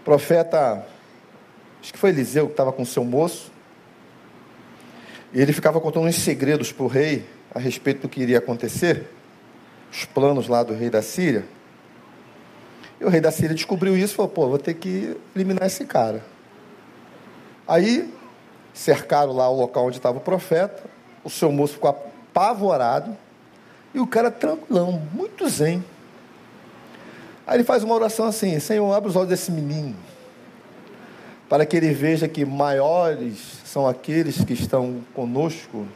Profeta, 0.06 0.86
acho 1.82 1.92
que 1.92 1.98
foi 1.98 2.10
Eliseu 2.10 2.46
que 2.46 2.52
estava 2.52 2.72
com 2.72 2.84
seu 2.84 3.04
moço, 3.04 3.50
e 5.34 5.42
ele 5.42 5.52
ficava 5.52 5.80
contando 5.80 6.06
uns 6.06 6.14
segredos 6.14 6.70
para 6.70 6.84
o 6.84 6.86
rei 6.86 7.26
a 7.52 7.58
respeito 7.58 8.02
do 8.02 8.08
que 8.08 8.20
iria 8.20 8.38
acontecer, 8.38 9.08
os 9.90 10.04
planos 10.04 10.46
lá 10.46 10.62
do 10.62 10.74
rei 10.74 10.88
da 10.88 11.02
Síria. 11.02 11.44
E 13.00 13.04
o 13.04 13.08
rei 13.08 13.20
da 13.20 13.32
Síria 13.32 13.52
descobriu 13.52 13.96
isso 13.96 14.14
e 14.14 14.16
falou: 14.16 14.30
pô, 14.30 14.48
vou 14.48 14.58
ter 14.58 14.74
que 14.74 15.16
eliminar 15.34 15.66
esse 15.66 15.84
cara. 15.84 16.24
Aí 17.66 18.14
cercaram 18.72 19.32
lá 19.32 19.50
o 19.50 19.56
local 19.56 19.86
onde 19.86 19.96
estava 19.96 20.18
o 20.18 20.20
profeta, 20.20 20.84
o 21.24 21.28
seu 21.28 21.50
moço 21.50 21.74
ficou 21.74 21.90
apavorado 21.90 23.16
e 23.92 23.98
o 23.98 24.06
cara 24.06 24.30
tranquilão, 24.30 25.02
muito 25.12 25.48
zen. 25.48 25.84
Aí 27.46 27.56
ele 27.56 27.64
faz 27.64 27.84
uma 27.84 27.94
oração 27.94 28.26
assim: 28.26 28.58
Senhor, 28.58 28.92
abre 28.92 29.08
os 29.08 29.16
olhos 29.16 29.28
desse 29.28 29.52
menino, 29.52 29.94
para 31.48 31.64
que 31.64 31.76
ele 31.76 31.92
veja 31.92 32.26
que 32.26 32.44
maiores 32.44 33.38
são 33.64 33.86
aqueles 33.86 34.44
que 34.44 34.52
estão 34.52 35.02
conosco 35.14 35.86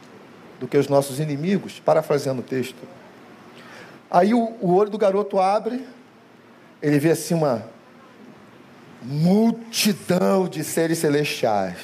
do 0.59 0.67
que 0.67 0.77
os 0.77 0.87
nossos 0.87 1.19
inimigos, 1.19 1.79
parafraseando 1.79 2.41
o 2.41 2.43
texto. 2.43 2.77
Aí 4.09 4.33
o, 4.33 4.55
olho 4.61 4.89
do 4.89 4.97
garoto 4.97 5.39
abre, 5.39 5.85
ele 6.81 6.99
vê 6.99 7.11
assim 7.11 7.33
uma 7.33 7.65
multidão 9.01 10.47
de 10.47 10.63
seres 10.63 10.99
celestiais. 10.99 11.77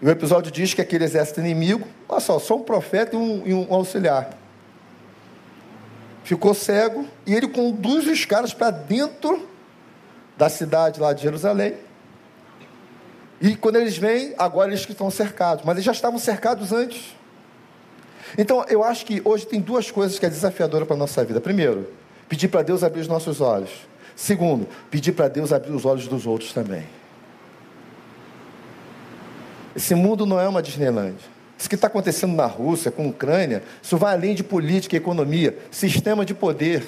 E 0.00 0.06
o 0.06 0.10
episódio 0.10 0.50
diz 0.50 0.74
que 0.74 0.80
aquele 0.80 1.04
exército 1.04 1.40
inimigo, 1.40 1.86
olha 2.08 2.20
só, 2.20 2.38
só 2.38 2.56
um 2.56 2.62
profeta 2.62 3.14
e 3.14 3.18
um, 3.18 3.46
e 3.46 3.54
um 3.54 3.72
auxiliar. 3.72 4.30
Ficou 6.26 6.52
cego 6.52 7.06
e 7.24 7.34
ele 7.34 7.48
conduz 7.48 8.06
os 8.06 8.26
caras 8.26 8.52
para 8.52 8.70
dentro 8.70 9.48
da 10.36 10.50
cidade 10.50 11.00
lá 11.00 11.14
de 11.14 11.22
Jerusalém. 11.22 11.74
E 13.40 13.56
quando 13.56 13.76
eles 13.76 13.96
vêm, 13.96 14.34
agora 14.36 14.68
eles 14.68 14.84
que 14.84 14.92
estão 14.92 15.10
cercados, 15.10 15.64
mas 15.64 15.76
eles 15.76 15.84
já 15.84 15.92
estavam 15.92 16.18
cercados 16.18 16.70
antes. 16.70 17.16
Então, 18.36 18.62
eu 18.68 18.84
acho 18.84 19.06
que 19.06 19.22
hoje 19.24 19.46
tem 19.46 19.60
duas 19.60 19.90
coisas 19.90 20.18
que 20.18 20.26
é 20.26 20.28
desafiadora 20.28 20.84
para 20.84 20.96
a 20.96 20.98
nossa 20.98 21.24
vida. 21.24 21.40
Primeiro, 21.40 21.88
Pedir 22.28 22.48
para 22.48 22.62
Deus 22.62 22.82
abrir 22.82 23.00
os 23.00 23.08
nossos 23.08 23.40
olhos. 23.40 23.70
Segundo, 24.14 24.66
pedir 24.90 25.12
para 25.12 25.28
Deus 25.28 25.52
abrir 25.52 25.72
os 25.72 25.84
olhos 25.84 26.08
dos 26.08 26.26
outros 26.26 26.52
também. 26.52 26.86
Esse 29.74 29.94
mundo 29.94 30.24
não 30.24 30.40
é 30.40 30.48
uma 30.48 30.62
Disneylandia. 30.62 31.35
Isso 31.58 31.68
que 31.68 31.74
está 31.74 31.86
acontecendo 31.86 32.34
na 32.34 32.46
Rússia, 32.46 32.90
com 32.90 33.04
a 33.04 33.08
Ucrânia, 33.08 33.62
isso 33.82 33.96
vai 33.96 34.14
além 34.14 34.34
de 34.34 34.44
política 34.44 34.94
e 34.94 34.98
economia, 34.98 35.58
sistema 35.70 36.24
de 36.24 36.34
poder. 36.34 36.86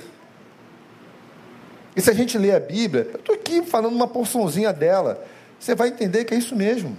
E 1.96 2.00
se 2.00 2.10
a 2.10 2.14
gente 2.14 2.36
ler 2.36 2.54
a 2.54 2.60
Bíblia, 2.60 3.08
eu 3.12 3.18
estou 3.18 3.34
aqui 3.34 3.62
falando 3.62 3.94
uma 3.94 4.06
porçãozinha 4.06 4.72
dela, 4.72 5.24
você 5.58 5.74
vai 5.74 5.88
entender 5.88 6.24
que 6.24 6.34
é 6.34 6.36
isso 6.38 6.54
mesmo. 6.54 6.96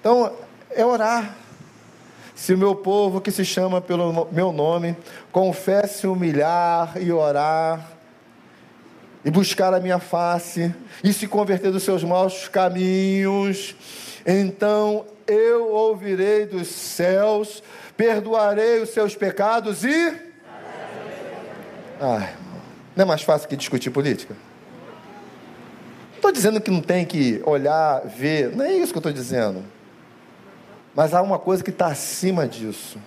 Então, 0.00 0.32
é 0.70 0.84
orar. 0.84 1.36
Se 2.34 2.52
o 2.52 2.58
meu 2.58 2.74
povo 2.74 3.20
que 3.20 3.30
se 3.30 3.44
chama 3.44 3.80
pelo 3.80 4.28
meu 4.30 4.52
nome 4.52 4.96
confesse, 5.32 6.06
humilhar 6.06 6.92
e 7.00 7.10
orar, 7.10 7.92
e 9.24 9.30
buscar 9.30 9.72
a 9.74 9.80
minha 9.80 9.98
face, 9.98 10.74
e 11.02 11.12
se 11.12 11.26
converter 11.26 11.72
dos 11.72 11.82
seus 11.82 12.04
maus 12.04 12.46
caminhos, 12.46 13.74
então 14.26 15.06
eu 15.26 15.68
ouvirei 15.68 16.46
dos 16.46 16.68
céus, 16.68 17.62
perdoarei 17.96 18.80
os 18.80 18.90
seus 18.90 19.14
pecados 19.14 19.84
e. 19.84 20.26
Ai, 22.00 22.34
não 22.94 23.04
é 23.04 23.06
mais 23.06 23.22
fácil 23.22 23.48
que 23.48 23.56
discutir 23.56 23.90
política? 23.90 24.34
Não 26.10 26.16
estou 26.16 26.32
dizendo 26.32 26.60
que 26.60 26.70
não 26.70 26.80
tem 26.80 27.04
que 27.04 27.40
olhar, 27.44 28.00
ver, 28.06 28.54
não 28.56 28.64
é 28.64 28.72
isso 28.72 28.92
que 28.92 28.98
eu 28.98 29.00
estou 29.00 29.12
dizendo. 29.12 29.62
Mas 30.94 31.14
há 31.14 31.22
uma 31.22 31.38
coisa 31.38 31.62
que 31.62 31.70
está 31.70 31.86
acima 31.86 32.48
disso. 32.48 32.98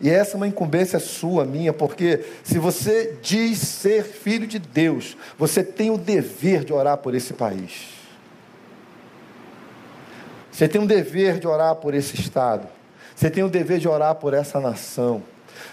E 0.00 0.10
essa 0.10 0.34
é 0.34 0.36
uma 0.36 0.48
incumbência 0.48 0.98
sua, 0.98 1.44
minha, 1.44 1.72
porque 1.72 2.24
se 2.42 2.58
você 2.58 3.16
diz 3.22 3.58
ser 3.58 4.04
filho 4.04 4.46
de 4.46 4.58
Deus, 4.58 5.16
você 5.38 5.62
tem 5.62 5.90
o 5.90 5.96
dever 5.96 6.64
de 6.64 6.72
orar 6.72 6.98
por 6.98 7.14
esse 7.14 7.32
país. 7.32 7.91
Você 10.52 10.68
tem 10.68 10.80
o 10.82 10.86
dever 10.86 11.38
de 11.40 11.48
orar 11.48 11.74
por 11.76 11.94
esse 11.94 12.14
Estado. 12.14 12.68
Você 13.16 13.30
tem 13.30 13.42
o 13.42 13.48
dever 13.48 13.78
de 13.78 13.88
orar 13.88 14.14
por 14.16 14.34
essa 14.34 14.60
nação. 14.60 15.22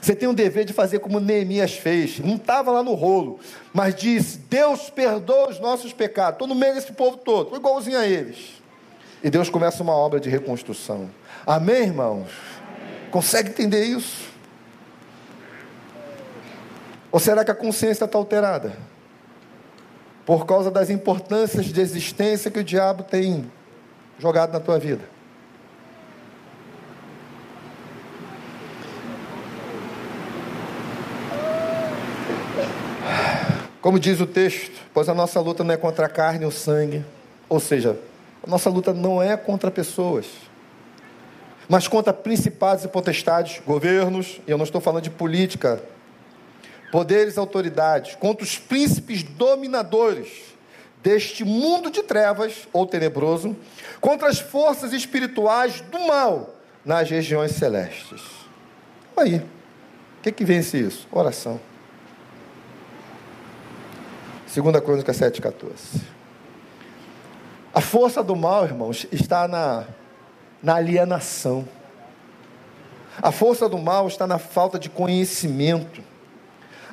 Você 0.02 0.16
tem 0.16 0.28
o 0.28 0.34
dever 0.34 0.64
de 0.64 0.72
fazer 0.72 1.00
como 1.00 1.20
Neemias 1.20 1.74
fez. 1.74 2.20
Não 2.20 2.36
estava 2.36 2.72
lá 2.72 2.82
no 2.82 2.94
rolo, 2.94 3.40
mas 3.74 3.94
disse: 3.94 4.38
Deus 4.38 4.90
perdoa 4.90 5.50
os 5.50 5.60
nossos 5.60 5.92
pecados. 5.92 6.36
Estou 6.36 6.48
no 6.48 6.56
meio 6.56 6.74
desse 6.74 6.94
povo 6.94 7.18
todo, 7.18 7.44
estou 7.44 7.60
igualzinho 7.60 8.00
a 8.00 8.08
eles. 8.08 8.62
E 9.22 9.30
Deus 9.30 9.50
começa 9.50 9.84
uma 9.84 9.94
obra 9.94 10.20
de 10.20 10.30
reconstrução. 10.30 11.10
Amém, 11.46 11.84
irmãos? 11.84 12.30
Amém. 12.30 13.10
Consegue 13.12 13.50
entender 13.50 13.84
isso? 13.84 14.30
Ou 17.12 17.20
será 17.20 17.44
que 17.44 17.52
a 17.52 17.56
consciência 17.56 18.06
está 18.06 18.18
alterada? 18.18 18.78
Por 20.26 20.46
causa 20.46 20.72
das 20.72 20.90
importâncias 20.90 21.66
de 21.66 21.82
existência 21.82 22.50
que 22.50 22.60
o 22.60 22.64
diabo 22.64 23.04
tem 23.04 23.52
jogado 24.20 24.52
na 24.52 24.60
tua 24.60 24.78
vida. 24.78 25.04
Como 33.82 33.98
diz 33.98 34.20
o 34.20 34.28
texto, 34.28 34.80
pois 34.94 35.08
a 35.08 35.16
nossa 35.16 35.40
luta 35.40 35.64
não 35.64 35.74
é 35.74 35.78
contra 35.78 36.06
a 36.06 36.10
carne 36.10 36.44
ou 36.44 36.52
sangue, 36.52 37.04
ou 37.48 37.62
seja, 37.62 37.98
a 38.46 38.50
nossa 38.50 38.70
luta 38.70 38.94
não 38.94 39.24
é 39.24 39.38
contra 39.38 39.72
pessoas, 39.72 40.26
mas 41.68 41.88
contra 41.88 42.12
principados 42.12 42.84
e 42.84 42.90
potestades, 42.90 43.62
governos, 43.66 44.42
e 44.46 44.52
eu 44.52 44.58
não 44.58 44.66
estou 44.66 44.82
falando 44.82 45.04
de 45.04 45.10
política, 45.10 45.82
poderes 46.92 47.38
autoridades, 47.38 48.16
contra 48.16 48.44
os 48.44 48.58
príncipes 48.58 49.24
dominadores 49.24 50.59
deste 51.02 51.44
mundo 51.44 51.90
de 51.90 52.04
trevas 52.04 52.68
ou 52.74 52.86
tenebroso, 52.86 53.56
contra 54.02 54.28
as 54.28 54.40
forças 54.40 54.94
espirituais 54.94 55.82
do 55.82 56.08
mal 56.08 56.56
nas 56.84 57.10
regiões 57.10 57.52
celestes. 57.52 58.22
Aí, 59.16 59.38
o 59.38 60.22
que, 60.22 60.32
que 60.32 60.46
vence 60.46 60.78
isso? 60.78 61.08
Oração. 61.12 61.60
2 64.54 64.84
Crônica 64.84 65.12
7,14. 65.12 66.02
A 67.74 67.82
força 67.82 68.24
do 68.24 68.36
mal, 68.36 68.66
irmãos, 68.66 69.06
está 69.12 69.48
na, 69.48 69.86
na 70.62 70.76
alienação. 70.76 71.68
A 73.22 73.32
força 73.32 73.70
do 73.70 73.78
mal 73.78 74.08
está 74.08 74.26
na 74.26 74.40
falta 74.40 74.80
de 74.80 74.90
conhecimento. 74.90 76.02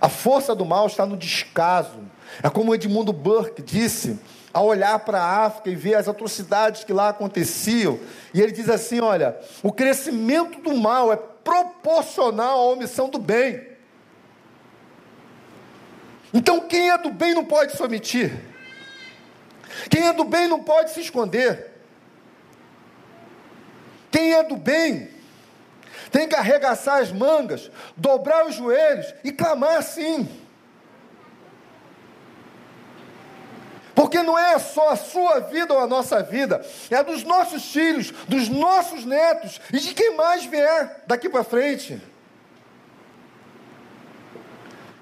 A 0.01 0.09
força 0.09 0.55
do 0.55 0.64
mal 0.64 0.86
está 0.86 1.07
no 1.07 1.16
descaso. 1.16 2.01
É 2.42 2.51
como 2.51 2.74
Edmundo 2.74 3.12
Burke 3.12 3.62
disse, 3.62 4.18
ao 4.57 4.66
olhar 4.66 4.99
para 5.01 5.20
a 5.20 5.44
África 5.44 5.68
e 5.68 5.74
ver 5.76 5.97
as 5.97 6.09
atrocidades 6.09 6.82
que 6.82 6.92
lá 6.92 7.11
aconteciam, 7.11 8.01
e 8.32 8.40
ele 8.40 8.53
diz 8.53 8.70
assim: 8.70 9.01
olha, 9.01 9.38
o 9.62 9.70
crescimento 9.70 10.61
do 10.62 10.74
mal 10.74 11.12
é 11.12 11.16
proporcional 11.16 12.59
à 12.59 12.72
omissão 12.72 13.11
do 13.11 13.18
bem. 13.18 13.66
Então, 16.32 16.61
quem 16.61 16.90
é 16.90 16.99
do 16.99 17.11
bem 17.11 17.34
não 17.34 17.44
pode 17.44 17.76
se 17.76 17.82
omitir, 17.82 18.32
quem 19.90 20.07
é 20.07 20.12
do 20.12 20.24
bem 20.24 20.49
não 20.49 20.62
pode 20.62 20.90
se 20.90 21.01
esconder, 21.01 21.72
quem 24.11 24.32
é 24.32 24.42
do 24.42 24.57
bem 24.57 25.15
tem 26.11 26.28
que 26.28 26.34
arregaçar 26.34 27.00
as 27.00 27.12
mangas, 27.12 27.70
dobrar 27.96 28.46
os 28.46 28.54
joelhos 28.54 29.14
e 29.24 29.32
clamar 29.32 29.76
assim. 29.76 30.28
Porque 33.94 34.22
não 34.22 34.38
é 34.38 34.59
só 34.59 34.90
a 34.90 34.96
sua 34.96 35.40
vida 35.40 35.72
ou 35.72 35.80
a 35.80 35.86
nossa 35.86 36.22
vida, 36.22 36.64
é 36.90 36.96
a 36.96 37.02
dos 37.02 37.22
nossos 37.22 37.72
filhos, 37.72 38.11
dos 38.28 38.48
nossos 38.48 39.07
netos 39.07 39.59
e 39.72 39.78
de 39.78 39.94
quem 39.94 40.14
mais 40.14 40.44
vier 40.44 41.02
daqui 41.07 41.30
para 41.30 41.42
frente. 41.42 42.00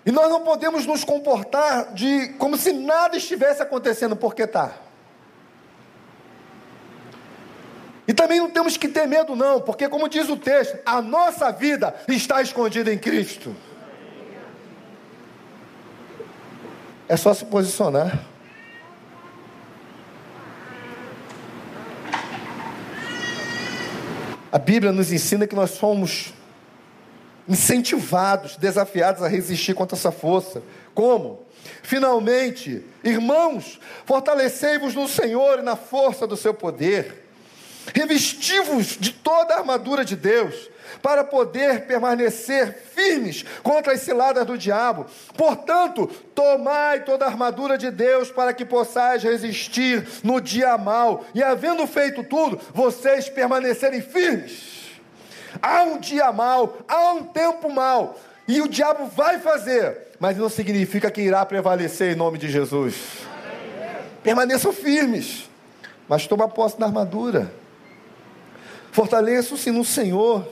E 0.06 0.12
nós 0.12 0.30
não 0.30 0.42
podemos 0.42 0.86
nos 0.86 1.02
comportar 1.02 1.92
de 1.94 2.28
como 2.34 2.56
se 2.56 2.72
nada 2.72 3.16
estivesse 3.16 3.62
acontecendo, 3.62 4.14
porque 4.14 4.42
está. 4.42 4.83
E 8.06 8.12
também 8.12 8.38
não 8.38 8.50
temos 8.50 8.76
que 8.76 8.86
ter 8.86 9.06
medo, 9.06 9.34
não, 9.34 9.60
porque, 9.60 9.88
como 9.88 10.08
diz 10.08 10.28
o 10.28 10.36
texto, 10.36 10.78
a 10.84 11.00
nossa 11.00 11.50
vida 11.50 11.94
está 12.06 12.42
escondida 12.42 12.92
em 12.92 12.98
Cristo. 12.98 13.54
É 17.08 17.16
só 17.16 17.32
se 17.32 17.44
posicionar. 17.44 18.26
A 24.52 24.58
Bíblia 24.58 24.92
nos 24.92 25.10
ensina 25.10 25.46
que 25.46 25.56
nós 25.56 25.70
somos 25.70 26.32
incentivados, 27.48 28.56
desafiados 28.56 29.22
a 29.22 29.28
resistir 29.28 29.74
contra 29.74 29.96
essa 29.96 30.12
força. 30.12 30.62
Como? 30.94 31.42
Finalmente, 31.82 32.84
irmãos, 33.02 33.80
fortalecei-vos 34.04 34.94
no 34.94 35.08
Senhor 35.08 35.58
e 35.58 35.62
na 35.62 35.74
força 35.74 36.26
do 36.26 36.36
seu 36.36 36.54
poder. 36.54 37.23
Revestivos 37.92 38.96
de 38.98 39.12
toda 39.12 39.54
a 39.54 39.58
armadura 39.58 40.04
de 40.04 40.16
Deus 40.16 40.70
para 41.02 41.22
poder 41.22 41.86
permanecer 41.86 42.74
firmes 42.94 43.44
contra 43.62 43.92
as 43.92 44.00
ciladas 44.00 44.46
do 44.46 44.56
diabo. 44.56 45.06
Portanto, 45.36 46.06
tomai 46.34 47.04
toda 47.04 47.24
a 47.24 47.28
armadura 47.28 47.76
de 47.76 47.90
Deus 47.90 48.30
para 48.30 48.54
que 48.54 48.64
possais 48.64 49.22
resistir 49.22 50.06
no 50.22 50.40
dia 50.40 50.78
mal, 50.78 51.24
e 51.34 51.42
havendo 51.42 51.86
feito 51.86 52.24
tudo, 52.24 52.58
vocês 52.72 53.28
permanecerem 53.28 54.00
firmes. 54.00 54.74
Há 55.60 55.82
um 55.82 55.98
dia 55.98 56.32
mal, 56.32 56.78
há 56.88 57.12
um 57.12 57.22
tempo 57.24 57.70
mal, 57.70 58.18
e 58.48 58.60
o 58.60 58.68
diabo 58.68 59.06
vai 59.06 59.38
fazer, 59.38 60.08
mas 60.18 60.36
não 60.36 60.48
significa 60.48 61.10
que 61.10 61.20
irá 61.20 61.44
prevalecer 61.44 62.12
em 62.12 62.16
nome 62.16 62.38
de 62.38 62.48
Jesus. 62.48 62.94
Permaneçam 64.22 64.72
firmes, 64.72 65.48
mas 66.08 66.26
toma 66.26 66.48
posse 66.48 66.78
da 66.78 66.86
armadura. 66.86 67.52
Fortaleçam-se 68.94 69.70
no 69.70 69.84
Senhor 69.84 70.46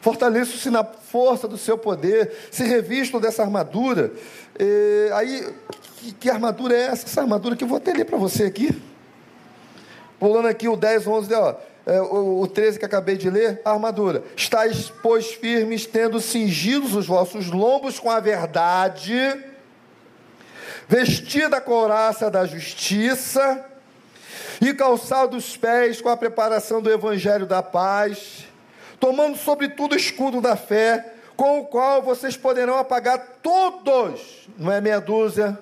Fortaleçam-se 0.00 0.70
na 0.70 0.84
força 0.84 1.48
do 1.48 1.58
seu 1.58 1.76
poder, 1.76 2.32
se 2.50 2.64
revistam 2.64 3.20
dessa 3.20 3.42
armadura. 3.42 4.12
E, 4.58 5.10
aí, 5.12 5.54
que, 5.96 6.12
que, 6.12 6.30
armadura 6.30 6.74
é 6.74 6.82
essa? 6.86 7.06
Essa 7.06 7.20
armadura 7.20 7.56
que 7.56 7.64
eu 7.64 7.68
vou 7.68 7.78
até 7.78 7.92
ler 7.92 8.04
para 8.04 8.16
você 8.16 8.44
aqui. 8.44 8.80
Pulando 10.18 10.48
aqui 10.48 10.68
o 10.68 10.76
10, 10.76 11.06
11, 11.06 11.34
ó, 11.34 11.54
é, 11.86 12.00
o, 12.00 12.40
o 12.40 12.46
13 12.46 12.78
que 12.78 12.84
acabei 12.84 13.16
de 13.16 13.28
ler, 13.28 13.60
a 13.64 13.72
armadura. 13.72 14.22
Estais, 14.36 14.92
pois, 15.02 15.32
firmes, 15.32 15.84
tendo 15.86 16.20
cingidos 16.20 16.94
os 16.94 17.06
vossos 17.06 17.48
lombos 17.48 17.98
com 17.98 18.10
a 18.10 18.20
verdade, 18.20 19.14
vestida 20.88 21.56
a 21.56 21.60
couraça 21.60 22.30
da 22.30 22.46
justiça, 22.46 23.64
e 24.60 24.74
calçados 24.74 25.48
os 25.48 25.56
pés 25.56 26.00
com 26.00 26.08
a 26.08 26.16
preparação 26.16 26.82
do 26.82 26.90
evangelho 26.90 27.46
da 27.46 27.62
paz 27.62 28.48
tomando 29.00 29.36
sobretudo 29.36 29.92
o 29.92 29.96
escudo 29.96 30.40
da 30.40 30.56
fé, 30.56 31.14
com 31.36 31.60
o 31.60 31.66
qual 31.66 32.02
vocês 32.02 32.36
poderão 32.36 32.76
apagar 32.76 33.38
todos, 33.42 34.48
não 34.58 34.72
é 34.72 34.80
meia 34.80 35.00
dúzia, 35.00 35.58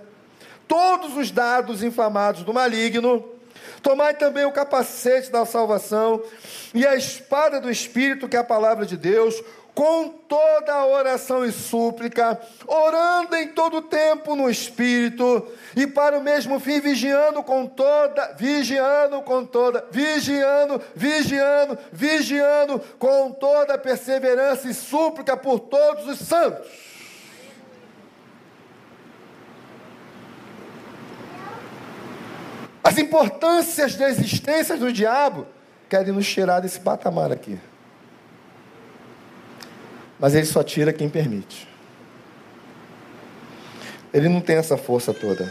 todos 0.67 1.17
os 1.17 1.31
dados 1.31 1.83
inflamados 1.83 2.43
do 2.43 2.55
maligno. 2.55 3.33
Tomai 3.83 4.15
também 4.15 4.45
o 4.45 4.53
capacete 4.53 5.31
da 5.31 5.45
salvação 5.45 6.23
e 6.75 6.87
a 6.87 6.97
espada 6.97 7.61
do 7.61 7.71
Espírito, 7.71 8.29
que 8.29 8.37
é 8.37 8.41
a 8.41 8.45
palavra 8.45 8.87
de 8.87 8.97
Deus, 8.97 9.41
com 9.77 10.09
toda 10.09 10.73
a 10.73 10.87
oração 10.87 11.45
e 11.45 11.53
súplica, 11.53 12.41
orando 12.67 13.37
em 13.37 13.49
todo 13.49 13.83
tempo 13.83 14.35
no 14.35 14.49
Espírito, 14.49 15.47
e 15.77 15.87
para 15.87 16.19
o 16.19 16.23
mesmo 16.23 16.59
fim 16.59 16.81
vigiando 16.81 17.43
com 17.43 17.67
toda, 17.67 18.35
vigiando 18.39 19.21
com 19.21 19.45
toda, 19.45 19.85
vigiando, 19.91 20.81
vigiando, 20.95 21.79
vigiando 21.93 22.81
com 22.99 23.31
toda 23.33 23.77
perseverança 23.77 24.67
e 24.67 24.73
súplica 24.73 25.37
por 25.37 25.61
todos 25.61 26.09
os 26.09 26.27
santos. 26.27 26.67
As 32.83 32.97
importâncias 32.97 33.95
da 33.95 34.09
existência 34.09 34.79
do 34.79 34.91
diabo 34.91 35.47
querem 35.87 36.15
nos 36.15 36.27
tirar 36.27 36.61
desse 36.61 36.81
patamar 36.81 37.31
aqui. 37.31 37.61
Mas 40.19 40.35
ele 40.35 40.47
só 40.47 40.63
tira 40.63 40.93
quem 40.93 41.09
permite. 41.09 41.69
Ele 44.13 44.29
não 44.29 44.41
tem 44.41 44.57
essa 44.57 44.77
força 44.77 45.13
toda. 45.13 45.51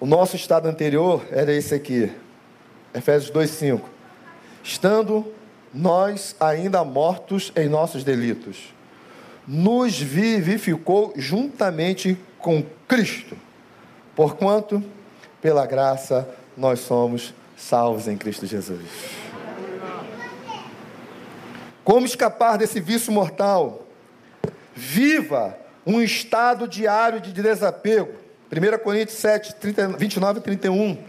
O 0.00 0.06
nosso 0.06 0.36
estado 0.36 0.66
anterior 0.66 1.22
era 1.30 1.52
esse 1.52 1.74
aqui. 1.74 2.10
Efésios 2.94 3.30
2:5. 3.30 3.82
Estando 4.64 5.30
nós 5.72 6.34
ainda 6.40 6.82
mortos 6.84 7.52
em 7.54 7.68
nossos 7.68 8.02
delitos, 8.02 8.74
nos 9.46 9.98
vivificou 9.98 11.12
juntamente 11.16 12.18
com 12.38 12.64
Cristo. 12.88 13.36
Porquanto, 14.16 14.82
pela 15.40 15.66
graça, 15.66 16.28
nós 16.56 16.80
somos 16.80 17.34
salvos 17.56 18.08
em 18.08 18.16
Cristo 18.16 18.46
Jesus. 18.46 18.80
Como 21.84 22.06
escapar 22.06 22.58
desse 22.58 22.80
vício 22.80 23.12
mortal? 23.12 23.86
Viva 24.74 25.56
um 25.86 26.00
estado 26.00 26.68
diário 26.68 27.20
de 27.20 27.32
desapego. 27.32 28.14
1 28.52 28.78
Coríntios 28.82 29.18
7, 29.18 29.54
30, 29.56 29.88
29 29.88 30.38
e 30.38 30.42
31. 30.42 31.04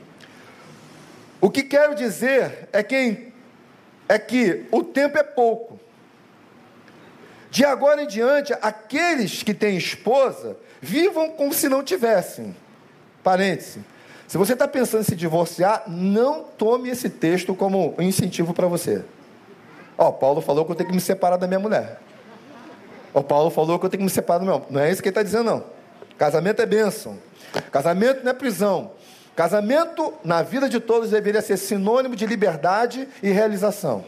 O 1.40 1.50
que 1.50 1.64
quero 1.64 1.96
dizer 1.96 2.70
é 2.72 2.84
que, 2.84 3.32
é 4.08 4.20
que 4.20 4.66
o 4.72 4.84
tempo 4.84 5.18
é 5.18 5.24
pouco. 5.24 5.80
De 7.50 7.66
agora 7.66 8.04
em 8.04 8.08
diante, 8.08 8.54
aqueles 8.62 9.44
que 9.44 9.54
têm 9.54 9.76
esposa, 9.76 10.56
vivam 10.80 11.32
como 11.32 11.54
se 11.54 11.68
não 11.68 11.84
tivessem. 11.84 12.56
Parêntese. 13.24 13.80
Se 14.28 14.38
você 14.38 14.54
está 14.54 14.68
pensando 14.68 15.02
em 15.02 15.06
se 15.06 15.16
divorciar, 15.16 15.84
não 15.88 16.44
tome 16.44 16.90
esse 16.90 17.10
texto 17.10 17.54
como 17.54 17.94
um 17.98 18.02
incentivo 18.02 18.54
para 18.54 18.68
você. 18.68 19.04
Ó, 20.02 20.12
Paulo 20.12 20.42
falou 20.42 20.66
que 20.66 20.72
eu 20.72 20.76
tenho 20.76 20.90
que 20.90 20.96
me 20.96 21.00
separar 21.00 21.38
da 21.38 21.46
minha 21.46 21.60
mulher. 21.60 22.00
O 23.14 23.22
Paulo 23.22 23.52
falou 23.52 23.78
que 23.78 23.86
eu 23.86 23.90
tenho 23.92 24.00
que 24.00 24.06
me 24.06 24.10
separar, 24.10 24.44
não. 24.44 24.66
Não 24.68 24.82
é 24.82 24.92
isso 24.92 25.00
que 25.00 25.10
ele 25.10 25.12
está 25.12 25.22
dizendo, 25.22 25.44
não. 25.44 25.64
Casamento 26.18 26.60
é 26.60 26.66
bênção. 26.66 27.20
Casamento 27.72 28.24
não 28.24 28.32
é 28.32 28.34
prisão. 28.34 28.94
Casamento, 29.36 30.12
na 30.24 30.42
vida 30.42 30.68
de 30.68 30.80
todos, 30.80 31.12
deveria 31.12 31.40
ser 31.40 31.56
sinônimo 31.56 32.16
de 32.16 32.26
liberdade 32.26 33.08
e 33.22 33.30
realização. 33.30 34.04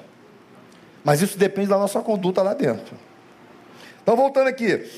Mas 1.03 1.21
isso 1.21 1.37
depende 1.37 1.67
da 1.67 1.77
nossa 1.77 2.01
conduta 2.01 2.41
lá 2.41 2.55
dentro. 2.55 2.97
Então, 4.01 4.15
voltando 4.15 4.47
aqui. 4.47 4.89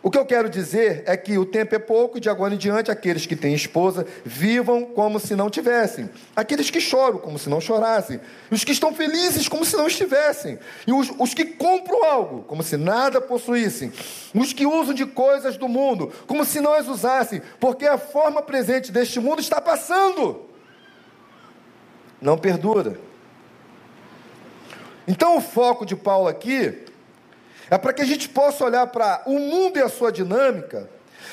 O 0.00 0.10
que 0.10 0.18
eu 0.18 0.24
quero 0.24 0.48
dizer 0.48 1.02
é 1.06 1.16
que 1.16 1.36
o 1.38 1.44
tempo 1.44 1.74
é 1.74 1.78
pouco 1.78 2.18
e 2.18 2.20
de 2.20 2.30
agora 2.30 2.54
em 2.54 2.58
diante 2.58 2.90
aqueles 2.90 3.26
que 3.26 3.34
têm 3.34 3.52
esposa 3.52 4.06
vivam 4.24 4.84
como 4.84 5.18
se 5.18 5.34
não 5.34 5.50
tivessem. 5.50 6.08
Aqueles 6.36 6.70
que 6.70 6.80
choram 6.80 7.18
como 7.18 7.36
se 7.36 7.48
não 7.48 7.60
chorassem. 7.60 8.20
Os 8.48 8.62
que 8.62 8.70
estão 8.70 8.94
felizes 8.94 9.48
como 9.48 9.64
se 9.64 9.76
não 9.76 9.88
estivessem. 9.88 10.58
E 10.86 10.92
os, 10.92 11.10
os 11.18 11.34
que 11.34 11.44
compram 11.44 12.04
algo 12.04 12.42
como 12.44 12.62
se 12.62 12.76
nada 12.76 13.20
possuíssem. 13.20 13.92
Os 14.32 14.52
que 14.52 14.66
usam 14.66 14.94
de 14.94 15.04
coisas 15.04 15.56
do 15.56 15.68
mundo 15.68 16.12
como 16.28 16.44
se 16.44 16.60
não 16.60 16.72
as 16.72 16.86
usassem. 16.86 17.42
Porque 17.58 17.84
a 17.84 17.98
forma 17.98 18.40
presente 18.40 18.92
deste 18.92 19.18
mundo 19.18 19.40
está 19.40 19.60
passando. 19.60 20.42
Não 22.20 22.38
perdura. 22.38 23.00
Então 25.08 25.36
o 25.36 25.40
foco 25.40 25.84
de 25.84 25.96
Paulo 25.96 26.28
aqui 26.28 26.86
é 27.70 27.76
para 27.76 27.92
que 27.92 28.02
a 28.02 28.06
gente 28.06 28.28
possa 28.28 28.64
olhar 28.64 28.86
para 28.86 29.22
o 29.26 29.38
mundo 29.38 29.78
e 29.78 29.82
a 29.82 29.88
sua 29.88 30.10
dinâmica 30.10 30.88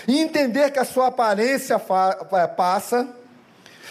e 0.07 0.19
entender 0.19 0.71
que 0.71 0.79
a 0.79 0.85
sua 0.85 1.07
aparência 1.07 1.79
passa 2.55 3.07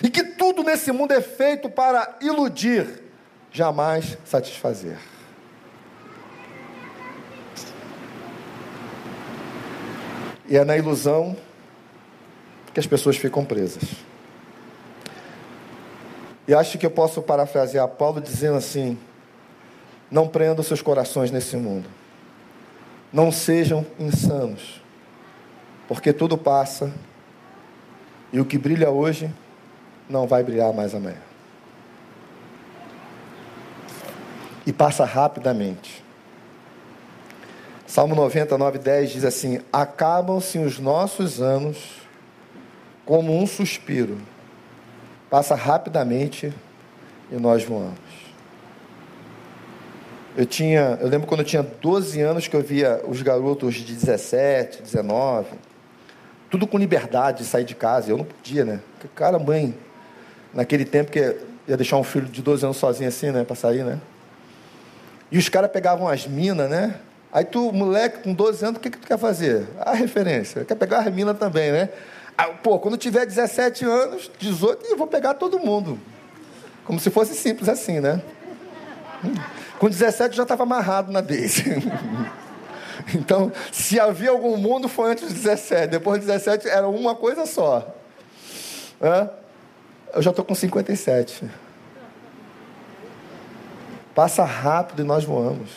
e 0.03 0.11
que 0.11 0.22
tudo 0.22 0.62
nesse 0.62 0.92
mundo 0.92 1.12
é 1.12 1.20
feito 1.20 1.68
para 1.70 2.16
iludir, 2.20 3.03
jamais 3.51 4.18
satisfazer. 4.24 4.99
E 10.47 10.57
é 10.57 10.64
na 10.64 10.76
ilusão 10.76 11.36
que 12.74 12.80
as 12.80 12.86
pessoas 12.86 13.16
ficam 13.16 13.45
presas. 13.45 13.84
E 16.47 16.53
acho 16.53 16.76
que 16.76 16.84
eu 16.84 16.90
posso 16.90 17.22
parafrasear 17.22 17.88
Paulo 17.88 18.20
dizendo 18.20 18.59
assim: 18.59 18.99
não 20.11 20.28
prendam 20.28 20.62
seus 20.62 20.82
corações 20.82 21.30
nesse 21.30 21.57
mundo. 21.57 21.88
Não 23.14 23.30
sejam 23.30 23.86
insanos, 23.96 24.82
porque 25.86 26.12
tudo 26.12 26.36
passa 26.36 26.92
e 28.32 28.40
o 28.40 28.44
que 28.44 28.58
brilha 28.58 28.90
hoje 28.90 29.32
não 30.10 30.26
vai 30.26 30.42
brilhar 30.42 30.72
mais 30.72 30.96
amanhã. 30.96 31.22
E 34.66 34.72
passa 34.72 35.04
rapidamente. 35.04 36.02
Salmo 37.86 38.16
99, 38.16 38.78
10 38.80 39.10
diz 39.12 39.24
assim: 39.24 39.60
Acabam-se 39.72 40.58
os 40.58 40.80
nossos 40.80 41.40
anos 41.40 42.02
como 43.06 43.40
um 43.40 43.46
suspiro, 43.46 44.18
passa 45.30 45.54
rapidamente 45.54 46.52
e 47.30 47.36
nós 47.36 47.62
voamos. 47.62 48.03
Eu 50.37 50.45
tinha, 50.45 50.99
eu 51.01 51.07
lembro 51.07 51.28
quando 51.28 51.41
eu 51.41 51.47
tinha 51.47 51.62
12 51.62 52.20
anos 52.20 52.49
que 52.49 52.57
eu 52.57 52.61
via 52.61 53.01
os 53.07 53.22
garotos 53.22 53.76
de 53.76 53.95
17, 53.95 54.82
19, 54.82 55.47
tudo 56.51 56.66
com 56.66 56.76
liberdade 56.76 57.39
de 57.39 57.45
sair 57.45 57.64
de 57.64 57.74
casa. 57.74 58.11
Eu 58.11 58.18
não 58.18 58.24
podia, 58.24 58.64
né? 58.64 58.80
Porque, 58.95 59.09
cara, 59.14 59.39
mãe, 59.39 59.72
naquele 60.53 60.85
tempo 60.85 61.12
que 61.12 61.37
ia 61.68 61.76
deixar 61.76 61.99
um 61.99 62.03
filho 62.03 62.26
de 62.26 62.43
12 62.43 62.64
anos 62.64 62.76
sozinho 62.76 63.09
assim, 63.09 63.30
né, 63.30 63.45
para 63.45 63.55
sair, 63.55 63.85
né? 63.85 64.01
E 65.30 65.39
os 65.39 65.49
caras 65.49 65.70
pegavam 65.70 66.09
as 66.09 66.26
minas, 66.26 66.68
né? 66.68 66.97
Aí 67.32 67.45
tu, 67.45 67.72
moleque, 67.72 68.24
com 68.24 68.35
12 68.35 68.64
anos, 68.64 68.78
o 68.78 68.80
que, 68.80 68.91
que 68.91 68.99
tu 68.99 69.07
quer 69.07 69.18
fazer? 69.18 69.66
A 69.80 69.95
referência. 69.95 70.64
Quer 70.64 70.74
pegar 70.74 71.01
as 71.01 71.12
minas 71.12 71.39
também, 71.39 71.70
né? 71.70 71.89
Aí, 72.37 72.53
pô, 72.61 72.80
quando 72.80 72.97
tiver 72.97 73.24
17 73.24 73.85
anos, 73.85 74.30
18, 74.39 74.87
eu 74.87 74.97
vou 74.97 75.07
pegar 75.07 75.35
todo 75.35 75.61
mundo. 75.61 75.99
Como 76.85 76.99
se 76.99 77.09
fosse 77.09 77.35
simples 77.35 77.68
assim, 77.68 78.01
né? 78.01 78.20
Hum. 79.24 79.35
Com 79.85 79.91
17 79.91 80.35
já 80.35 80.45
estava 80.45 80.62
amarrado 80.62 81.12
na 81.12 81.20
Daisy. 81.20 81.62
então, 83.14 83.53
se 83.70 84.01
havia 84.01 84.30
algum 84.30 84.57
mundo, 84.57 84.89
foi 84.89 85.11
antes 85.11 85.24
dos 85.24 85.35
17. 85.35 85.89
Depois 85.89 86.20
dos 86.20 86.26
17 86.26 86.66
era 86.66 86.89
uma 86.89 87.14
coisa 87.14 87.45
só. 87.45 87.95
Eu 90.11 90.22
já 90.22 90.30
estou 90.30 90.43
com 90.43 90.55
57. 90.55 91.51
Passa 94.14 94.43
rápido 94.43 95.03
e 95.03 95.05
nós 95.05 95.22
voamos. 95.22 95.68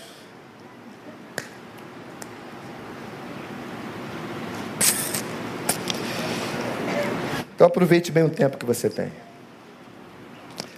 Então 7.53 7.67
aproveite 7.67 8.09
bem 8.09 8.23
o 8.23 8.29
tempo 8.29 8.57
que 8.57 8.65
você 8.65 8.89
tem. 8.89 9.11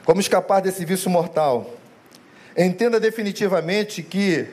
Como 0.04 0.20
escapar 0.20 0.62
desse 0.62 0.84
vício 0.84 1.12
mortal? 1.12 1.79
Entenda 2.58 3.00
definitivamente 3.00 4.02
que 4.04 4.48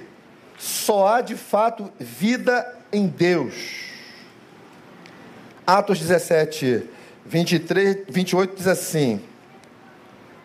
só 0.59 1.09
há 1.09 1.21
de 1.21 1.35
fato 1.35 1.93
vida 1.99 2.75
em 2.93 3.07
Deus. 3.07 3.55
Atos 5.67 5.99
17, 5.99 6.89
23, 7.25 7.99
28 8.09 8.57
diz 8.57 8.67
assim: 8.67 9.21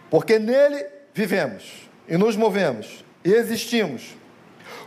Porque 0.10 0.39
nele 0.39 0.86
vivemos 1.14 1.89
e 2.08 2.18
nos 2.18 2.36
movemos 2.36 3.06
e 3.24 3.32
existimos, 3.32 4.16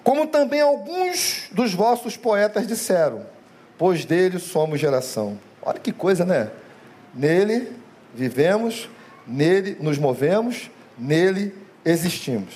como 0.02 0.26
também 0.26 0.60
alguns 0.60 1.48
dos 1.52 1.72
vossos 1.72 2.16
poetas 2.16 2.66
disseram, 2.66 3.24
pois 3.78 4.04
dele 4.04 4.38
somos 4.38 4.80
geração. 4.80 5.38
Olha 5.62 5.78
que 5.78 5.92
coisa, 5.92 6.24
né? 6.24 6.50
Nele 7.14 7.72
vivemos, 8.14 8.88
nele 9.26 9.76
nos 9.80 9.98
movemos, 9.98 10.70
nele 10.98 11.54
existimos. 11.84 12.54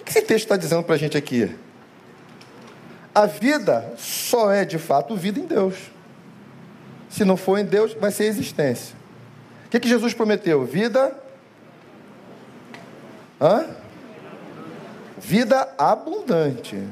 O 0.00 0.04
que 0.04 0.10
esse 0.10 0.22
texto 0.22 0.44
está 0.44 0.56
dizendo 0.56 0.82
para 0.82 0.94
a 0.94 0.98
gente 0.98 1.16
aqui? 1.16 1.54
A 3.14 3.26
vida 3.26 3.94
só 3.96 4.52
é 4.52 4.64
de 4.64 4.78
fato 4.78 5.16
vida 5.16 5.40
em 5.40 5.46
Deus. 5.46 5.74
Se 7.08 7.24
não 7.24 7.36
for 7.36 7.58
em 7.58 7.64
Deus, 7.64 7.94
vai 7.94 8.10
ser 8.10 8.24
existência. 8.24 8.94
O 9.66 9.68
que, 9.70 9.80
que 9.80 9.88
Jesus 9.88 10.12
prometeu? 10.12 10.64
Vida. 10.64 11.16
Hã? 13.40 13.66
Vida 15.18 15.68
abundante. 15.78 16.82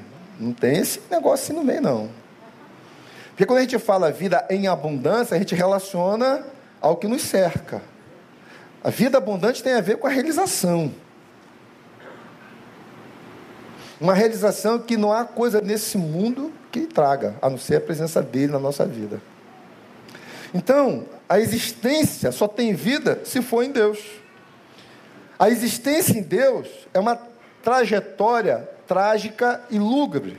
Não 0.41 0.53
tem 0.53 0.79
esse 0.79 1.01
negócio 1.11 1.45
assim 1.45 1.53
no 1.53 1.63
meio, 1.63 1.83
não. 1.83 2.11
Porque 3.29 3.45
quando 3.45 3.59
a 3.59 3.63
gente 3.63 3.79
fala 3.79 4.11
vida 4.11 4.47
em 4.49 4.67
abundância, 4.67 5.35
a 5.35 5.39
gente 5.39 5.55
relaciona 5.55 6.45
ao 6.81 6.97
que 6.97 7.07
nos 7.07 7.23
cerca. 7.23 7.83
A 8.83 8.91
vida 8.91 9.19
abundante 9.19 9.63
tem 9.63 9.75
a 9.75 9.81
ver 9.81 9.99
com 9.99 10.07
a 10.07 10.11
realização. 10.11 10.93
Uma 14.05 14.13
realização 14.13 14.79
que 14.79 14.99
não 14.99 15.11
há 15.11 15.25
coisa 15.25 15.63
nesse 15.63 15.97
mundo 15.97 16.53
que 16.71 16.81
traga, 16.81 17.37
a 17.41 17.49
não 17.49 17.57
ser 17.57 17.77
a 17.77 17.81
presença 17.81 18.21
dele 18.21 18.53
na 18.53 18.59
nossa 18.59 18.85
vida. 18.85 19.19
Então, 20.53 21.07
a 21.27 21.41
existência 21.41 22.31
só 22.31 22.47
tem 22.47 22.75
vida 22.75 23.23
se 23.25 23.41
for 23.41 23.63
em 23.63 23.71
Deus. 23.71 23.99
A 25.39 25.49
existência 25.49 26.19
em 26.19 26.23
Deus 26.23 26.69
é 26.93 27.01
uma 27.01 27.19
trajetória 27.63 28.69
trágica 28.87 29.63
e 29.71 29.79
lúgubre. 29.79 30.37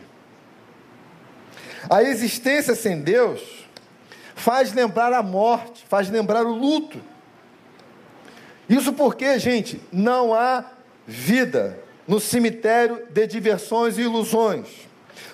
A 1.89 2.03
existência 2.03 2.75
sem 2.75 3.01
Deus 3.01 3.65
faz 4.35 4.71
lembrar 4.73 5.11
a 5.11 5.23
morte, 5.23 5.83
faz 5.89 6.07
lembrar 6.07 6.45
o 6.45 6.53
luto. 6.53 7.01
Isso 8.69 8.93
porque, 8.93 9.39
gente, 9.39 9.81
não 9.91 10.35
há 10.35 10.65
vida 11.07 11.83
no 12.07 12.19
cemitério 12.19 13.07
de 13.09 13.27
diversões 13.27 13.97
e 13.97 14.01
ilusões. 14.01 14.67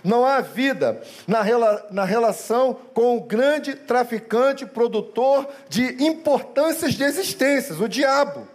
Não 0.04 0.26
há 0.26 0.42
vida 0.42 1.02
na, 1.28 1.42
rela, 1.42 1.88
na 1.92 2.04
relação 2.04 2.74
com 2.94 3.18
o 3.18 3.22
grande 3.22 3.76
traficante 3.76 4.66
produtor 4.66 5.48
de 5.70 6.04
importâncias 6.04 6.94
de 6.94 7.04
existências, 7.04 7.80
o 7.80 7.88
diabo. 7.88 8.48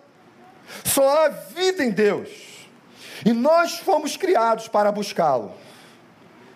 Só 0.85 1.25
há 1.25 1.29
vida 1.29 1.85
em 1.85 1.91
Deus. 1.91 2.29
E 3.25 3.33
nós 3.33 3.79
fomos 3.79 4.17
criados 4.17 4.69
para 4.69 4.91
buscá-lo 4.91 5.53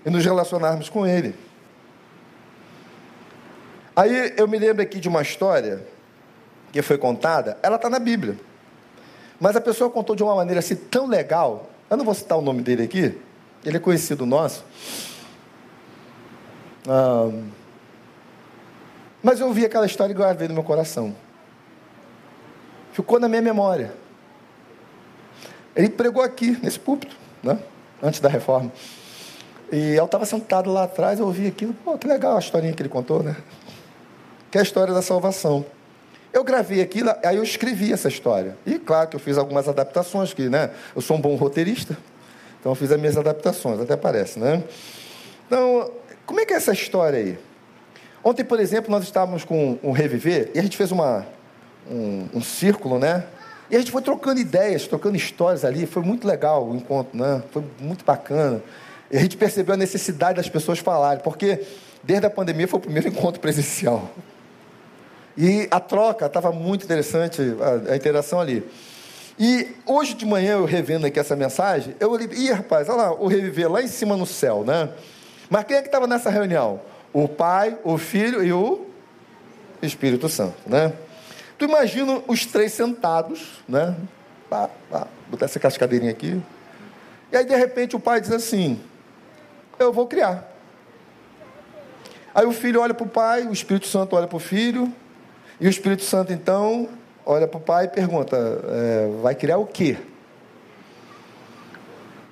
e 0.05 0.11
nos 0.11 0.25
relacionarmos 0.25 0.89
com 0.89 1.07
Ele. 1.07 1.35
Aí 3.95 4.35
eu 4.37 4.49
me 4.49 4.59
lembro 4.59 4.83
aqui 4.83 4.99
de 4.99 5.09
uma 5.09 5.23
história 5.23 5.87
que 6.73 6.83
foi 6.83 6.99
contada, 6.99 7.59
ela 7.63 7.77
está 7.77 7.91
na 7.91 7.99
Bíblia. 7.99 8.39
Mas 9.41 9.57
a 9.57 9.61
pessoa 9.61 9.89
contou 9.89 10.15
de 10.15 10.23
uma 10.23 10.35
maneira 10.35 10.61
assim 10.61 10.77
tão 10.77 11.07
legal. 11.07 11.71
Eu 11.89 11.97
não 11.97 12.05
vou 12.05 12.15
citar 12.15 12.39
o 12.39 12.43
nome 12.43 12.63
dele 12.63 12.83
aqui. 12.83 13.19
Ele 13.65 13.77
é 13.79 13.81
conhecido 13.81 14.27
nosso. 14.27 14.65
Mas 19.23 19.41
eu 19.41 19.47
ouvi 19.47 19.65
aquela 19.65 19.87
história 19.87 20.13
e 20.13 20.17
guardei 20.17 20.47
no 20.47 20.55
meu 20.55 20.63
coração. 20.63 21.17
Ficou 22.93 23.19
na 23.19 23.29
minha 23.29 23.43
memória. 23.43 23.95
Ele 25.75 25.89
pregou 25.89 26.23
aqui, 26.23 26.59
nesse 26.63 26.79
púlpito, 26.79 27.17
né? 27.43 27.59
antes 28.03 28.21
da 28.21 28.29
reforma. 28.29 28.73
E 29.73 29.95
eu 29.95 30.05
estava 30.05 30.27
sentado 30.27 30.71
lá 30.71 30.85
atrás, 30.85 31.21
eu 31.21 31.27
ouvi 31.27 31.47
aquilo, 31.47 31.73
pô, 31.73 31.97
que 31.97 32.09
legal 32.09 32.37
a 32.37 32.41
historinha 32.41 32.73
que 32.73 32.83
ele 32.83 32.89
contou, 32.89 33.23
né? 33.23 33.37
Que 34.51 34.59
é 34.59 34.61
a 34.61 34.65
história 34.65 34.93
da 34.93 35.01
salvação. 35.01 35.65
Eu 36.33 36.45
gravei 36.45 36.81
aquilo, 36.81 37.13
aí 37.25 37.37
eu 37.37 37.43
escrevi 37.43 37.93
essa 37.93 38.09
história. 38.09 38.57
E 38.65 38.79
claro 38.79 39.09
que 39.09 39.17
eu 39.17 39.21
fiz 39.21 39.37
algumas 39.37 39.69
adaptações, 39.69 40.33
que 40.33 40.49
né, 40.49 40.71
eu 40.95 41.03
sou 41.03 41.17
um 41.17 41.21
bom 41.21 41.35
roteirista, 41.35 41.97
então 42.61 42.73
eu 42.73 42.77
fiz 42.77 42.93
as 42.93 43.01
minhas 43.01 43.17
adaptações, 43.17 43.81
até 43.81 43.97
parece, 43.97 44.39
né? 44.39 44.63
Então, 45.47 45.91
como 46.25 46.41
é 46.41 46.47
que 46.47 46.53
é 46.53 46.57
essa 46.57 46.73
história 46.73 47.19
aí? 47.19 47.39
Ontem, 48.23 48.45
por 48.45 48.61
exemplo, 48.61 48.91
nós 48.91 49.03
estávamos 49.03 49.45
com 49.45 49.79
um 49.83 49.93
Reviver 49.93 50.51
e 50.55 50.59
a 50.59 50.63
gente 50.63 50.77
fez 50.77 50.93
uma, 50.93 51.27
um, 51.91 52.29
um 52.35 52.43
círculo, 52.43 52.99
né? 52.99 53.25
E 53.71 53.77
a 53.77 53.79
gente 53.79 53.91
foi 53.91 54.03
trocando 54.03 54.39
ideias, 54.41 54.87
trocando 54.87 55.17
histórias 55.17 55.65
ali. 55.65 55.87
Foi 55.87 56.03
muito 56.03 56.27
legal 56.27 56.69
o 56.69 56.77
encontro, 56.77 57.17
né? 57.17 57.43
Foi 57.51 57.65
muito 57.81 58.05
bacana. 58.05 58.61
E 59.11 59.17
a 59.17 59.21
gente 59.21 59.37
percebeu 59.37 59.75
a 59.75 59.79
necessidade 59.79 60.37
das 60.37 60.49
pessoas 60.49 60.79
falarem, 60.79 61.23
porque 61.23 61.65
desde 62.03 62.27
a 62.27 62.31
pandemia 62.31 62.69
foi 62.69 62.79
o 62.79 62.83
primeiro 62.83 63.09
encontro 63.11 63.41
presencial. 63.41 64.11
E 65.41 65.67
a 65.71 65.81
troca 65.81 66.27
estava 66.27 66.53
muito 66.53 66.85
interessante, 66.85 67.41
a, 67.63 67.93
a, 67.93 67.97
interação 67.97 68.39
ali. 68.39 68.63
E 69.39 69.75
hoje 69.87 70.13
de 70.13 70.27
manhã, 70.27 70.53
eu 70.53 70.67
revendo 70.67 71.07
aqui 71.07 71.19
essa 71.19 71.35
mensagem, 71.35 71.97
eu 71.99 72.11
olhei, 72.11 72.29
ih, 72.31 72.53
rapaz, 72.53 72.91
olha 72.91 73.05
lá, 73.05 73.15
o 73.15 73.27
reviver 73.27 73.73
lá 73.73 73.81
em 73.81 73.89
cima 73.89 74.19
no 74.19 74.27
céu, 74.27 74.63
né? 74.67 74.91
Mas 75.49 75.65
quem 75.65 75.79
é 75.79 75.81
que 75.81 75.89
estava 75.89 76.07
nessa 76.07 76.29
reunião? 76.29 76.83
O 77.11 77.27
Pai, 77.27 77.79
o 77.83 77.97
Filho 77.97 78.45
e 78.45 78.53
o 78.53 78.87
Espírito 79.81 80.29
Santo, 80.29 80.57
né? 80.67 80.93
Tu 81.57 81.65
imagina 81.65 82.21
os 82.29 82.45
três 82.45 82.75
sentados, 82.75 83.65
né? 83.67 83.97
Pá, 84.51 84.69
pá, 84.91 85.07
botar 85.27 85.47
essa 85.47 85.59
cascadeirinha 85.59 86.11
aqui. 86.11 86.39
E 87.33 87.37
aí, 87.39 87.47
de 87.47 87.57
repente, 87.57 87.97
o 87.97 88.01
pai 88.01 88.21
diz 88.21 88.31
assim: 88.31 88.79
Eu 89.79 89.91
vou 89.91 90.07
criar. 90.07 90.47
Aí 92.35 92.45
o 92.45 92.53
filho 92.53 92.83
olha 92.83 92.93
para 92.93 93.07
o 93.07 93.09
pai, 93.09 93.47
o 93.47 93.53
Espírito 93.55 93.87
Santo 93.87 94.15
olha 94.15 94.27
para 94.27 94.37
o 94.37 94.41
filho, 94.41 94.93
e 95.61 95.67
o 95.67 95.71
Espírito 95.71 96.03
Santo, 96.03 96.33
então, 96.33 96.89
olha 97.27 97.47
para 97.47 97.59
o 97.59 97.61
pai 97.61 97.85
e 97.85 97.89
pergunta: 97.89 98.37
é, 98.37 99.21
Vai 99.21 99.35
criar 99.35 99.59
o 99.59 99.67
quê? 99.67 99.99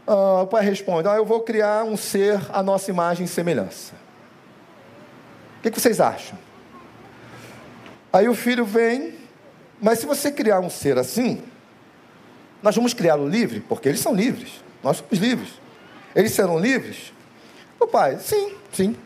Ah, 0.07 0.43
o 0.43 0.47
pai 0.47 0.65
responde: 0.65 1.07
ah, 1.07 1.17
Eu 1.17 1.27
vou 1.27 1.43
criar 1.43 1.85
um 1.85 1.97
ser 1.97 2.41
à 2.51 2.63
nossa 2.63 2.91
imagem 2.91 3.27
e 3.27 3.29
semelhança. 3.29 3.93
O 5.59 5.63
que, 5.63 5.71
que 5.71 5.79
vocês 5.79 6.01
acham? 6.01 6.39
Aí 8.11 8.27
o 8.27 8.35
filho 8.35 8.65
vem, 8.65 9.15
mas 9.79 9.99
se 9.99 10.07
você 10.07 10.33
criar 10.33 10.61
um 10.61 10.71
ser 10.71 10.97
assim, 10.97 11.43
nós 12.63 12.75
vamos 12.75 12.95
criá-lo 12.95 13.29
livre, 13.29 13.61
porque 13.61 13.91
eles 13.91 14.01
são 14.01 14.15
livres, 14.15 14.65
nós 14.83 14.97
somos 14.97 15.19
livres. 15.19 15.51
Eles 16.17 16.33
serão 16.33 16.59
livres? 16.59 17.13
O 17.79 17.87
pai, 17.87 18.19
sim, 18.19 18.55
sim. 18.73 18.97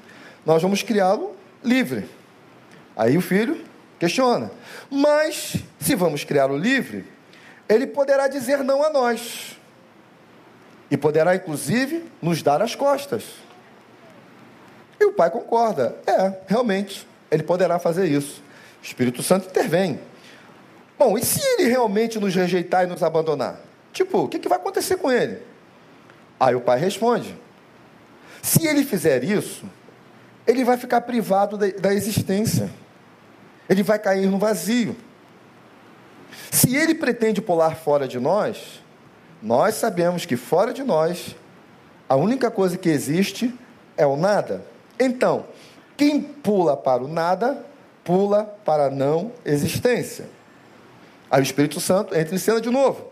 Nós 0.47 0.63
vamos 0.63 0.83
criá-lo 0.83 1.35
livre. 1.65 2.09
Aí 2.97 3.19
o 3.19 3.21
filho 3.21 3.72
questiona. 4.03 4.51
Mas, 4.91 5.55
se 5.79 5.95
vamos 5.95 6.25
criá-lo 6.25 6.57
livre, 6.57 7.05
ele 7.69 7.87
poderá 7.87 8.27
dizer 8.27 8.65
não 8.65 8.83
a 8.83 8.91
nós. 8.91 9.57
E 10.91 10.97
poderá, 10.97 11.37
inclusive, 11.37 12.11
nos 12.21 12.43
dar 12.43 12.61
as 12.61 12.75
costas. 12.75 13.23
E 14.99 15.05
o 15.05 15.13
pai 15.13 15.31
concorda. 15.31 15.97
É, 16.05 16.41
realmente, 16.49 17.07
ele 17.31 17.45
poderá 17.45 17.79
fazer 17.79 18.07
isso. 18.09 18.43
O 18.83 18.85
Espírito 18.85 19.23
Santo 19.23 19.47
intervém. 19.49 20.01
Bom, 20.99 21.17
e 21.17 21.25
se 21.25 21.41
ele 21.41 21.69
realmente 21.69 22.19
nos 22.19 22.35
rejeitar 22.35 22.83
e 22.85 22.89
nos 22.89 23.05
abandonar? 23.05 23.61
Tipo, 23.93 24.25
o 24.25 24.29
que, 24.29 24.41
que 24.41 24.49
vai 24.49 24.59
acontecer 24.59 24.97
com 24.97 25.13
ele? 25.13 25.39
Aí 26.41 26.57
o 26.57 26.61
pai 26.61 26.79
responde: 26.79 27.39
se 28.43 28.67
ele 28.67 28.85
fizer 28.85 29.23
isso, 29.23 29.65
ele 30.45 30.65
vai 30.65 30.77
ficar 30.77 31.03
privado 31.03 31.57
da, 31.57 31.69
da 31.69 31.95
existência, 31.95 32.69
ele 33.69 33.83
vai 33.83 33.99
cair 33.99 34.27
no 34.27 34.39
vazio. 34.39 34.97
Se 36.51 36.77
ele 36.77 36.95
pretende 36.95 37.41
pular 37.41 37.77
fora 37.77 38.07
de 38.07 38.19
nós, 38.19 38.83
nós 39.43 39.75
sabemos 39.75 40.25
que 40.25 40.37
fora 40.37 40.73
de 40.73 40.83
nós, 40.83 41.35
a 42.09 42.17
única 42.17 42.51
coisa 42.51 42.77
que 42.77 42.89
existe 42.89 43.53
é 43.97 44.07
o 44.07 44.17
nada. 44.17 44.65
Então, 44.99 45.47
quem 45.97 46.21
pula 46.21 46.77
para 46.77 47.03
o 47.03 47.09
nada 47.09 47.65
pula 48.05 48.45
para 48.65 48.87
a 48.87 48.91
não 48.91 49.33
existência. 49.45 50.27
Aí 51.31 51.41
o 51.41 51.43
Espírito 51.43 51.81
Santo 51.81 52.15
entra 52.15 52.35
em 52.35 52.39
cena 52.39 52.61
de 52.61 52.71
novo. 52.71 53.11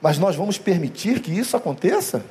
Mas 0.00 0.18
nós 0.18 0.36
vamos 0.36 0.58
permitir 0.58 1.20
que 1.20 1.32
isso 1.32 1.56
aconteça? 1.56 2.22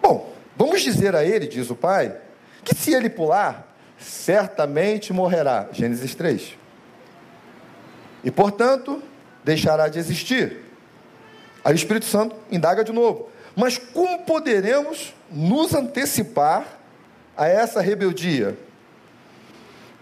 Bom, 0.00 0.32
vamos 0.56 0.80
dizer 0.80 1.14
a 1.14 1.24
ele, 1.24 1.46
diz 1.46 1.68
o 1.70 1.76
pai, 1.76 2.16
que 2.64 2.74
se 2.74 2.94
ele 2.94 3.10
pular, 3.10 3.73
certamente 4.04 5.12
morrerá. 5.12 5.68
Gênesis 5.72 6.14
3. 6.14 6.56
E 8.22 8.30
portanto, 8.30 9.02
deixará 9.42 9.88
de 9.88 9.98
existir. 9.98 10.58
Aí 11.64 11.72
o 11.72 11.76
Espírito 11.76 12.06
Santo 12.06 12.36
indaga 12.50 12.84
de 12.84 12.92
novo. 12.92 13.28
Mas 13.56 13.78
como 13.78 14.24
poderemos 14.24 15.14
nos 15.30 15.74
antecipar 15.74 16.66
a 17.36 17.48
essa 17.48 17.80
rebeldia? 17.80 18.56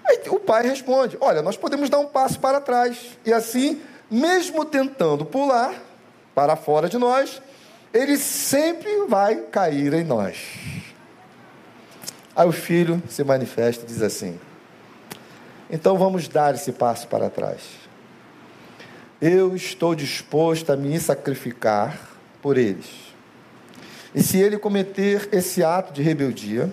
Aí 0.04 0.20
o 0.28 0.40
pai 0.40 0.66
responde: 0.66 1.16
Olha, 1.20 1.42
nós 1.42 1.56
podemos 1.56 1.88
dar 1.88 1.98
um 1.98 2.06
passo 2.06 2.40
para 2.40 2.60
trás. 2.60 3.18
E 3.24 3.32
assim, 3.32 3.80
mesmo 4.10 4.64
tentando 4.64 5.24
pular 5.24 5.74
para 6.34 6.56
fora 6.56 6.88
de 6.88 6.98
nós, 6.98 7.40
ele 7.92 8.16
sempre 8.16 9.06
vai 9.06 9.36
cair 9.36 9.92
em 9.92 10.04
nós. 10.04 10.38
Aí 12.34 12.48
o 12.48 12.52
filho 12.52 13.02
se 13.08 13.22
manifesta 13.22 13.84
e 13.84 13.86
diz 13.86 14.00
assim: 14.00 14.38
Então 15.70 15.98
vamos 15.98 16.28
dar 16.28 16.54
esse 16.54 16.72
passo 16.72 17.06
para 17.06 17.28
trás. 17.28 17.60
Eu 19.20 19.54
estou 19.54 19.94
disposto 19.94 20.72
a 20.72 20.76
me 20.76 20.98
sacrificar 20.98 21.98
por 22.40 22.56
eles. 22.56 23.12
E 24.14 24.22
se 24.22 24.38
ele 24.38 24.58
cometer 24.58 25.28
esse 25.30 25.62
ato 25.62 25.92
de 25.92 26.02
rebeldia 26.02 26.70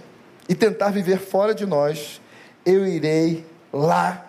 e 0.48 0.56
tentar 0.56 0.90
viver 0.90 1.20
fora 1.20 1.54
de 1.54 1.66
nós, 1.66 2.20
eu 2.66 2.88
irei 2.88 3.46
lá 3.72 4.26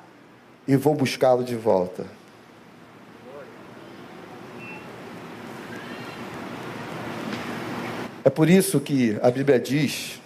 e 0.66 0.76
vou 0.76 0.94
buscá-lo 0.94 1.42
de 1.42 1.56
volta. 1.56 2.04
É 8.22 8.28
por 8.28 8.50
isso 8.50 8.78
que 8.80 9.18
a 9.22 9.30
Bíblia 9.30 9.58
diz 9.58 10.19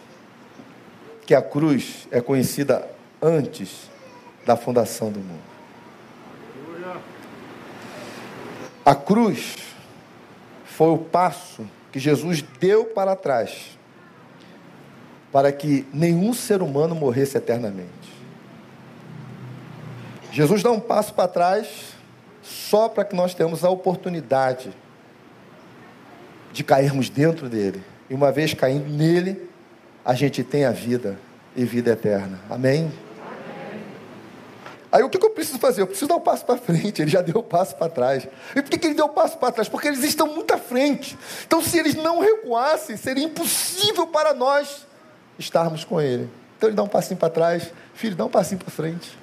que 1.27 1.35
a 1.35 1.43
cruz 1.43 2.07
é 2.11 2.21
conhecida 2.21 2.89
antes 3.21 3.91
da 4.45 4.57
fundação 4.57 5.11
do 5.11 5.21
mundo. 5.21 5.55
A 8.85 8.95
cruz 8.95 9.57
foi 10.65 10.89
o 10.89 10.99
passo 10.99 11.67
que 11.91 11.99
Jesus 11.99 12.43
deu 12.61 12.85
para 12.85 13.17
trás 13.17 13.79
para 15.33 15.51
que 15.51 15.85
nenhum 15.93 16.33
ser 16.33 16.63
humano 16.63 16.95
morresse 16.95 17.37
eternamente. 17.37 17.91
Jesus 20.31 20.63
dá 20.63 20.71
um 20.71 20.79
passo 20.79 21.13
para 21.13 21.27
trás 21.27 21.95
só 22.41 22.89
para 22.89 23.05
que 23.05 23.17
nós 23.17 23.35
tenhamos 23.35 23.65
a 23.65 23.71
oportunidade 23.71 24.73
de 26.53 26.63
cairmos 26.63 27.09
dentro 27.09 27.49
dele. 27.49 27.83
E 28.09 28.15
uma 28.15 28.31
vez 28.31 28.55
caindo 28.55 28.89
nele, 28.89 29.51
a 30.05 30.15
gente 30.15 30.45
tem 30.45 30.65
a 30.65 30.71
vida 30.71 31.19
e 31.57 31.65
vida 31.65 31.93
eterna. 31.93 32.39
Amém? 32.51 32.93
Aí 34.93 35.03
o 35.03 35.11
que 35.11 35.19
eu 35.19 35.31
preciso 35.31 35.59
fazer? 35.59 35.83
Eu 35.83 35.89
preciso 35.89 36.07
dar 36.07 36.17
um 36.17 36.21
passo 36.21 36.45
para 36.45 36.57
frente. 36.57 37.03
Ele 37.03 37.11
já 37.11 37.21
deu 37.21 37.41
um 37.41 37.43
passo 37.43 37.75
para 37.75 37.89
trás. 37.89 38.29
E 38.55 38.63
por 38.63 38.71
que 38.71 38.87
ele 38.87 38.95
deu 38.95 39.07
um 39.07 39.13
passo 39.13 39.37
para 39.39 39.51
trás? 39.51 39.69
Porque 39.69 39.89
eles 39.89 40.05
estão 40.05 40.29
muito 40.29 40.55
à 40.55 40.59
frente. 40.59 41.19
Então, 41.45 41.61
se 41.61 41.77
eles 41.77 41.97
não 41.97 42.21
recuassem, 42.21 42.97
seria 42.97 43.25
impossível 43.25 44.07
para 44.07 44.33
nós 44.33 44.87
estarmos 45.39 45.85
com 45.85 46.01
Ele. 46.01 46.31
Então 46.57 46.69
ele 46.69 46.77
dá 46.77 46.83
um 46.83 46.89
passinho 46.89 47.19
para 47.19 47.29
trás, 47.29 47.73
filho, 47.95 48.15
dá 48.15 48.25
um 48.25 48.31
passinho 48.31 48.61
para 48.61 48.71
frente. 48.71 49.19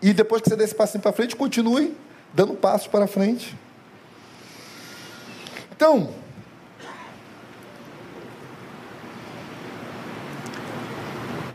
E 0.00 0.12
depois 0.12 0.40
que 0.40 0.48
você 0.48 0.56
der 0.56 0.64
esse 0.64 0.74
passinho 0.74 1.02
para 1.02 1.12
frente, 1.12 1.36
continue 1.36 1.96
dando 2.32 2.54
passos 2.54 2.86
para 2.86 3.06
frente. 3.06 3.56
Então, 5.72 6.14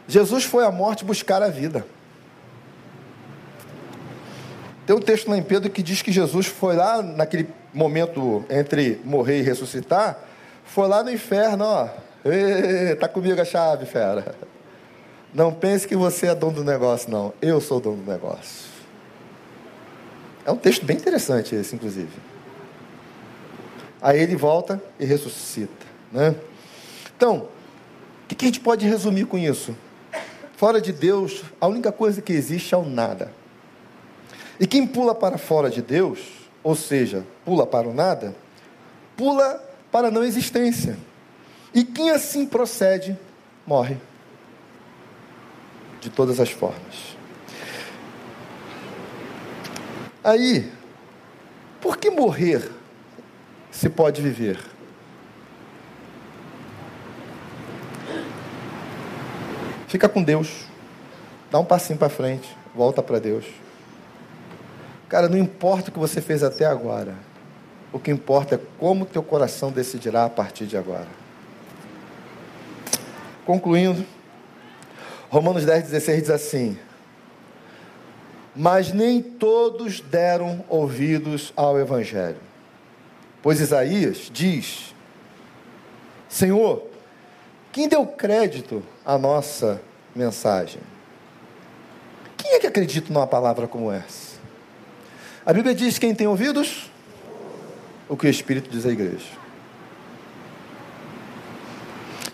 Jesus 0.07 0.43
foi 0.43 0.65
à 0.65 0.71
morte 0.71 1.03
buscar 1.03 1.41
a 1.41 1.49
vida. 1.49 1.85
Tem 4.85 4.95
um 4.95 4.99
texto 4.99 5.29
lá 5.29 5.37
em 5.37 5.43
Pedro 5.43 5.69
que 5.69 5.81
diz 5.81 6.01
que 6.01 6.11
Jesus 6.11 6.45
foi 6.45 6.75
lá, 6.75 7.01
naquele 7.01 7.49
momento 7.73 8.45
entre 8.49 9.01
morrer 9.03 9.39
e 9.39 9.41
ressuscitar, 9.41 10.19
foi 10.63 10.87
lá 10.87 11.03
no 11.03 11.11
inferno, 11.11 11.65
ó, 11.65 11.89
Está 12.25 13.07
comigo 13.07 13.39
a 13.39 13.45
chave, 13.45 13.85
fera. 13.85 14.35
Não 15.31 15.53
pense 15.53 15.87
que 15.87 15.95
você 15.95 16.27
é 16.27 16.33
dono 16.33 16.53
do 16.53 16.63
negócio, 16.63 17.11
não. 17.11 17.31
Eu 17.39 17.61
sou 17.61 17.79
dono 17.79 17.97
do 17.97 18.11
negócio. 18.11 18.71
É 20.43 20.51
um 20.51 20.57
texto 20.57 20.83
bem 20.83 20.97
interessante 20.97 21.53
esse, 21.53 21.75
inclusive. 21.75 22.09
Aí 24.01 24.19
ele 24.19 24.35
volta 24.35 24.81
e 24.99 25.05
ressuscita. 25.05 25.85
Né? 26.11 26.33
Então, 27.15 27.47
o 28.23 28.27
que 28.27 28.43
a 28.43 28.47
gente 28.47 28.59
pode 28.59 28.87
resumir 28.87 29.25
com 29.25 29.37
isso? 29.37 29.75
Fora 30.55 30.79
de 30.79 30.93
Deus, 30.93 31.43
a 31.59 31.67
única 31.67 31.91
coisa 31.91 32.21
que 32.21 32.31
existe 32.31 32.73
é 32.73 32.77
o 32.77 32.85
nada. 32.85 33.31
E 34.59 34.65
quem 34.65 34.87
pula 34.87 35.13
para 35.13 35.37
fora 35.37 35.69
de 35.69 35.81
Deus, 35.81 36.19
ou 36.63 36.75
seja, 36.75 37.25
pula 37.43 37.67
para 37.67 37.87
o 37.87 37.93
nada, 37.93 38.33
pula 39.17 39.61
para 39.91 40.07
a 40.07 40.11
não 40.11 40.23
existência. 40.23 40.97
E 41.73 41.83
quem 41.83 42.09
assim 42.09 42.45
procede, 42.45 43.17
morre. 43.67 43.97
De 45.99 46.09
todas 46.09 46.39
as 46.39 46.49
formas. 46.49 47.17
Aí, 50.23 50.71
por 51.81 51.97
que 51.97 52.09
morrer 52.09 52.71
se 53.69 53.89
pode 53.89 54.21
viver? 54.21 54.74
Fica 59.87 60.09
com 60.09 60.21
Deus. 60.23 60.65
Dá 61.51 61.59
um 61.59 61.65
passinho 61.65 61.97
para 61.97 62.09
frente, 62.09 62.55
volta 62.73 63.01
para 63.01 63.19
Deus. 63.19 63.45
Cara, 65.07 65.29
não 65.29 65.37
importa 65.37 65.89
o 65.89 65.93
que 65.93 65.99
você 65.99 66.19
fez 66.19 66.43
até 66.43 66.65
agora. 66.65 67.15
O 67.93 67.99
que 67.99 68.11
importa 68.11 68.55
é 68.55 68.59
como 68.77 69.05
teu 69.05 69.23
coração 69.23 69.71
decidirá 69.71 70.25
a 70.25 70.29
partir 70.29 70.65
de 70.65 70.75
agora. 70.75 71.07
Concluindo, 73.45 74.05
Romanos 75.29 75.63
10, 75.65 75.83
16 75.83 76.21
diz 76.21 76.29
assim: 76.29 76.77
Mas 78.55 78.91
nem 78.91 79.21
todos 79.21 80.01
deram 80.01 80.65
ouvidos 80.67 81.53
ao 81.55 81.79
Evangelho. 81.79 82.39
Pois 83.41 83.61
Isaías 83.61 84.29
diz: 84.33 84.95
Senhor, 86.27 86.87
quem 87.71 87.87
deu 87.87 88.05
crédito 88.05 88.83
à 89.05 89.17
nossa 89.17 89.81
mensagem? 90.15 90.81
Quem 92.35 92.53
é 92.53 92.59
que 92.59 92.67
acredita 92.67 93.13
numa 93.13 93.27
palavra 93.27 93.67
como 93.67 93.91
essa? 93.91 94.35
A 95.45 95.53
Bíblia 95.53 95.75
diz: 95.75 95.99
quem 95.99 96.15
tem 96.15 96.27
ouvidos, 96.27 96.89
o 98.09 98.17
que 98.17 98.25
o 98.25 98.29
Espírito 98.29 98.69
diz 98.69 98.85
à 98.85 98.89
igreja. 98.89 99.27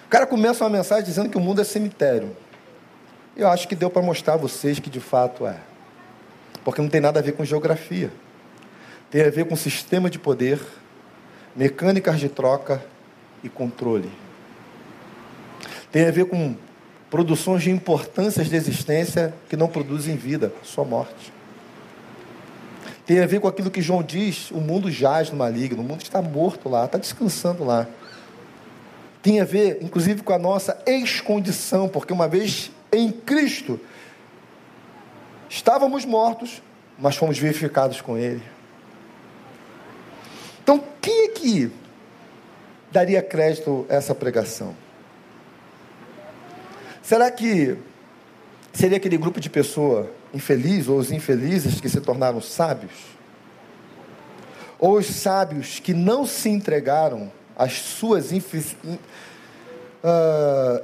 O 0.06 0.10
cara 0.10 0.26
começa 0.26 0.64
uma 0.64 0.70
mensagem 0.70 1.06
dizendo 1.06 1.30
que 1.30 1.38
o 1.38 1.42
mundo 1.42 1.62
é 1.62 1.64
cemitério. 1.64 2.36
Eu 3.36 3.48
acho 3.48 3.68
que 3.68 3.76
deu 3.76 3.90
para 3.90 4.02
mostrar 4.02 4.34
a 4.34 4.38
vocês 4.38 4.80
que 4.80 4.90
de 4.90 5.00
fato 5.00 5.48
é. 5.48 5.58
Porque 6.66 6.82
não 6.82 6.90
tem 6.90 7.00
nada 7.00 7.20
a 7.20 7.24
ver 7.24 7.32
com 7.32 7.46
geografia. 7.46 8.12
Tem 9.10 9.22
a 9.22 9.30
ver 9.30 9.46
com 9.46 9.56
sistema 9.56 10.10
de 10.10 10.20
poder, 10.20 10.62
mecânicas 11.56 12.20
de 12.20 12.30
troca 12.30 12.84
e 13.44 13.50
controle. 13.50 14.12
Tem 15.92 16.08
a 16.08 16.12
ver 16.12 16.26
com 16.26 16.56
produções 17.10 17.64
de 17.64 17.70
importâncias 17.70 18.50
de 18.50 18.56
existência 18.56 19.34
que 19.50 19.58
não 19.58 19.68
produzem 19.68 20.16
vida, 20.16 20.54
só 20.64 20.86
morte. 20.86 21.34
Tem 23.06 23.20
a 23.20 23.26
ver 23.26 23.42
com 23.42 23.48
aquilo 23.48 23.70
que 23.70 23.82
João 23.82 24.02
diz: 24.02 24.52
o 24.52 24.62
mundo 24.62 24.90
jaz 24.90 25.30
no 25.30 25.38
maligno, 25.38 25.82
o 25.82 25.86
mundo 25.86 26.02
está 26.02 26.22
morto 26.22 26.70
lá, 26.70 26.86
está 26.86 26.98
descansando 26.98 27.64
lá. 27.66 27.88
Tem 29.22 29.42
a 29.42 29.46
ver, 29.46 29.80
inclusive, 29.82 30.24
com 30.24 30.34
a 30.34 30.40
nossa 30.40 30.82
ex-condição, 30.86 31.90
porque 31.90 32.14
uma 32.14 32.28
vez 32.28 32.72
em 32.92 33.12
Cristo 33.12 33.80
estávamos 35.50 36.06
mortos, 36.06 36.62
mas 36.98 37.16
fomos 37.18 37.38
vivificados 37.38 38.00
com 38.00 38.18
Ele. 38.18 38.42
Então, 40.64 40.82
quem 41.02 41.26
é 41.26 41.28
que 41.30 41.72
daria 42.92 43.22
crédito 43.22 43.86
a 43.90 43.96
essa 43.96 44.16
pregação? 44.16 44.74
Será 47.12 47.30
que 47.30 47.78
seria 48.72 48.96
aquele 48.96 49.18
grupo 49.18 49.42
de 49.42 49.50
pessoa 49.50 50.10
infeliz 50.34 50.88
ou 50.88 50.98
os 50.98 51.12
infelizes 51.12 51.82
que 51.82 51.90
se 51.90 52.00
tornaram 52.00 52.40
sábios? 52.40 52.94
Ou 54.80 54.94
os 54.94 55.08
sábios 55.08 55.82
que 55.82 55.94
não 55.94 56.26
se 56.26 56.48
entregaram 56.48 57.30
às 57.54 57.74
suas 57.74 58.32
uh, 58.32 58.38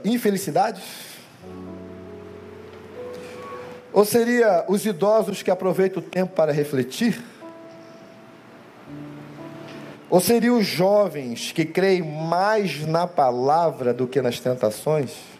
infelicidades? 0.03 0.83
Ou 3.93 4.03
seria 4.03 4.65
os 4.67 4.85
idosos 4.85 5.41
que 5.41 5.49
aproveitam 5.49 6.03
o 6.03 6.05
tempo 6.05 6.33
para 6.35 6.51
refletir? 6.51 7.23
Ou 10.09 10.19
seria 10.19 10.53
os 10.53 10.65
jovens 10.65 11.53
que 11.53 11.63
creem 11.63 12.01
mais 12.01 12.85
na 12.85 13.07
palavra 13.07 13.93
do 13.93 14.05
que 14.05 14.21
nas 14.21 14.41
tentações? 14.41 15.36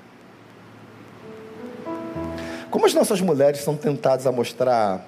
Como 2.78 2.86
as 2.86 2.93
nossas 2.93 3.19
mulheres 3.21 3.61
são 3.61 3.75
tentadas 3.75 4.28
a 4.28 4.32
mostrar. 4.32 5.03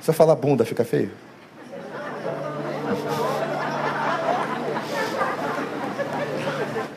Se 0.00 0.08
eu 0.08 0.14
falar 0.14 0.36
bunda, 0.36 0.64
fica 0.64 0.84
feio? 0.84 1.10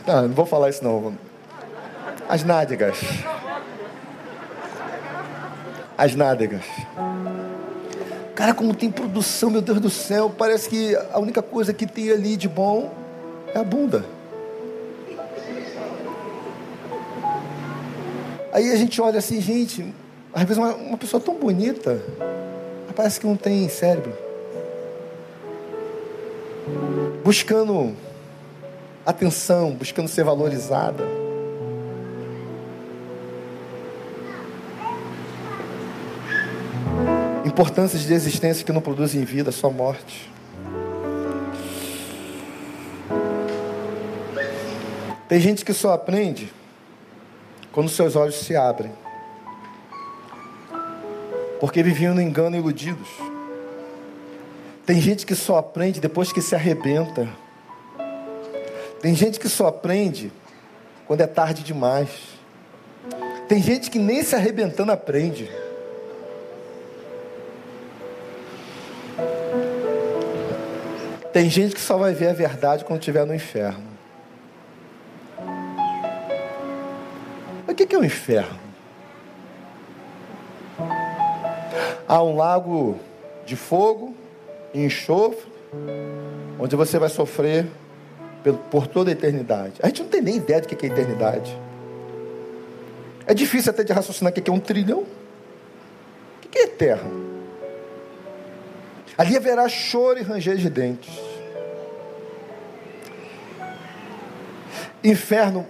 Não, 0.05 0.27
não 0.27 0.35
vou 0.35 0.45
falar 0.45 0.69
isso 0.69 0.83
não. 0.83 1.17
As 2.29 2.43
nádegas. 2.43 2.99
As 5.97 6.13
nádegas. 6.13 6.65
Cara, 8.35 8.53
como 8.53 8.75
tem 8.75 8.91
produção, 8.91 9.49
meu 9.49 9.61
Deus 9.63 9.79
do 9.79 9.89
céu. 9.89 10.29
Parece 10.29 10.69
que 10.69 10.95
a 11.11 11.17
única 11.17 11.41
coisa 11.41 11.73
que 11.73 11.87
tem 11.87 12.11
ali 12.11 12.37
de 12.37 12.47
bom 12.47 12.93
é 13.55 13.57
a 13.57 13.63
bunda. 13.63 14.05
Aí 18.55 18.71
a 18.71 18.75
gente 18.77 19.01
olha 19.01 19.19
assim, 19.19 19.41
gente, 19.41 19.93
às 20.33 20.43
vezes 20.43 20.57
uma, 20.57 20.73
uma 20.75 20.97
pessoa 20.97 21.21
tão 21.21 21.35
bonita, 21.35 22.01
parece 22.95 23.19
que 23.19 23.27
não 23.27 23.35
tem 23.35 23.67
cérebro. 23.67 24.13
Buscando 27.21 27.93
atenção, 29.05 29.71
buscando 29.71 30.07
ser 30.07 30.23
valorizada. 30.23 31.03
Importâncias 37.43 38.03
de 38.03 38.13
existência 38.13 38.63
que 38.63 38.71
não 38.71 38.79
produzem 38.79 39.25
vida, 39.25 39.51
só 39.51 39.69
morte. 39.69 40.31
Tem 45.27 45.41
gente 45.41 45.65
que 45.65 45.73
só 45.73 45.91
aprende 45.91 46.53
quando 47.75 47.89
seus 47.89 48.15
olhos 48.15 48.35
se 48.35 48.55
abrem. 48.55 48.93
Porque 51.59 51.83
viviam 51.83 52.15
no 52.15 52.21
engano 52.21 52.55
iludidos. 52.55 53.09
Tem 54.85 55.01
gente 55.01 55.25
que 55.25 55.35
só 55.35 55.57
aprende 55.57 55.99
depois 55.99 56.31
que 56.31 56.41
se 56.41 56.55
arrebenta. 56.55 57.27
Tem 59.01 59.13
gente 59.13 59.37
que 59.37 59.49
só 59.49 59.67
aprende 59.67 60.31
quando 61.05 61.19
é 61.19 61.27
tarde 61.27 61.63
demais. 61.63 62.09
Tem 63.49 63.61
gente 63.61 63.91
que 63.91 63.99
nem 63.99 64.23
se 64.23 64.35
arrebentando 64.35 64.93
aprende. 64.93 65.51
Tem 71.33 71.49
gente 71.49 71.75
que 71.75 71.81
só 71.81 71.97
vai 71.97 72.13
ver 72.13 72.29
a 72.29 72.33
verdade 72.33 72.85
quando 72.85 72.99
estiver 72.99 73.25
no 73.25 73.35
inferno. 73.35 73.94
Que 77.87 77.95
é 77.95 77.99
o 77.99 78.03
inferno? 78.03 78.59
Há 82.07 82.21
um 82.23 82.35
lago 82.35 82.99
de 83.45 83.55
fogo 83.55 84.15
e 84.73 84.83
enxofre, 84.83 85.51
onde 86.59 86.75
você 86.75 86.99
vai 86.99 87.09
sofrer 87.09 87.65
por 88.69 88.87
toda 88.87 89.09
a 89.09 89.13
eternidade. 89.13 89.73
A 89.81 89.87
gente 89.87 90.03
não 90.03 90.09
tem 90.09 90.21
nem 90.21 90.35
ideia 90.35 90.61
do 90.61 90.67
que 90.67 90.85
é 90.85 90.89
eternidade. 90.89 91.57
É 93.25 93.33
difícil 93.33 93.71
até 93.71 93.83
de 93.83 93.91
raciocinar 93.91 94.31
o 94.31 94.35
que 94.35 94.49
é 94.49 94.53
um 94.53 94.59
trilhão. 94.59 94.99
O 94.99 96.49
que 96.49 96.59
é 96.59 96.63
eterno? 96.63 97.25
Ali 99.17 99.35
haverá 99.35 99.67
choro 99.67 100.19
e 100.19 100.21
ranger 100.21 100.57
de 100.57 100.69
dentes. 100.69 101.17
Inferno 105.03 105.65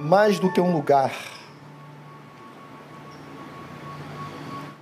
mais 0.00 0.38
do 0.38 0.52
que 0.52 0.60
um 0.60 0.72
lugar. 0.72 1.12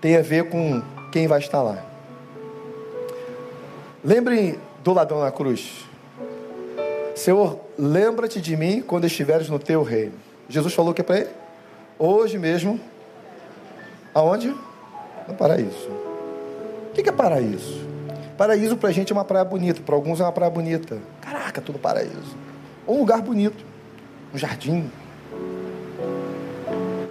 Tem 0.00 0.16
a 0.16 0.22
ver 0.22 0.48
com 0.48 0.82
quem 1.12 1.26
vai 1.26 1.38
estar 1.38 1.62
lá. 1.62 1.78
Lembrem 4.04 4.59
do 4.82 4.92
ladrão 4.92 5.20
na 5.20 5.30
cruz. 5.30 5.86
Senhor, 7.14 7.60
lembra-te 7.78 8.40
de 8.40 8.56
mim 8.56 8.82
quando 8.82 9.06
estiveres 9.06 9.48
no 9.48 9.59
teu 9.59 9.82
reino. 9.82 10.14
Jesus 10.48 10.74
falou 10.74 10.92
que 10.92 11.02
para 11.02 11.20
ele? 11.20 11.30
Hoje 11.98 12.36
mesmo. 12.36 12.80
Aonde? 14.12 14.54
No 15.28 15.34
paraíso. 15.34 15.88
O 16.90 16.92
que 16.92 17.09
é 17.09 17.12
paraíso? 17.12 17.86
Paraíso 18.36 18.76
para 18.76 18.88
a 18.88 18.92
gente 18.92 19.12
é 19.12 19.14
uma 19.14 19.24
praia 19.24 19.44
bonita, 19.44 19.80
para 19.80 19.94
alguns 19.94 20.20
é 20.20 20.24
uma 20.24 20.32
praia 20.32 20.50
bonita. 20.50 20.98
Caraca, 21.20 21.60
tudo 21.60 21.78
paraíso. 21.78 22.36
Um 22.88 22.98
lugar 22.98 23.22
bonito, 23.22 23.64
um 24.32 24.38
jardim. 24.38 24.90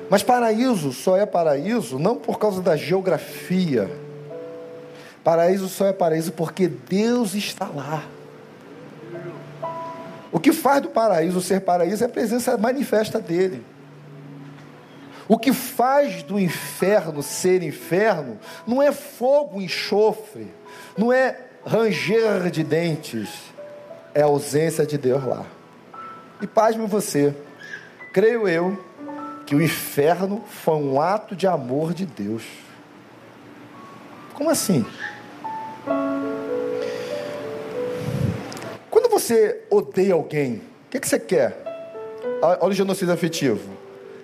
Mas 0.10 0.24
paraíso 0.24 0.92
só 0.92 1.16
é 1.16 1.26
paraíso 1.26 1.98
não 1.98 2.16
por 2.16 2.38
causa 2.38 2.62
da 2.62 2.76
geografia. 2.76 3.90
Paraíso 5.24 5.70
só 5.70 5.86
é 5.86 5.94
paraíso 5.94 6.32
porque 6.34 6.68
Deus 6.68 7.34
está 7.34 7.66
lá. 7.68 8.04
O 10.32 10.40
que 10.40 10.52
faz 10.52 10.82
do 10.82 10.90
paraíso 10.90 11.42
ser 11.42 11.62
paraíso 11.62 12.04
é 12.04 12.08
a 12.08 12.10
presença 12.10 12.58
manifesta 12.58 13.20
dele. 13.20 13.64
O 15.28 15.38
que 15.38 15.54
faz 15.54 16.24
do 16.24 16.38
inferno 16.38 17.24
ser 17.24 17.64
inferno 17.64 18.38
não 18.68 18.82
é 18.82 18.92
fogo, 18.92 19.62
enxofre, 19.62 20.48
não 20.98 21.14
é 21.14 21.38
ranger 21.66 22.50
de 22.50 22.64
dentes, 22.64 23.30
é 24.14 24.22
a 24.22 24.26
ausência 24.26 24.86
de 24.86 24.98
Deus 24.98 25.24
lá. 25.24 25.46
E 26.42 26.48
pasme 26.48 26.88
você, 26.88 27.36
creio 28.12 28.48
eu, 28.48 28.84
que 29.46 29.56
o 29.56 29.62
inferno 29.62 30.44
foi 30.48 30.76
um 30.76 31.00
ato 31.00 31.36
de 31.36 31.46
amor 31.46 31.94
de 31.94 32.06
Deus. 32.06 32.44
Como 34.34 34.50
assim? 34.50 34.84
Quando 38.90 39.10
você 39.10 39.64
odeia 39.70 40.16
alguém, 40.16 40.56
o 40.88 40.90
que, 40.90 41.00
que 41.00 41.08
você 41.08 41.20
quer? 41.20 41.64
Olha 42.42 42.72
o 42.72 42.74
genocídio 42.74 43.14
afetivo. 43.14 43.70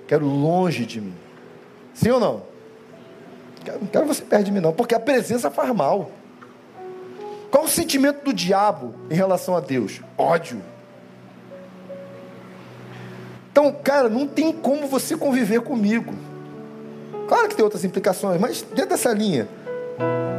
Quero 0.07 0.26
longe 0.26 0.85
de 0.85 0.99
mim. 0.99 1.15
Sim 1.94 2.11
ou 2.11 2.19
não? 2.19 2.44
Não 3.80 3.88
quero 3.88 4.06
você 4.07 4.23
perto 4.23 4.45
de 4.45 4.52
mim, 4.52 4.60
não, 4.60 4.73
porque 4.73 4.95
a 4.95 4.99
presença 4.99 5.52
faz 5.52 5.76
mal. 5.76 6.10
Qual 7.52 7.65
o 7.65 7.68
sentimento 7.68 8.23
do 8.23 8.34
diabo 8.34 8.95
em 9.10 9.14
relação 9.14 9.56
a 9.56 9.60
Deus? 9.60 10.02
Ódio. 10.18 10.61
Então, 13.57 13.71
cara, 13.71 14.07
não 14.07 14.27
tem 14.27 14.51
como 14.53 14.85
você 14.85 15.17
conviver 15.17 15.61
comigo. 15.61 16.13
Claro 17.27 17.49
que 17.49 17.55
tem 17.55 17.63
outras 17.63 17.84
implicações, 17.84 18.39
mas 18.39 18.61
dentro 18.61 18.91
dessa 18.91 19.11
linha, 19.11 19.47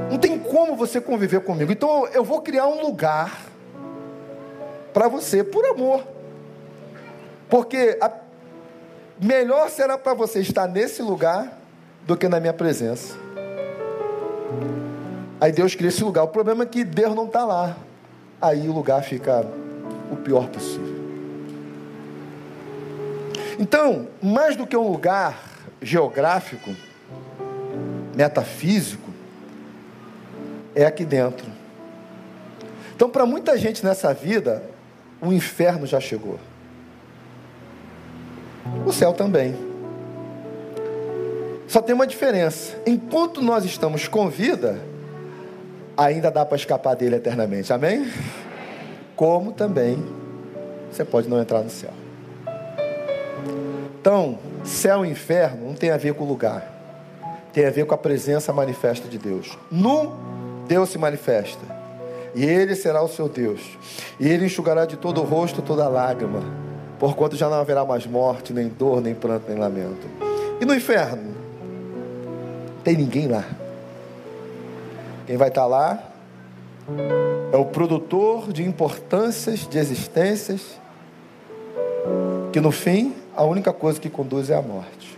não 0.08 0.18
tem 0.18 0.38
como 0.38 0.76
você 0.76 1.00
conviver 1.00 1.40
comigo. 1.40 1.72
Então, 1.72 2.06
eu 2.12 2.22
vou 2.22 2.40
criar 2.42 2.68
um 2.68 2.80
lugar 2.80 3.40
para 4.94 5.08
você, 5.08 5.42
por 5.42 5.66
amor. 5.66 6.04
Porque 7.50 7.98
a 8.00 8.08
melhor 9.20 9.68
será 9.68 9.98
para 9.98 10.14
você 10.14 10.38
estar 10.38 10.68
nesse 10.68 11.02
lugar 11.02 11.58
do 12.06 12.16
que 12.16 12.28
na 12.28 12.38
minha 12.38 12.52
presença. 12.52 13.16
Aí 15.40 15.50
Deus 15.50 15.74
cria 15.74 15.88
esse 15.88 16.04
lugar. 16.04 16.22
O 16.22 16.28
problema 16.28 16.62
é 16.62 16.66
que 16.66 16.84
Deus 16.84 17.16
não 17.16 17.26
está 17.26 17.44
lá. 17.44 17.76
Aí 18.40 18.68
o 18.68 18.72
lugar 18.72 19.02
fica 19.02 19.44
o 20.08 20.14
pior 20.14 20.46
possível. 20.46 20.87
Então, 23.58 24.08
mais 24.22 24.54
do 24.54 24.66
que 24.66 24.76
um 24.76 24.88
lugar 24.88 25.38
geográfico, 25.82 26.74
metafísico, 28.14 29.10
é 30.74 30.84
aqui 30.84 31.04
dentro. 31.04 31.46
Então, 32.94 33.08
para 33.10 33.26
muita 33.26 33.56
gente 33.58 33.84
nessa 33.84 34.14
vida, 34.14 34.62
o 35.20 35.32
inferno 35.32 35.86
já 35.86 36.00
chegou 36.00 36.38
o 38.86 38.92
céu 38.92 39.12
também. 39.12 39.54
Só 41.66 41.82
tem 41.82 41.94
uma 41.94 42.06
diferença: 42.06 42.76
enquanto 42.86 43.42
nós 43.42 43.64
estamos 43.64 44.08
com 44.08 44.28
vida, 44.28 44.78
ainda 45.96 46.30
dá 46.30 46.44
para 46.44 46.56
escapar 46.56 46.94
dele 46.94 47.16
eternamente, 47.16 47.72
amém? 47.72 48.10
Como 49.16 49.52
também 49.52 50.02
você 50.90 51.04
pode 51.04 51.28
não 51.28 51.40
entrar 51.40 51.62
no 51.62 51.70
céu. 51.70 51.92
Então, 54.08 54.38
céu 54.64 55.04
e 55.04 55.10
inferno 55.10 55.66
não 55.66 55.74
tem 55.74 55.90
a 55.90 55.98
ver 55.98 56.14
com 56.14 56.24
o 56.24 56.26
lugar, 56.26 56.66
tem 57.52 57.66
a 57.66 57.70
ver 57.70 57.84
com 57.84 57.94
a 57.94 57.98
presença 57.98 58.54
manifesta 58.54 59.06
de 59.06 59.18
Deus. 59.18 59.58
No 59.70 60.16
Deus 60.66 60.88
se 60.88 60.96
manifesta, 60.96 61.60
e 62.34 62.42
Ele 62.42 62.74
será 62.74 63.02
o 63.02 63.08
seu 63.08 63.28
Deus, 63.28 63.60
e 64.18 64.26
Ele 64.26 64.46
enxugará 64.46 64.86
de 64.86 64.96
todo 64.96 65.20
o 65.20 65.24
rosto 65.24 65.60
toda 65.60 65.86
lágrima 65.86 66.42
porquanto 66.98 67.36
já 67.36 67.50
não 67.50 67.58
haverá 67.58 67.84
mais 67.84 68.06
morte, 68.06 68.50
nem 68.50 68.68
dor, 68.68 69.02
nem 69.02 69.14
pranto, 69.14 69.44
nem 69.46 69.58
lamento. 69.58 70.06
E 70.58 70.64
no 70.64 70.74
inferno? 70.74 71.34
Tem 72.82 72.96
ninguém 72.96 73.28
lá. 73.28 73.44
Quem 75.26 75.36
vai 75.36 75.48
estar 75.48 75.66
lá 75.66 76.02
é 77.52 77.56
o 77.58 77.66
produtor 77.66 78.54
de 78.54 78.64
importâncias, 78.64 79.68
de 79.68 79.78
existências, 79.78 80.80
que 82.54 82.58
no 82.58 82.72
fim 82.72 83.14
a 83.38 83.44
única 83.44 83.72
coisa 83.72 84.00
que 84.00 84.10
conduz 84.10 84.50
é 84.50 84.56
a 84.56 84.60
morte. 84.60 85.16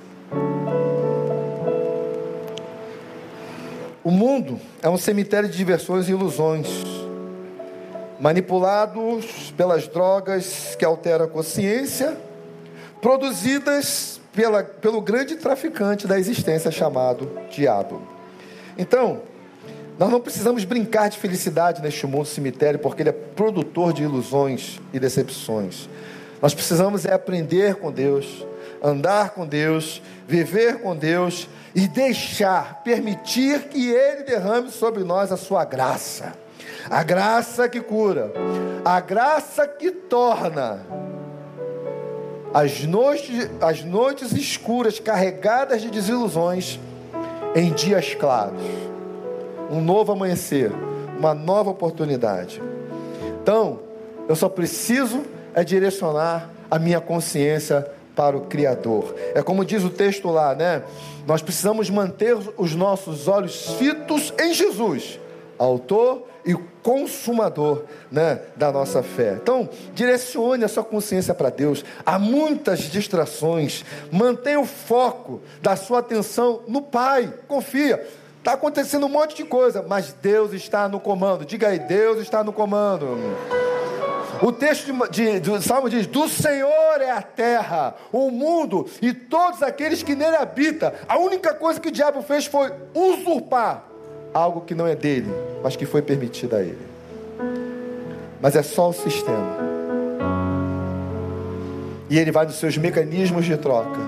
O 4.04 4.10
mundo 4.10 4.60
é 4.82 4.90
um 4.90 4.98
cemitério 4.98 5.48
de 5.48 5.56
diversões 5.56 6.06
e 6.06 6.10
ilusões 6.10 6.68
manipulados 8.20 9.54
pelas 9.56 9.88
drogas 9.88 10.76
que 10.78 10.84
alteram 10.84 11.24
a 11.24 11.28
consciência, 11.28 12.14
produzidas 13.00 14.20
pela, 14.34 14.64
pelo 14.64 15.00
grande 15.00 15.36
traficante 15.36 16.06
da 16.06 16.18
existência 16.18 16.70
chamado 16.70 17.32
diabo. 17.50 18.02
Então, 18.76 19.22
nós 19.98 20.10
não 20.10 20.20
precisamos 20.20 20.66
brincar 20.66 21.08
de 21.08 21.16
felicidade 21.16 21.80
neste 21.80 22.06
mundo 22.06 22.26
cemitério, 22.26 22.78
porque 22.78 23.00
ele 23.00 23.08
é 23.08 23.12
produtor 23.12 23.94
de 23.94 24.02
ilusões 24.02 24.78
e 24.92 25.00
decepções. 25.00 25.88
Nós 26.40 26.54
precisamos 26.54 27.04
é 27.04 27.12
aprender 27.12 27.74
com 27.74 27.92
Deus, 27.92 28.46
andar 28.82 29.30
com 29.30 29.46
Deus, 29.46 30.00
viver 30.26 30.80
com 30.80 30.96
Deus 30.96 31.48
e 31.74 31.86
deixar, 31.86 32.82
permitir 32.82 33.68
que 33.68 33.90
Ele 33.90 34.22
derrame 34.22 34.70
sobre 34.70 35.04
nós 35.04 35.30
a 35.30 35.36
sua 35.36 35.64
graça. 35.64 36.32
A 36.88 37.02
graça 37.02 37.68
que 37.68 37.80
cura, 37.80 38.32
a 38.84 39.00
graça 39.00 39.68
que 39.68 39.90
torna 39.90 40.80
as 42.54 42.84
noites, 42.84 43.48
as 43.60 43.84
noites 43.84 44.32
escuras 44.32 44.98
carregadas 44.98 45.82
de 45.82 45.90
desilusões 45.90 46.80
em 47.54 47.72
dias 47.72 48.14
claros. 48.14 48.62
Um 49.70 49.80
novo 49.80 50.12
amanhecer, 50.12 50.72
uma 51.18 51.34
nova 51.34 51.70
oportunidade. 51.70 52.60
Então, 53.42 53.80
eu 54.28 54.34
só 54.34 54.48
preciso 54.48 55.22
é 55.54 55.64
direcionar 55.64 56.50
a 56.70 56.78
minha 56.78 57.00
consciência 57.00 57.86
para 58.14 58.36
o 58.36 58.42
Criador. 58.42 59.14
É 59.34 59.42
como 59.42 59.64
diz 59.64 59.82
o 59.82 59.90
texto 59.90 60.28
lá, 60.28 60.54
né? 60.54 60.82
Nós 61.26 61.42
precisamos 61.42 61.88
manter 61.88 62.36
os 62.56 62.74
nossos 62.74 63.28
olhos 63.28 63.70
fitos 63.78 64.32
em 64.38 64.52
Jesus, 64.52 65.18
autor 65.58 66.26
e 66.44 66.54
consumador 66.82 67.84
né, 68.10 68.40
da 68.56 68.72
nossa 68.72 69.02
fé. 69.02 69.38
Então, 69.40 69.68
direcione 69.94 70.64
a 70.64 70.68
sua 70.68 70.82
consciência 70.82 71.34
para 71.34 71.50
Deus. 71.50 71.84
Há 72.04 72.18
muitas 72.18 72.80
distrações. 72.80 73.84
Mantenha 74.10 74.60
o 74.60 74.66
foco 74.66 75.40
da 75.60 75.76
sua 75.76 75.98
atenção 75.98 76.60
no 76.66 76.82
Pai. 76.82 77.32
Confia. 77.46 78.06
Está 78.38 78.54
acontecendo 78.54 79.04
um 79.04 79.10
monte 79.10 79.36
de 79.36 79.44
coisa, 79.44 79.84
mas 79.86 80.14
Deus 80.22 80.54
está 80.54 80.88
no 80.88 80.98
comando. 80.98 81.44
Diga 81.44 81.68
aí, 81.68 81.78
Deus 81.78 82.18
está 82.18 82.42
no 82.42 82.54
comando. 82.54 83.18
O 84.42 84.50
texto 84.52 84.92
de, 85.10 85.38
de, 85.38 85.40
do 85.40 85.60
Salmo 85.60 85.90
diz: 85.90 86.06
Do 86.06 86.28
Senhor 86.28 87.00
é 87.00 87.10
a 87.10 87.22
terra, 87.22 87.94
o 88.12 88.30
mundo 88.30 88.86
e 89.02 89.12
todos 89.12 89.62
aqueles 89.62 90.02
que 90.02 90.14
nele 90.14 90.36
habitam. 90.36 90.92
A 91.06 91.18
única 91.18 91.52
coisa 91.54 91.78
que 91.78 91.88
o 91.88 91.92
diabo 91.92 92.22
fez 92.22 92.46
foi 92.46 92.72
usurpar 92.94 93.84
algo 94.32 94.62
que 94.62 94.74
não 94.74 94.86
é 94.86 94.94
dele, 94.94 95.30
mas 95.62 95.76
que 95.76 95.84
foi 95.84 96.02
permitido 96.02 96.56
a 96.56 96.60
ele. 96.60 96.90
Mas 98.40 98.56
é 98.56 98.62
só 98.62 98.88
o 98.88 98.92
sistema. 98.92 99.58
E 102.08 102.18
ele 102.18 102.32
vai 102.32 102.46
nos 102.46 102.56
seus 102.56 102.76
mecanismos 102.76 103.44
de 103.44 103.56
troca. 103.56 104.00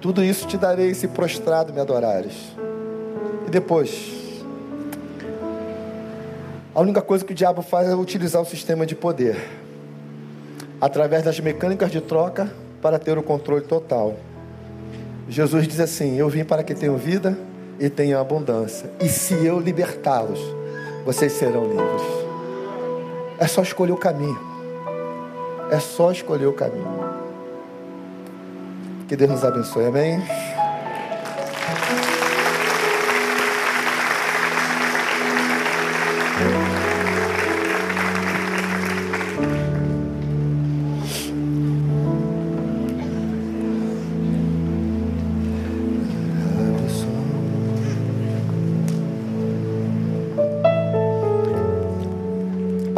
Tudo 0.00 0.24
isso 0.24 0.46
te 0.46 0.56
darei 0.56 0.94
se 0.94 1.08
prostrado 1.08 1.72
me 1.72 1.80
adorares. 1.80 2.34
E 3.46 3.50
depois, 3.50 4.21
a 6.74 6.80
única 6.80 7.02
coisa 7.02 7.24
que 7.24 7.32
o 7.32 7.34
diabo 7.34 7.62
faz 7.62 7.88
é 7.88 7.94
utilizar 7.94 8.40
o 8.40 8.46
sistema 8.46 8.86
de 8.86 8.94
poder 8.94 9.36
através 10.80 11.22
das 11.22 11.38
mecânicas 11.38 11.90
de 11.90 12.00
troca 12.00 12.50
para 12.80 12.98
ter 12.98 13.16
o 13.16 13.22
controle 13.22 13.62
total. 13.62 14.16
Jesus 15.28 15.68
diz 15.68 15.78
assim: 15.80 16.16
Eu 16.16 16.28
vim 16.28 16.44
para 16.44 16.64
que 16.64 16.74
tenham 16.74 16.96
vida 16.96 17.38
e 17.78 17.88
tenham 17.88 18.20
abundância. 18.20 18.90
E 19.00 19.08
se 19.08 19.34
eu 19.46 19.60
libertá-los, 19.60 20.40
vocês 21.04 21.32
serão 21.32 21.68
livres. 21.68 22.02
É 23.38 23.46
só 23.46 23.62
escolher 23.62 23.92
o 23.92 23.96
caminho. 23.96 24.38
É 25.70 25.78
só 25.78 26.10
escolher 26.10 26.46
o 26.46 26.52
caminho. 26.52 26.86
Que 29.08 29.16
Deus 29.16 29.30
nos 29.30 29.44
abençoe. 29.44 29.86
Amém. 29.86 30.22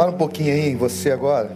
Para 0.05 0.13
um 0.13 0.17
pouquinho 0.17 0.53
aí 0.53 0.69
em 0.69 0.75
você 0.75 1.09
agora. 1.09 1.49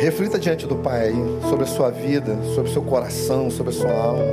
Reflita 0.00 0.40
diante 0.40 0.66
do 0.66 0.74
Pai 0.74 1.10
aí 1.10 1.14
sobre 1.48 1.62
a 1.62 1.68
sua 1.68 1.88
vida, 1.90 2.36
sobre 2.52 2.68
o 2.68 2.72
seu 2.72 2.82
coração, 2.82 3.48
sobre 3.48 3.72
a 3.72 3.76
sua 3.76 3.92
alma. 3.92 4.24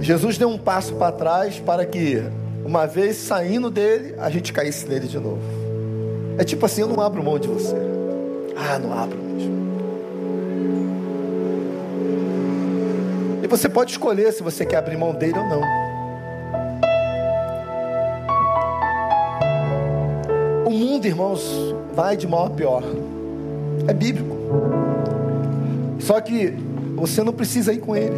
Jesus 0.00 0.36
deu 0.36 0.48
um 0.48 0.58
passo 0.58 0.96
para 0.96 1.12
trás 1.12 1.60
para 1.60 1.86
que, 1.86 2.20
uma 2.64 2.86
vez 2.86 3.18
saindo 3.18 3.70
dele, 3.70 4.16
a 4.18 4.28
gente 4.28 4.52
caísse 4.52 4.88
nele 4.88 5.06
de 5.06 5.20
novo. 5.20 5.38
É 6.38 6.42
tipo 6.42 6.66
assim: 6.66 6.80
eu 6.80 6.88
não 6.88 7.00
abro 7.00 7.22
mão 7.22 7.38
de 7.38 7.46
você. 7.46 7.76
Ah, 8.56 8.80
não 8.80 8.92
abro 8.92 9.16
mesmo. 9.16 9.54
E 13.44 13.46
você 13.46 13.68
pode 13.68 13.92
escolher 13.92 14.32
se 14.32 14.42
você 14.42 14.66
quer 14.66 14.78
abrir 14.78 14.96
mão 14.96 15.14
dele 15.14 15.38
ou 15.38 15.44
não. 15.44 15.85
Mundo, 20.76 21.06
irmãos, 21.06 21.74
vai 21.94 22.16
de 22.16 22.26
mal 22.26 22.46
a 22.46 22.50
pior. 22.50 22.82
É 23.88 23.92
bíblico. 23.92 24.36
Só 25.98 26.20
que 26.20 26.50
você 26.94 27.22
não 27.22 27.32
precisa 27.32 27.72
ir 27.72 27.78
com 27.78 27.96
ele. 27.96 28.16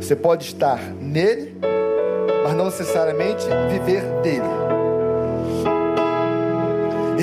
Você 0.00 0.16
pode 0.16 0.44
estar 0.46 0.78
nele, 1.00 1.56
mas 2.44 2.54
não 2.54 2.66
necessariamente 2.66 3.44
viver 3.70 4.02
dele. 4.22 4.46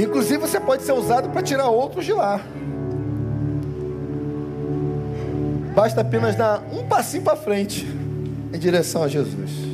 Inclusive, 0.04 0.38
você 0.38 0.60
pode 0.60 0.84
ser 0.84 0.94
usado 0.94 1.30
para 1.30 1.42
tirar 1.42 1.70
outros 1.70 2.06
de 2.06 2.14
lá. 2.14 2.42
Basta 5.76 6.02
apenas 6.02 6.36
dar 6.36 6.64
um 6.72 6.84
passinho 6.84 7.24
para 7.24 7.36
frente 7.36 7.88
em 8.54 8.58
direção 8.60 9.04
a 9.04 9.08
Jesus. 9.08 9.73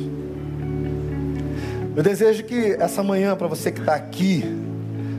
Eu 2.00 2.02
desejo 2.02 2.44
que 2.44 2.78
essa 2.80 3.02
manhã, 3.02 3.36
para 3.36 3.46
você 3.46 3.70
que 3.70 3.80
está 3.80 3.94
aqui, 3.94 4.42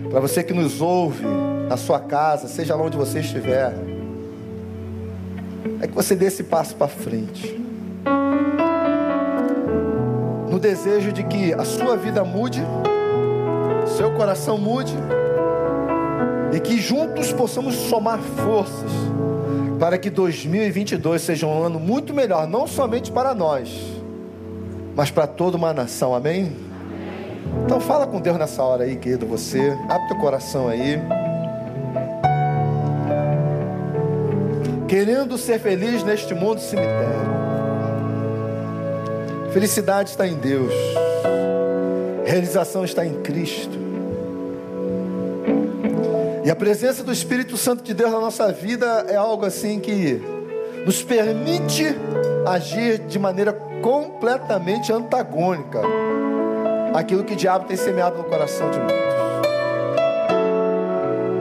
para 0.09 0.19
você 0.19 0.43
que 0.43 0.51
nos 0.51 0.81
ouve 0.81 1.23
na 1.69 1.77
sua 1.77 1.99
casa, 1.99 2.47
seja 2.47 2.75
lá 2.75 2.81
onde 2.81 2.97
você 2.97 3.19
estiver, 3.19 3.71
é 5.79 5.85
que 5.85 5.93
você 5.93 6.15
dê 6.15 6.25
esse 6.25 6.41
passo 6.41 6.75
para 6.75 6.87
frente. 6.87 7.63
No 10.49 10.57
desejo 10.57 11.11
de 11.11 11.21
que 11.21 11.53
a 11.53 11.63
sua 11.63 11.95
vida 11.95 12.23
mude, 12.23 12.63
seu 13.85 14.11
coração 14.13 14.57
mude, 14.57 14.95
e 16.51 16.59
que 16.59 16.81
juntos 16.81 17.31
possamos 17.31 17.75
somar 17.75 18.17
forças 18.17 18.91
para 19.79 19.99
que 19.99 20.09
2022 20.09 21.21
seja 21.21 21.45
um 21.45 21.61
ano 21.61 21.79
muito 21.79 22.11
melhor, 22.11 22.47
não 22.47 22.65
somente 22.65 23.11
para 23.11 23.35
nós, 23.35 23.69
mas 24.95 25.11
para 25.11 25.27
toda 25.27 25.57
uma 25.57 25.71
nação, 25.71 26.15
amém? 26.15 26.70
Então 27.65 27.79
fala 27.79 28.07
com 28.07 28.19
Deus 28.19 28.37
nessa 28.37 28.63
hora 28.63 28.83
aí, 28.83 28.95
querido, 28.95 29.25
você, 29.25 29.77
abre 29.89 30.07
teu 30.07 30.17
coração 30.17 30.67
aí. 30.67 30.99
Querendo 34.87 35.37
ser 35.37 35.59
feliz 35.59 36.03
neste 36.03 36.33
mundo 36.33 36.59
cemitério. 36.59 37.31
Felicidade 39.51 40.09
está 40.09 40.27
em 40.27 40.35
Deus. 40.35 40.73
Realização 42.25 42.83
está 42.83 43.05
em 43.05 43.21
Cristo. 43.21 43.77
E 46.43 46.49
a 46.49 46.55
presença 46.55 47.03
do 47.03 47.11
Espírito 47.11 47.55
Santo 47.55 47.83
de 47.83 47.93
Deus 47.93 48.11
na 48.11 48.19
nossa 48.19 48.51
vida 48.51 49.05
é 49.07 49.15
algo 49.15 49.45
assim 49.45 49.79
que 49.79 50.21
nos 50.85 51.03
permite 51.03 51.95
agir 52.45 52.99
de 52.99 53.19
maneira 53.19 53.53
completamente 53.81 54.91
antagônica 54.91 55.81
àquilo 56.93 57.23
que 57.23 57.33
o 57.33 57.35
diabo 57.35 57.65
tem 57.65 57.77
semeado 57.77 58.17
no 58.17 58.23
coração 58.23 58.69
de 58.69 58.79
muitos. 58.79 59.01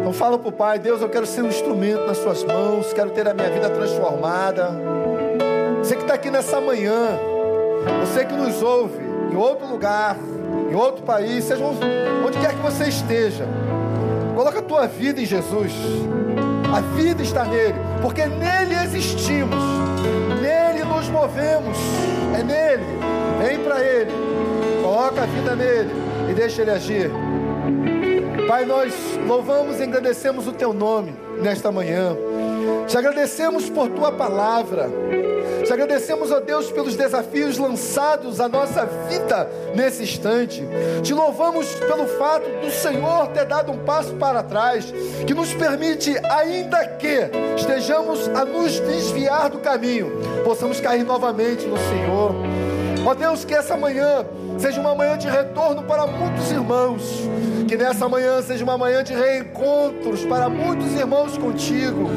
Então 0.01 0.13
fala 0.13 0.39
para 0.39 0.49
o 0.49 0.53
Pai, 0.53 0.79
Deus, 0.79 1.01
eu 1.01 1.09
quero 1.09 1.27
ser 1.27 1.43
um 1.43 1.49
instrumento 1.49 2.07
nas 2.07 2.19
suas 2.19 2.43
mãos, 2.45 2.93
quero 2.93 3.11
ter 3.11 3.29
a 3.29 3.35
minha 3.35 3.51
vida 3.51 3.71
transformada. 3.71 4.71
Você 5.79 5.95
que 5.95 6.03
está 6.03 6.15
aqui 6.15 6.31
nessa 6.31 6.61
manhã, 6.61 7.19
você 8.01 8.25
que 8.25 8.35
nos 8.35 8.63
ouve 8.63 8.99
em 9.31 9.37
outro 9.37 9.67
lugar, 9.67 10.17
em 10.71 10.75
outro 10.75 11.03
país, 11.05 11.45
seja 11.45 11.65
onde 11.65 12.39
quer 12.39 12.51
que 12.51 12.61
você 12.61 12.89
esteja. 12.89 13.47
Coloca 14.35 14.59
a 14.59 14.63
tua 14.63 14.87
vida 14.87 15.21
em 15.21 15.27
Jesus. 15.27 15.73
A 16.75 16.81
vida 16.81 17.23
está 17.23 17.45
nele, 17.45 17.75
porque 18.01 18.27
nele 18.27 18.75
existimos, 18.85 19.63
nele 20.41 20.85
nos 20.85 21.09
movemos, 21.09 21.77
é 22.39 22.43
nele. 22.43 22.85
Vem 23.39 23.59
para 23.59 23.81
ele, 23.81 24.11
coloca 24.91 25.23
a 25.23 25.27
vida 25.27 25.55
nele 25.55 25.89
e 26.29 26.35
deixa 26.35 26.63
ele 26.63 26.73
agir. 26.73 27.13
Pai, 28.49 28.65
nós 28.65 28.93
louvamos 29.25 29.79
e 29.79 29.85
agradecemos 29.85 30.49
o 30.49 30.53
teu 30.53 30.73
nome 30.73 31.15
nesta 31.41 31.71
manhã. 31.71 32.17
Te 32.89 32.99
agradecemos 32.99 33.71
por 33.71 33.89
tua 33.91 34.11
palavra. 34.11 34.91
Te 35.65 35.73
agradecemos, 35.73 36.33
ó 36.33 36.41
Deus, 36.41 36.73
pelos 36.73 36.97
desafios 36.97 37.57
lançados 37.57 38.41
à 38.41 38.49
nossa 38.49 38.85
vida 39.09 39.49
nesse 39.77 40.03
instante. 40.03 40.61
Te 41.05 41.15
louvamos 41.15 41.73
pelo 41.77 42.09
fato 42.19 42.49
do 42.61 42.71
Senhor 42.73 43.29
ter 43.29 43.45
dado 43.45 43.71
um 43.71 43.79
passo 43.85 44.17
para 44.17 44.43
trás, 44.43 44.93
que 45.25 45.33
nos 45.33 45.55
permite, 45.55 46.17
ainda 46.29 46.85
que 46.85 47.31
estejamos 47.57 48.27
a 48.31 48.45
nos 48.45 48.81
desviar 48.81 49.51
do 49.51 49.59
caminho, 49.59 50.11
possamos 50.43 50.81
cair 50.81 51.05
novamente 51.05 51.65
no 51.65 51.77
Senhor. 51.77 52.50
Ó 53.05 53.15
Deus, 53.15 53.45
que 53.45 53.55
essa 53.55 53.77
manhã 53.77 54.25
seja 54.59 54.81
uma 54.81 54.95
manhã 54.95 55.17
de 55.17 55.29
retorno 55.29 55.83
para 55.83 56.07
muitos 56.07 56.51
irmãos. 56.51 57.03
Que 57.67 57.77
nessa 57.77 58.09
manhã 58.09 58.43
seja 58.43 58.65
uma 58.65 58.77
manhã 58.77 59.03
de 59.03 59.15
reencontros 59.15 60.25
para 60.25 60.49
muitos 60.49 60.93
irmãos 60.95 61.39
contigo. 61.39 62.11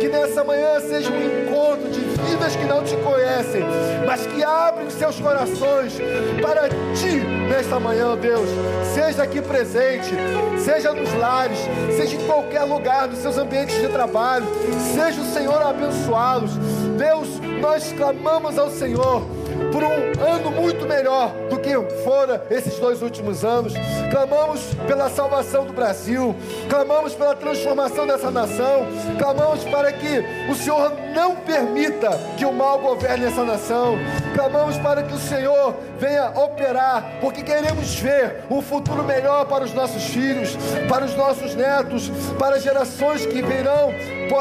Que 0.00 0.08
nessa 0.08 0.42
manhã 0.42 0.80
seja 0.80 1.10
um 1.10 1.42
encontro 1.42 1.90
de 1.90 2.00
vidas 2.00 2.56
que 2.56 2.64
não 2.64 2.82
te 2.82 2.96
conhecem, 2.96 3.62
mas 4.06 4.26
que 4.26 4.42
abrem 4.42 4.90
seus 4.90 5.20
corações 5.20 5.98
para 6.42 6.68
ti 6.68 7.20
nesta 7.48 7.78
manhã, 7.78 8.16
Deus. 8.16 8.48
Seja 8.94 9.22
aqui 9.22 9.40
presente, 9.40 10.14
seja 10.58 10.92
nos 10.92 11.12
lares, 11.14 11.58
seja 11.96 12.16
em 12.16 12.26
qualquer 12.26 12.62
lugar, 12.62 13.06
nos 13.06 13.18
seus 13.18 13.38
ambientes 13.38 13.80
de 13.80 13.88
trabalho. 13.88 14.46
Seja 14.94 15.20
o 15.20 15.32
Senhor 15.32 15.62
abençoá-los. 15.62 16.56
Deus, 16.98 17.28
nós 17.60 17.92
clamamos 17.92 18.58
ao 18.58 18.70
Senhor 18.70 19.22
por 19.72 19.82
um 19.82 20.24
ano 20.24 20.50
muito 20.50 20.86
melhor 20.86 21.30
do 21.48 21.58
que 21.58 21.70
fora 22.02 22.44
esses 22.50 22.78
dois 22.78 23.02
últimos 23.02 23.44
anos. 23.44 23.72
Clamamos 24.10 24.60
pela 24.86 25.08
salvação 25.10 25.64
do 25.66 25.72
Brasil, 25.72 26.34
clamamos 26.68 27.14
pela 27.14 27.34
transformação 27.34 28.06
dessa 28.06 28.30
nação, 28.30 28.86
clamamos 29.18 29.64
para 29.64 29.92
que 29.92 30.24
o 30.50 30.54
Senhor 30.54 30.92
não 31.14 31.36
permita 31.36 32.10
que 32.36 32.44
o 32.44 32.52
mal 32.52 32.78
governe 32.78 33.26
essa 33.26 33.44
nação, 33.44 33.96
clamamos 34.34 34.76
para 34.78 35.02
que 35.02 35.14
o 35.14 35.18
Senhor 35.18 35.74
venha 35.98 36.30
operar, 36.30 37.18
porque 37.20 37.42
queremos 37.42 37.94
ver 37.98 38.44
um 38.50 38.60
futuro 38.60 39.02
melhor 39.04 39.46
para 39.46 39.64
os 39.64 39.72
nossos 39.72 40.04
filhos, 40.04 40.56
para 40.88 41.04
os 41.04 41.14
nossos 41.14 41.54
netos, 41.54 42.10
para 42.38 42.58
gerações 42.58 43.26
que 43.26 43.42
virão 43.42 43.92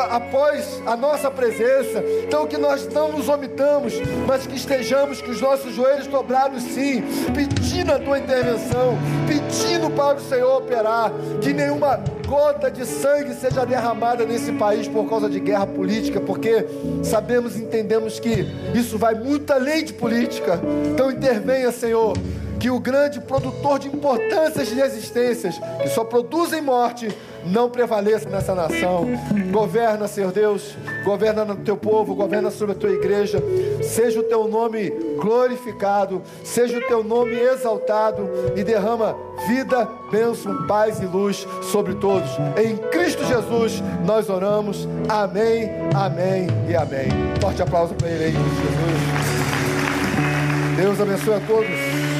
após 0.09 0.81
a 0.85 0.95
nossa 0.95 1.29
presença. 1.29 2.03
Então, 2.23 2.47
que 2.47 2.57
nós 2.57 2.87
não 2.87 3.11
nos 3.11 3.29
omitamos, 3.29 3.93
mas 4.27 4.45
que 4.45 4.55
estejamos 4.55 5.21
com 5.21 5.31
os 5.31 5.41
nossos 5.41 5.73
joelhos 5.73 6.07
dobrados, 6.07 6.63
sim, 6.63 7.03
pedindo 7.33 7.91
a 7.91 7.99
tua 7.99 8.19
intervenção, 8.19 8.97
pedindo 9.27 9.89
para 9.91 10.17
o 10.17 10.21
Senhor 10.21 10.57
operar, 10.57 11.11
que 11.41 11.53
nenhuma 11.53 11.99
gota 12.27 12.71
de 12.71 12.85
sangue 12.85 13.33
seja 13.33 13.65
derramada 13.65 14.25
nesse 14.25 14.51
país 14.53 14.87
por 14.87 15.07
causa 15.09 15.29
de 15.29 15.39
guerra 15.39 15.67
política, 15.67 16.19
porque 16.19 16.65
sabemos 17.03 17.55
e 17.55 17.61
entendemos 17.61 18.19
que 18.19 18.45
isso 18.73 18.97
vai 18.97 19.13
muito 19.13 19.51
além 19.51 19.83
de 19.83 19.93
política. 19.93 20.59
Então, 20.91 21.11
intervenha, 21.11 21.71
Senhor 21.71 22.13
que 22.63 22.71
o 22.71 22.79
grande 22.79 23.19
produtor 23.19 23.77
de 23.77 23.89
importâncias 23.89 24.69
de 24.69 24.79
existências, 24.79 25.59
que 25.81 25.89
só 25.89 26.05
produzem 26.05 26.61
morte, 26.61 27.13
não 27.45 27.69
prevaleça 27.69 28.29
nessa 28.29 28.55
nação. 28.55 29.05
Governa, 29.51 30.07
Senhor 30.07 30.31
Deus, 30.31 30.73
governa 31.03 31.43
no 31.43 31.57
teu 31.57 31.75
povo, 31.75 32.15
governa 32.15 32.49
sobre 32.49 32.73
a 32.73 32.79
tua 32.79 32.91
igreja. 32.91 33.43
Seja 33.81 34.21
o 34.21 34.23
teu 34.23 34.47
nome 34.47 34.89
glorificado, 35.19 36.21
seja 36.41 36.77
o 36.77 36.87
teu 36.87 37.03
nome 37.03 37.35
exaltado 37.35 38.29
e 38.55 38.63
derrama 38.63 39.13
vida, 39.45 39.85
bênção, 40.09 40.65
paz 40.65 41.01
e 41.01 41.05
luz 41.05 41.45
sobre 41.63 41.95
todos. 41.95 42.29
Em 42.55 42.77
Cristo 42.77 43.25
Jesus 43.25 43.83
nós 44.05 44.29
oramos. 44.29 44.87
Amém, 45.09 45.69
amém 45.93 46.47
e 46.69 46.75
amém. 46.77 47.09
Forte 47.41 47.61
aplauso 47.61 47.93
para 47.93 48.07
ele 48.07 48.23
aí, 48.23 48.31
Jesus. 48.31 49.03
Deus 50.77 51.01
abençoe 51.01 51.33
a 51.33 51.41
todos. 51.41 52.12